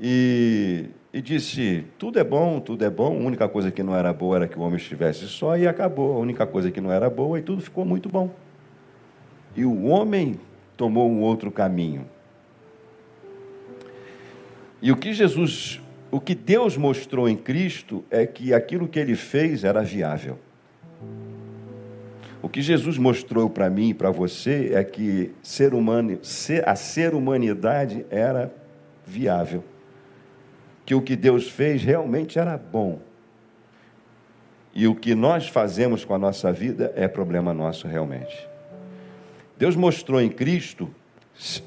E, 0.00 0.86
e 1.12 1.20
disse: 1.22 1.84
tudo 1.98 2.18
é 2.18 2.24
bom, 2.24 2.58
tudo 2.58 2.84
é 2.84 2.90
bom. 2.90 3.16
A 3.16 3.26
única 3.26 3.48
coisa 3.48 3.70
que 3.70 3.82
não 3.82 3.94
era 3.94 4.12
boa 4.12 4.36
era 4.36 4.48
que 4.48 4.58
o 4.58 4.62
homem 4.62 4.76
estivesse 4.76 5.28
só 5.28 5.56
e 5.56 5.68
acabou. 5.68 6.16
A 6.16 6.18
única 6.18 6.46
coisa 6.46 6.70
que 6.70 6.80
não 6.80 6.90
era 6.90 7.08
boa 7.08 7.38
e 7.38 7.42
tudo 7.42 7.62
ficou 7.62 7.84
muito 7.84 8.08
bom 8.08 8.34
e 9.58 9.64
o 9.64 9.86
homem 9.86 10.38
tomou 10.78 11.10
um 11.10 11.20
outro 11.20 11.50
caminho. 11.50 12.06
E 14.80 14.92
o 14.92 14.96
que 14.96 15.12
Jesus, 15.12 15.82
o 16.08 16.20
que 16.20 16.36
Deus 16.36 16.76
mostrou 16.76 17.28
em 17.28 17.36
Cristo 17.36 18.04
é 18.08 18.24
que 18.24 18.54
aquilo 18.54 18.86
que 18.86 18.98
ele 18.98 19.16
fez 19.16 19.64
era 19.64 19.82
viável. 19.82 20.38
O 22.40 22.48
que 22.48 22.62
Jesus 22.62 22.96
mostrou 22.96 23.50
para 23.50 23.68
mim 23.68 23.88
e 23.88 23.94
para 23.94 24.12
você 24.12 24.70
é 24.72 24.84
que 24.84 25.32
ser 25.42 25.74
humano, 25.74 26.20
a 26.64 26.76
ser 26.76 27.12
humanidade 27.12 28.06
era 28.08 28.54
viável. 29.04 29.64
Que 30.86 30.94
o 30.94 31.02
que 31.02 31.16
Deus 31.16 31.50
fez 31.50 31.82
realmente 31.82 32.38
era 32.38 32.56
bom. 32.56 33.00
E 34.72 34.86
o 34.86 34.94
que 34.94 35.12
nós 35.12 35.48
fazemos 35.48 36.04
com 36.04 36.14
a 36.14 36.18
nossa 36.18 36.52
vida 36.52 36.92
é 36.94 37.08
problema 37.08 37.52
nosso 37.52 37.88
realmente. 37.88 38.47
Deus 39.58 39.74
mostrou 39.74 40.20
em 40.20 40.28
Cristo, 40.28 40.88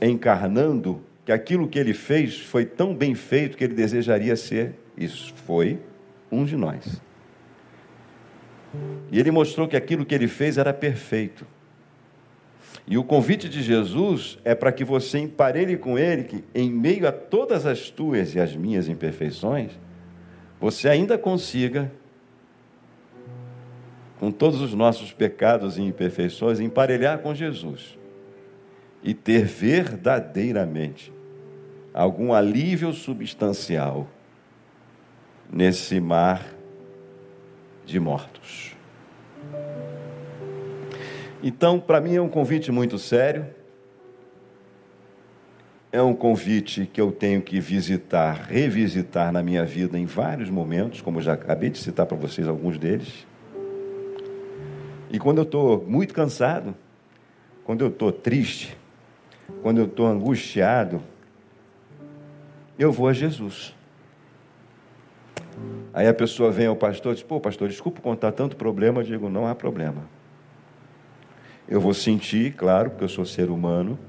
encarnando, 0.02 1.02
que 1.26 1.32
aquilo 1.32 1.68
que 1.68 1.78
ele 1.78 1.94
fez 1.94 2.39
foi 2.39 2.66
tão 2.66 2.96
bem 2.96 3.14
feito 3.14 3.58
que 3.58 3.64
ele 3.64 3.74
desejaria 3.74 4.36
ser, 4.36 4.76
isso 4.98 5.34
foi 5.46 5.80
um 6.32 6.46
de 6.46 6.56
nós. 6.56 7.02
E 9.12 9.20
ele 9.20 9.30
mostrou 9.30 9.68
que 9.68 9.76
aquilo 9.76 10.06
que 10.06 10.16
ele 10.16 10.28
fez 10.28 10.58
era 10.58 10.74
perfeito. 10.74 11.46
E 12.88 12.98
o 12.98 13.04
convite 13.04 13.48
de 13.48 13.62
Jesus 13.62 14.39
é 14.44 14.56
para 14.56 14.72
que 14.72 14.84
você 14.84 15.20
emparelhe 15.20 15.78
com 15.78 16.00
Ele, 16.00 16.24
que 16.24 16.44
em 16.56 16.70
meio 16.70 17.08
a 17.08 17.12
todas 17.12 17.66
as 17.66 17.89
tuas 17.89 18.34
e 18.34 18.39
as 18.39 18.56
minhas 18.56 18.88
imperfeições, 18.88 19.72
você 20.60 20.89
ainda 20.89 21.18
consiga, 21.18 21.92
com 24.22 24.32
todos 24.32 24.61
os 24.61 24.76
nossos 24.76 25.11
pecados 25.11 25.80
e 25.80 25.82
imperfeições, 25.82 26.59
emparelhar 26.59 27.17
com 27.24 27.34
Jesus 27.34 27.97
e 29.01 29.15
ter 29.15 29.45
verdadeiramente 29.45 31.11
algum 31.91 32.32
alívio 32.32 32.93
substancial 32.93 34.07
nesse 35.51 35.99
mar 35.99 36.45
de 37.84 37.99
mortos. 37.99 38.76
Então, 41.41 41.80
para 41.80 41.99
mim 41.99 42.13
é 42.13 42.22
um 42.22 42.30
convite 42.30 42.72
muito 42.72 42.99
sério. 42.99 43.47
É 45.91 45.99
um 45.99 46.13
convite 46.13 46.86
que 46.86 47.01
eu 47.01 47.11
tenho 47.11 47.41
que 47.41 47.59
visitar, 47.59 48.45
revisitar 48.47 49.32
na 49.32 49.41
minha 49.41 49.65
vida 49.65 49.97
em 49.97 50.05
vários 50.05 50.51
momentos, 50.51 51.01
como 51.01 51.19
já 51.24 51.34
acabei 51.34 51.72
de 51.72 51.80
citar 51.80 52.05
para 52.05 52.15
vocês 52.15 52.47
alguns 52.47 52.78
deles. 52.78 53.30
E 55.12 55.20
quando 55.20 55.39
eu 55.39 55.43
estou 55.43 55.84
muito 55.86 56.14
cansado, 56.14 56.74
quando 57.66 57.82
eu 57.82 57.89
estou 57.89 58.12
triste, 58.12 58.78
quando 59.62 59.80
eu 59.80 59.86
estou 59.86 60.07
angustiado, 60.07 61.01
eu 62.80 62.91
vou 62.91 63.09
a 63.09 63.14
Jesus. 63.14 63.76
Aí 65.93 66.07
a 66.07 66.14
pessoa 66.14 66.49
vem 66.49 66.68
ao 66.68 66.76
pastor 66.76 67.12
e 67.12 67.16
diz: 67.16 67.24
Pô, 67.24 67.39
pastor, 67.39 67.68
desculpa 67.68 67.99
contar 67.99 68.32
tanto 68.32 68.55
problema. 68.55 69.01
Eu 69.01 69.05
digo: 69.05 69.30
Não 69.30 69.45
há 69.45 69.53
problema. 69.53 70.03
Eu 71.68 71.82
vou 71.82 71.93
sentir, 71.93 72.53
claro, 72.53 72.89
porque 72.89 73.03
eu 73.03 73.09
sou 73.09 73.26
ser 73.26 73.49
humano, 73.49 73.99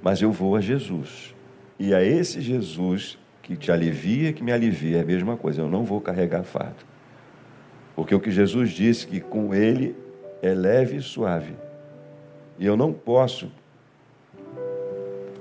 mas 0.00 0.22
eu 0.22 0.30
vou 0.30 0.54
a 0.54 0.60
Jesus. 0.60 1.34
E 1.78 1.92
a 1.92 2.02
esse 2.02 2.40
Jesus 2.40 3.18
que 3.42 3.56
te 3.56 3.70
alivia, 3.70 4.32
que 4.32 4.42
me 4.42 4.52
alivia, 4.52 4.98
é 4.98 5.00
a 5.02 5.04
mesma 5.04 5.36
coisa. 5.36 5.62
Eu 5.62 5.68
não 5.68 5.84
vou 5.84 6.00
carregar 6.00 6.44
fardo. 6.44 6.95
Porque 7.96 8.14
o 8.14 8.20
que 8.20 8.30
Jesus 8.30 8.70
disse 8.70 9.06
que 9.06 9.20
com 9.20 9.54
ele 9.54 9.96
é 10.42 10.54
leve 10.54 10.98
e 10.98 11.02
suave. 11.02 11.56
E 12.58 12.66
eu 12.66 12.76
não 12.76 12.92
posso 12.92 13.50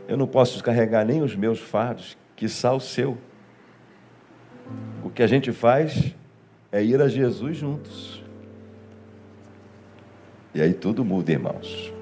eu 0.08 0.16
não 0.18 0.28
posso 0.28 0.64
carregar 0.64 1.04
nem 1.04 1.22
os 1.22 1.36
meus 1.36 1.60
fardos, 1.60 2.16
que 2.36 2.46
o 2.46 2.80
seu. 2.80 3.18
O 5.04 5.10
que 5.10 5.24
a 5.24 5.28
gente 5.28 5.52
faz 5.52 6.16
é 6.72 6.84
ir 6.84 7.02
a 7.02 7.08
Jesus 7.08 7.58
juntos. 7.58 8.24
E 10.54 10.62
aí 10.62 10.74
tudo 10.74 11.04
muda, 11.04 11.32
irmãos. 11.32 11.94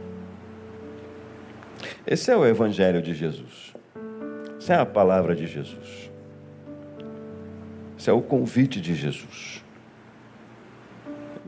Esse 2.05 2.29
é 2.31 2.37
o 2.37 2.45
Evangelho 2.45 3.01
de 3.01 3.13
Jesus. 3.13 3.73
Essa 4.57 4.73
é 4.73 4.79
a 4.79 4.85
palavra 4.85 5.35
de 5.35 5.47
Jesus. 5.47 6.11
Esse 7.97 8.09
é 8.09 8.13
o 8.13 8.21
convite 8.21 8.81
de 8.81 8.93
Jesus. 8.93 9.62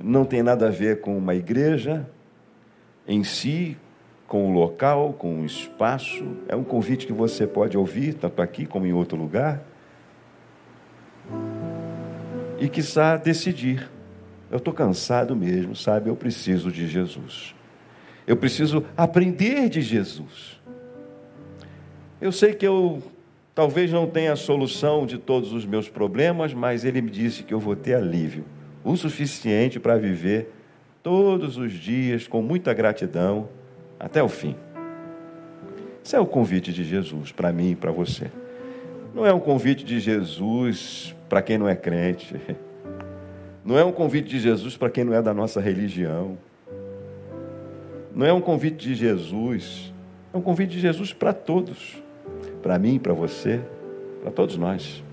Não 0.07 0.23
tem 0.23 0.43
nada 0.43 0.67
a 0.67 0.69
ver 0.69 1.01
com 1.01 1.17
uma 1.17 1.33
igreja 1.33 2.07
em 3.07 3.23
si, 3.23 3.75
com 4.27 4.51
o 4.51 4.53
local, 4.53 5.13
com 5.13 5.41
o 5.41 5.45
espaço. 5.45 6.23
É 6.47 6.55
um 6.55 6.63
convite 6.63 7.07
que 7.07 7.11
você 7.11 7.47
pode 7.47 7.75
ouvir, 7.75 8.13
tanto 8.13 8.39
aqui 8.39 8.67
como 8.67 8.85
em 8.85 8.93
outro 8.93 9.17
lugar. 9.17 9.63
E 12.59 12.69
quiçá 12.69 13.17
decidir 13.17 13.89
eu 14.51 14.57
estou 14.57 14.71
cansado 14.71 15.35
mesmo, 15.35 15.75
sabe? 15.75 16.07
Eu 16.07 16.15
preciso 16.15 16.71
de 16.71 16.87
Jesus. 16.87 17.55
Eu 18.27 18.37
preciso 18.37 18.85
aprender 18.95 19.69
de 19.69 19.81
Jesus. 19.81 20.61
Eu 22.21 22.31
sei 22.31 22.53
que 22.53 22.65
eu 22.65 23.01
talvez 23.55 23.91
não 23.91 24.05
tenha 24.05 24.33
a 24.33 24.35
solução 24.35 25.07
de 25.07 25.17
todos 25.17 25.51
os 25.51 25.65
meus 25.65 25.89
problemas, 25.89 26.53
mas 26.53 26.85
Ele 26.85 27.01
me 27.01 27.09
disse 27.09 27.41
que 27.41 27.55
eu 27.55 27.59
vou 27.59 27.75
ter 27.75 27.95
alívio 27.95 28.45
o 28.85 28.95
suficiente 28.95 29.79
para 29.79 29.97
viver 29.97 30.53
todos 31.01 31.57
os 31.57 31.73
dias 31.73 32.27
com 32.27 32.41
muita 32.41 32.71
gratidão 32.71 33.49
até 33.99 34.21
o 34.21 34.29
fim. 34.29 34.55
Esse 36.03 36.15
é 36.15 36.19
o 36.19 36.25
convite 36.27 36.71
de 36.71 36.83
Jesus 36.83 37.31
para 37.31 37.51
mim 37.51 37.71
e 37.71 37.75
para 37.75 37.91
você. 37.91 38.29
Não 39.13 39.25
é 39.25 39.33
um 39.33 39.39
convite 39.39 39.83
de 39.83 39.99
Jesus 39.99 41.15
para 41.27 41.41
quem 41.41 41.57
não 41.57 41.67
é 41.67 41.75
crente. 41.75 42.35
Não 43.65 43.75
é 43.75 43.83
um 43.83 43.91
convite 43.91 44.29
de 44.29 44.39
Jesus 44.39 44.77
para 44.77 44.91
quem 44.91 45.03
não 45.03 45.13
é 45.13 45.21
da 45.23 45.33
nossa 45.33 45.59
religião. 45.59 46.37
Não 48.13 48.23
é 48.23 48.31
um 48.31 48.39
convite 48.39 48.87
de 48.87 48.93
Jesus. 48.93 49.91
É 50.31 50.37
um 50.37 50.41
convite 50.41 50.73
de 50.73 50.79
Jesus 50.79 51.11
para 51.11 51.33
todos. 51.33 51.97
Para 52.61 52.77
mim, 52.77 52.99
para 52.99 53.13
você, 53.13 53.59
para 54.21 54.29
todos 54.29 54.55
nós. 54.55 55.03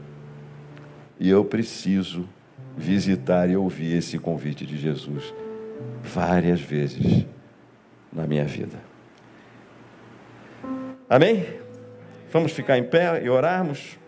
E 1.18 1.30
eu 1.30 1.42
preciso 1.42 2.28
visitar 2.76 3.48
e 3.48 3.56
ouvir 3.56 3.96
esse 3.96 4.18
convite 4.18 4.66
de 4.66 4.78
Jesus 4.78 5.32
várias 6.02 6.60
vezes 6.60 7.26
na 8.12 8.26
minha 8.26 8.44
vida. 8.44 8.78
Amém? 11.08 11.46
Vamos 12.30 12.52
ficar 12.52 12.78
em 12.78 12.84
pé 12.84 13.22
e 13.22 13.28
orarmos? 13.28 13.98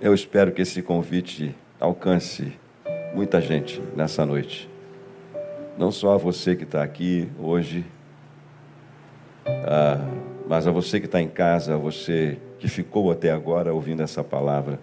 Eu 0.00 0.14
espero 0.14 0.52
que 0.52 0.62
esse 0.62 0.82
convite 0.82 1.54
alcance 1.78 2.52
muita 3.14 3.40
gente 3.40 3.80
nessa 3.94 4.26
noite. 4.26 4.68
Não 5.78 5.90
só 5.90 6.14
a 6.14 6.16
você 6.16 6.56
que 6.56 6.64
está 6.64 6.82
aqui 6.82 7.28
hoje, 7.38 7.84
ah, 9.46 9.98
mas 10.48 10.66
a 10.66 10.70
você 10.70 11.00
que 11.00 11.06
está 11.06 11.20
em 11.20 11.28
casa, 11.28 11.74
a 11.74 11.78
você 11.78 12.38
que 12.58 12.68
ficou 12.68 13.10
até 13.10 13.30
agora 13.30 13.72
ouvindo 13.72 14.02
essa 14.02 14.22
palavra, 14.22 14.78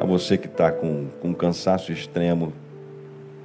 a 0.00 0.04
você 0.04 0.36
que 0.36 0.46
está 0.46 0.72
com, 0.72 1.08
com 1.20 1.34
cansaço 1.34 1.92
extremo, 1.92 2.52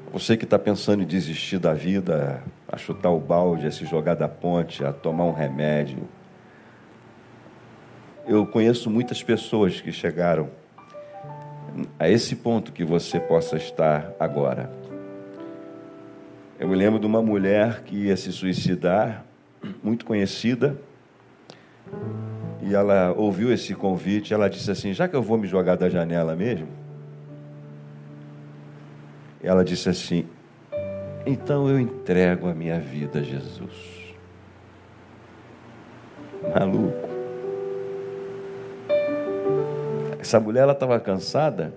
a 0.07 0.11
você 0.11 0.37
que 0.37 0.43
está 0.43 0.57
pensando 0.57 1.03
em 1.03 1.05
desistir 1.05 1.59
da 1.59 1.73
vida, 1.73 2.41
a 2.67 2.77
chutar 2.77 3.11
o 3.11 3.19
balde, 3.19 3.67
a 3.67 3.71
se 3.71 3.85
jogar 3.85 4.15
da 4.15 4.27
ponte, 4.27 4.83
a 4.83 4.91
tomar 4.91 5.25
um 5.25 5.33
remédio. 5.33 6.07
Eu 8.27 8.45
conheço 8.45 8.89
muitas 8.89 9.23
pessoas 9.23 9.79
que 9.79 9.91
chegaram 9.91 10.49
a 11.99 12.09
esse 12.09 12.35
ponto 12.35 12.71
que 12.71 12.83
você 12.83 13.19
possa 13.19 13.57
estar 13.57 14.13
agora. 14.19 14.69
Eu 16.59 16.67
me 16.67 16.75
lembro 16.75 16.99
de 16.99 17.05
uma 17.05 17.21
mulher 17.21 17.83
que 17.83 17.95
ia 17.95 18.17
se 18.17 18.31
suicidar, 18.31 19.23
muito 19.83 20.05
conhecida, 20.05 20.77
e 22.61 22.73
ela 22.73 23.13
ouviu 23.15 23.51
esse 23.51 23.73
convite. 23.73 24.33
Ela 24.33 24.49
disse 24.49 24.69
assim: 24.69 24.93
Já 24.93 25.07
que 25.07 25.15
eu 25.15 25.21
vou 25.21 25.37
me 25.37 25.47
jogar 25.47 25.75
da 25.75 25.89
janela 25.89 26.35
mesmo? 26.35 26.67
Ela 29.41 29.63
disse 29.63 29.89
assim: 29.89 30.27
Então 31.25 31.69
eu 31.69 31.79
entrego 31.79 32.47
a 32.47 32.53
minha 32.53 32.79
vida 32.79 33.19
a 33.19 33.23
Jesus. 33.23 34.15
Maluco. 36.53 37.07
Essa 40.19 40.39
mulher 40.41 40.63
ela 40.63 40.73
estava 40.73 40.99
cansada, 40.99 41.73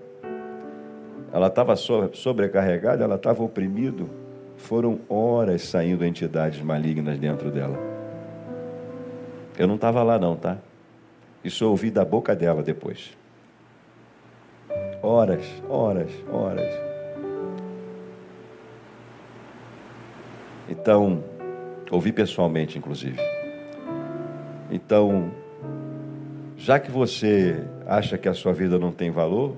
ela 1.32 1.46
estava 1.46 1.76
sobrecarregada, 1.76 3.04
ela 3.04 3.14
estava 3.14 3.44
oprimido. 3.44 4.10
Foram 4.60 5.00
horas 5.08 5.62
saindo 5.62 6.04
entidades 6.04 6.62
malignas 6.62 7.18
dentro 7.18 7.50
dela. 7.50 7.76
Eu 9.58 9.66
não 9.66 9.74
estava 9.74 10.02
lá 10.02 10.18
não, 10.18 10.36
tá? 10.36 10.58
Isso 11.42 11.64
eu 11.64 11.70
ouvi 11.70 11.90
da 11.90 12.04
boca 12.04 12.36
dela 12.36 12.62
depois. 12.62 13.16
Horas, 15.02 15.44
horas, 15.68 16.10
horas. 16.30 16.72
Então, 20.68 21.24
ouvi 21.90 22.12
pessoalmente, 22.12 22.78
inclusive. 22.78 23.18
Então, 24.70 25.32
já 26.56 26.78
que 26.78 26.90
você 26.90 27.64
acha 27.86 28.16
que 28.16 28.28
a 28.28 28.34
sua 28.34 28.52
vida 28.52 28.78
não 28.78 28.92
tem 28.92 29.10
valor, 29.10 29.56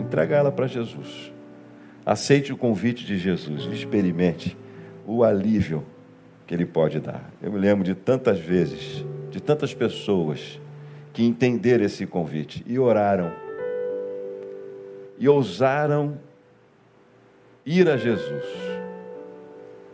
entrega 0.00 0.34
ela 0.34 0.50
para 0.50 0.66
Jesus. 0.66 1.32
Aceite 2.08 2.54
o 2.54 2.56
convite 2.56 3.04
de 3.04 3.18
Jesus, 3.18 3.64
experimente 3.70 4.56
o 5.06 5.22
alívio 5.22 5.84
que 6.46 6.54
ele 6.54 6.64
pode 6.64 6.98
dar. 7.00 7.30
Eu 7.42 7.52
me 7.52 7.58
lembro 7.58 7.84
de 7.84 7.94
tantas 7.94 8.40
vezes, 8.40 9.04
de 9.30 9.42
tantas 9.42 9.74
pessoas 9.74 10.58
que 11.12 11.22
entenderam 11.22 11.84
esse 11.84 12.06
convite 12.06 12.64
e 12.66 12.78
oraram 12.78 13.30
e 15.18 15.28
ousaram 15.28 16.18
ir 17.66 17.86
a 17.90 17.98
Jesus. 17.98 18.46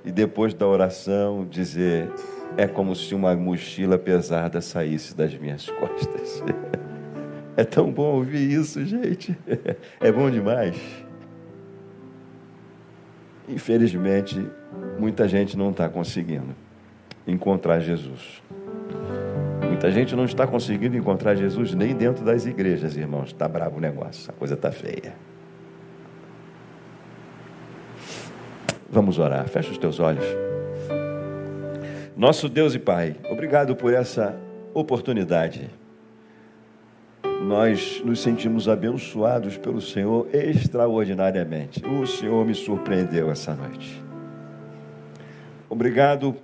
E 0.05 0.13
depois 0.13 0.55
da 0.55 0.69
oração 0.69 1.45
dizer: 1.45 2.09
é 2.57 2.69
como 2.69 2.95
se 2.95 3.13
uma 3.13 3.35
mochila 3.35 3.99
pesada 3.99 4.61
saísse 4.61 5.17
das 5.17 5.35
minhas 5.35 5.69
costas. 5.69 6.45
É 7.57 7.63
tão 7.63 7.93
bom 7.93 8.17
ouvir 8.17 8.51
isso, 8.51 8.85
gente. 8.85 9.37
É 10.01 10.11
bom 10.11 10.29
demais. 10.29 11.04
Infelizmente, 13.49 14.47
muita 14.99 15.29
gente 15.29 15.57
não 15.57 15.71
está 15.71 15.89
conseguindo 15.89 16.55
encontrar 17.27 17.81
Jesus. 17.81 18.43
Muita 19.69 19.91
gente 19.91 20.15
não 20.15 20.25
está 20.25 20.47
conseguindo 20.47 20.97
encontrar 20.97 21.35
Jesus 21.35 21.75
nem 21.75 21.95
dentro 21.95 22.25
das 22.25 22.47
igrejas, 22.47 22.97
irmãos. 22.97 23.29
Está 23.29 23.47
bravo 23.49 23.77
o 23.77 23.81
negócio, 23.81 24.31
a 24.31 24.33
coisa 24.33 24.55
está 24.55 24.71
feia. 24.73 25.15
Vamos 28.89 29.19
orar, 29.19 29.49
fecha 29.49 29.73
os 29.73 29.79
teus 29.79 29.99
olhos. 29.99 30.25
Nosso 32.17 32.49
Deus 32.49 32.75
e 32.75 32.79
Pai, 32.79 33.17
obrigado 33.29 33.75
por 33.75 33.93
essa 33.93 34.39
oportunidade. 34.73 35.69
Nós 37.45 38.01
nos 38.03 38.21
sentimos 38.21 38.71
abençoados 38.71 39.59
pelo 39.59 39.79
Senhor 39.79 40.27
extraordinariamente. 40.35 41.85
O 41.85 42.07
Senhor 42.07 42.43
me 42.47 42.55
surpreendeu 42.55 43.31
essa 43.31 43.53
noite. 43.55 44.03
Obrigado 45.69 46.35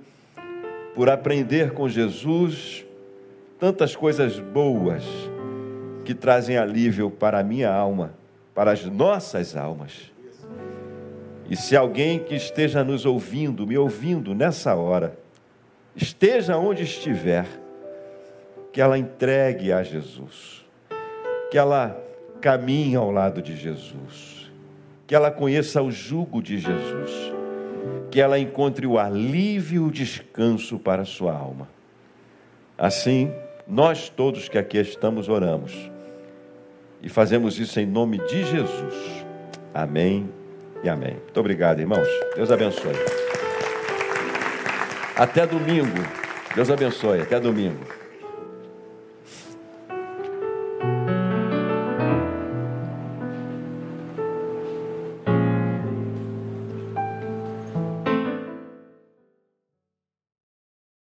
por 0.94 1.08
aprender 1.08 1.72
com 1.72 1.88
Jesus 1.88 2.84
tantas 3.58 3.96
coisas 3.96 4.38
boas 4.38 5.02
que 6.04 6.14
trazem 6.14 6.58
alívio 6.58 7.10
para 7.10 7.38
a 7.38 7.42
minha 7.42 7.72
alma, 7.72 8.12
para 8.54 8.72
as 8.72 8.84
nossas 8.84 9.56
almas. 9.56 10.12
E 11.48 11.56
se 11.56 11.74
alguém 11.74 12.18
que 12.18 12.34
esteja 12.34 12.84
nos 12.84 13.06
ouvindo, 13.06 13.66
me 13.66 13.78
ouvindo 13.78 14.34
nessa 14.34 14.74
hora, 14.74 15.18
esteja 15.96 16.58
onde 16.58 16.82
estiver, 16.82 17.46
que 18.70 18.82
ela 18.82 18.98
entregue 18.98 19.72
a 19.72 19.82
Jesus, 19.82 20.60
que 21.50 21.58
ela 21.58 22.00
caminhe 22.40 22.96
ao 22.96 23.10
lado 23.10 23.42
de 23.42 23.56
Jesus, 23.56 24.50
que 25.06 25.14
ela 25.14 25.30
conheça 25.30 25.82
o 25.82 25.90
jugo 25.90 26.40
de 26.42 26.58
Jesus, 26.58 27.32
que 28.10 28.20
ela 28.20 28.38
encontre 28.38 28.86
o 28.86 28.98
alívio 28.98 29.82
e 29.82 29.88
o 29.88 29.90
descanso 29.90 30.78
para 30.78 31.02
a 31.02 31.06
sua 31.06 31.32
alma. 31.32 31.68
Assim, 32.78 33.32
nós 33.66 34.08
todos 34.08 34.48
que 34.48 34.56
aqui 34.56 34.78
estamos 34.78 35.28
oramos 35.28 35.90
e 37.02 37.08
fazemos 37.08 37.58
isso 37.58 37.78
em 37.78 37.86
nome 37.86 38.18
de 38.26 38.44
Jesus. 38.44 39.24
Amém 39.74 40.28
e 40.82 40.88
amém. 40.88 41.14
Muito 41.14 41.40
obrigado, 41.40 41.80
irmãos. 41.80 42.08
Deus 42.34 42.50
abençoe. 42.50 42.94
Até 45.16 45.46
domingo. 45.46 46.02
Deus 46.54 46.70
abençoe. 46.70 47.20
Até 47.20 47.38
domingo. 47.38 47.99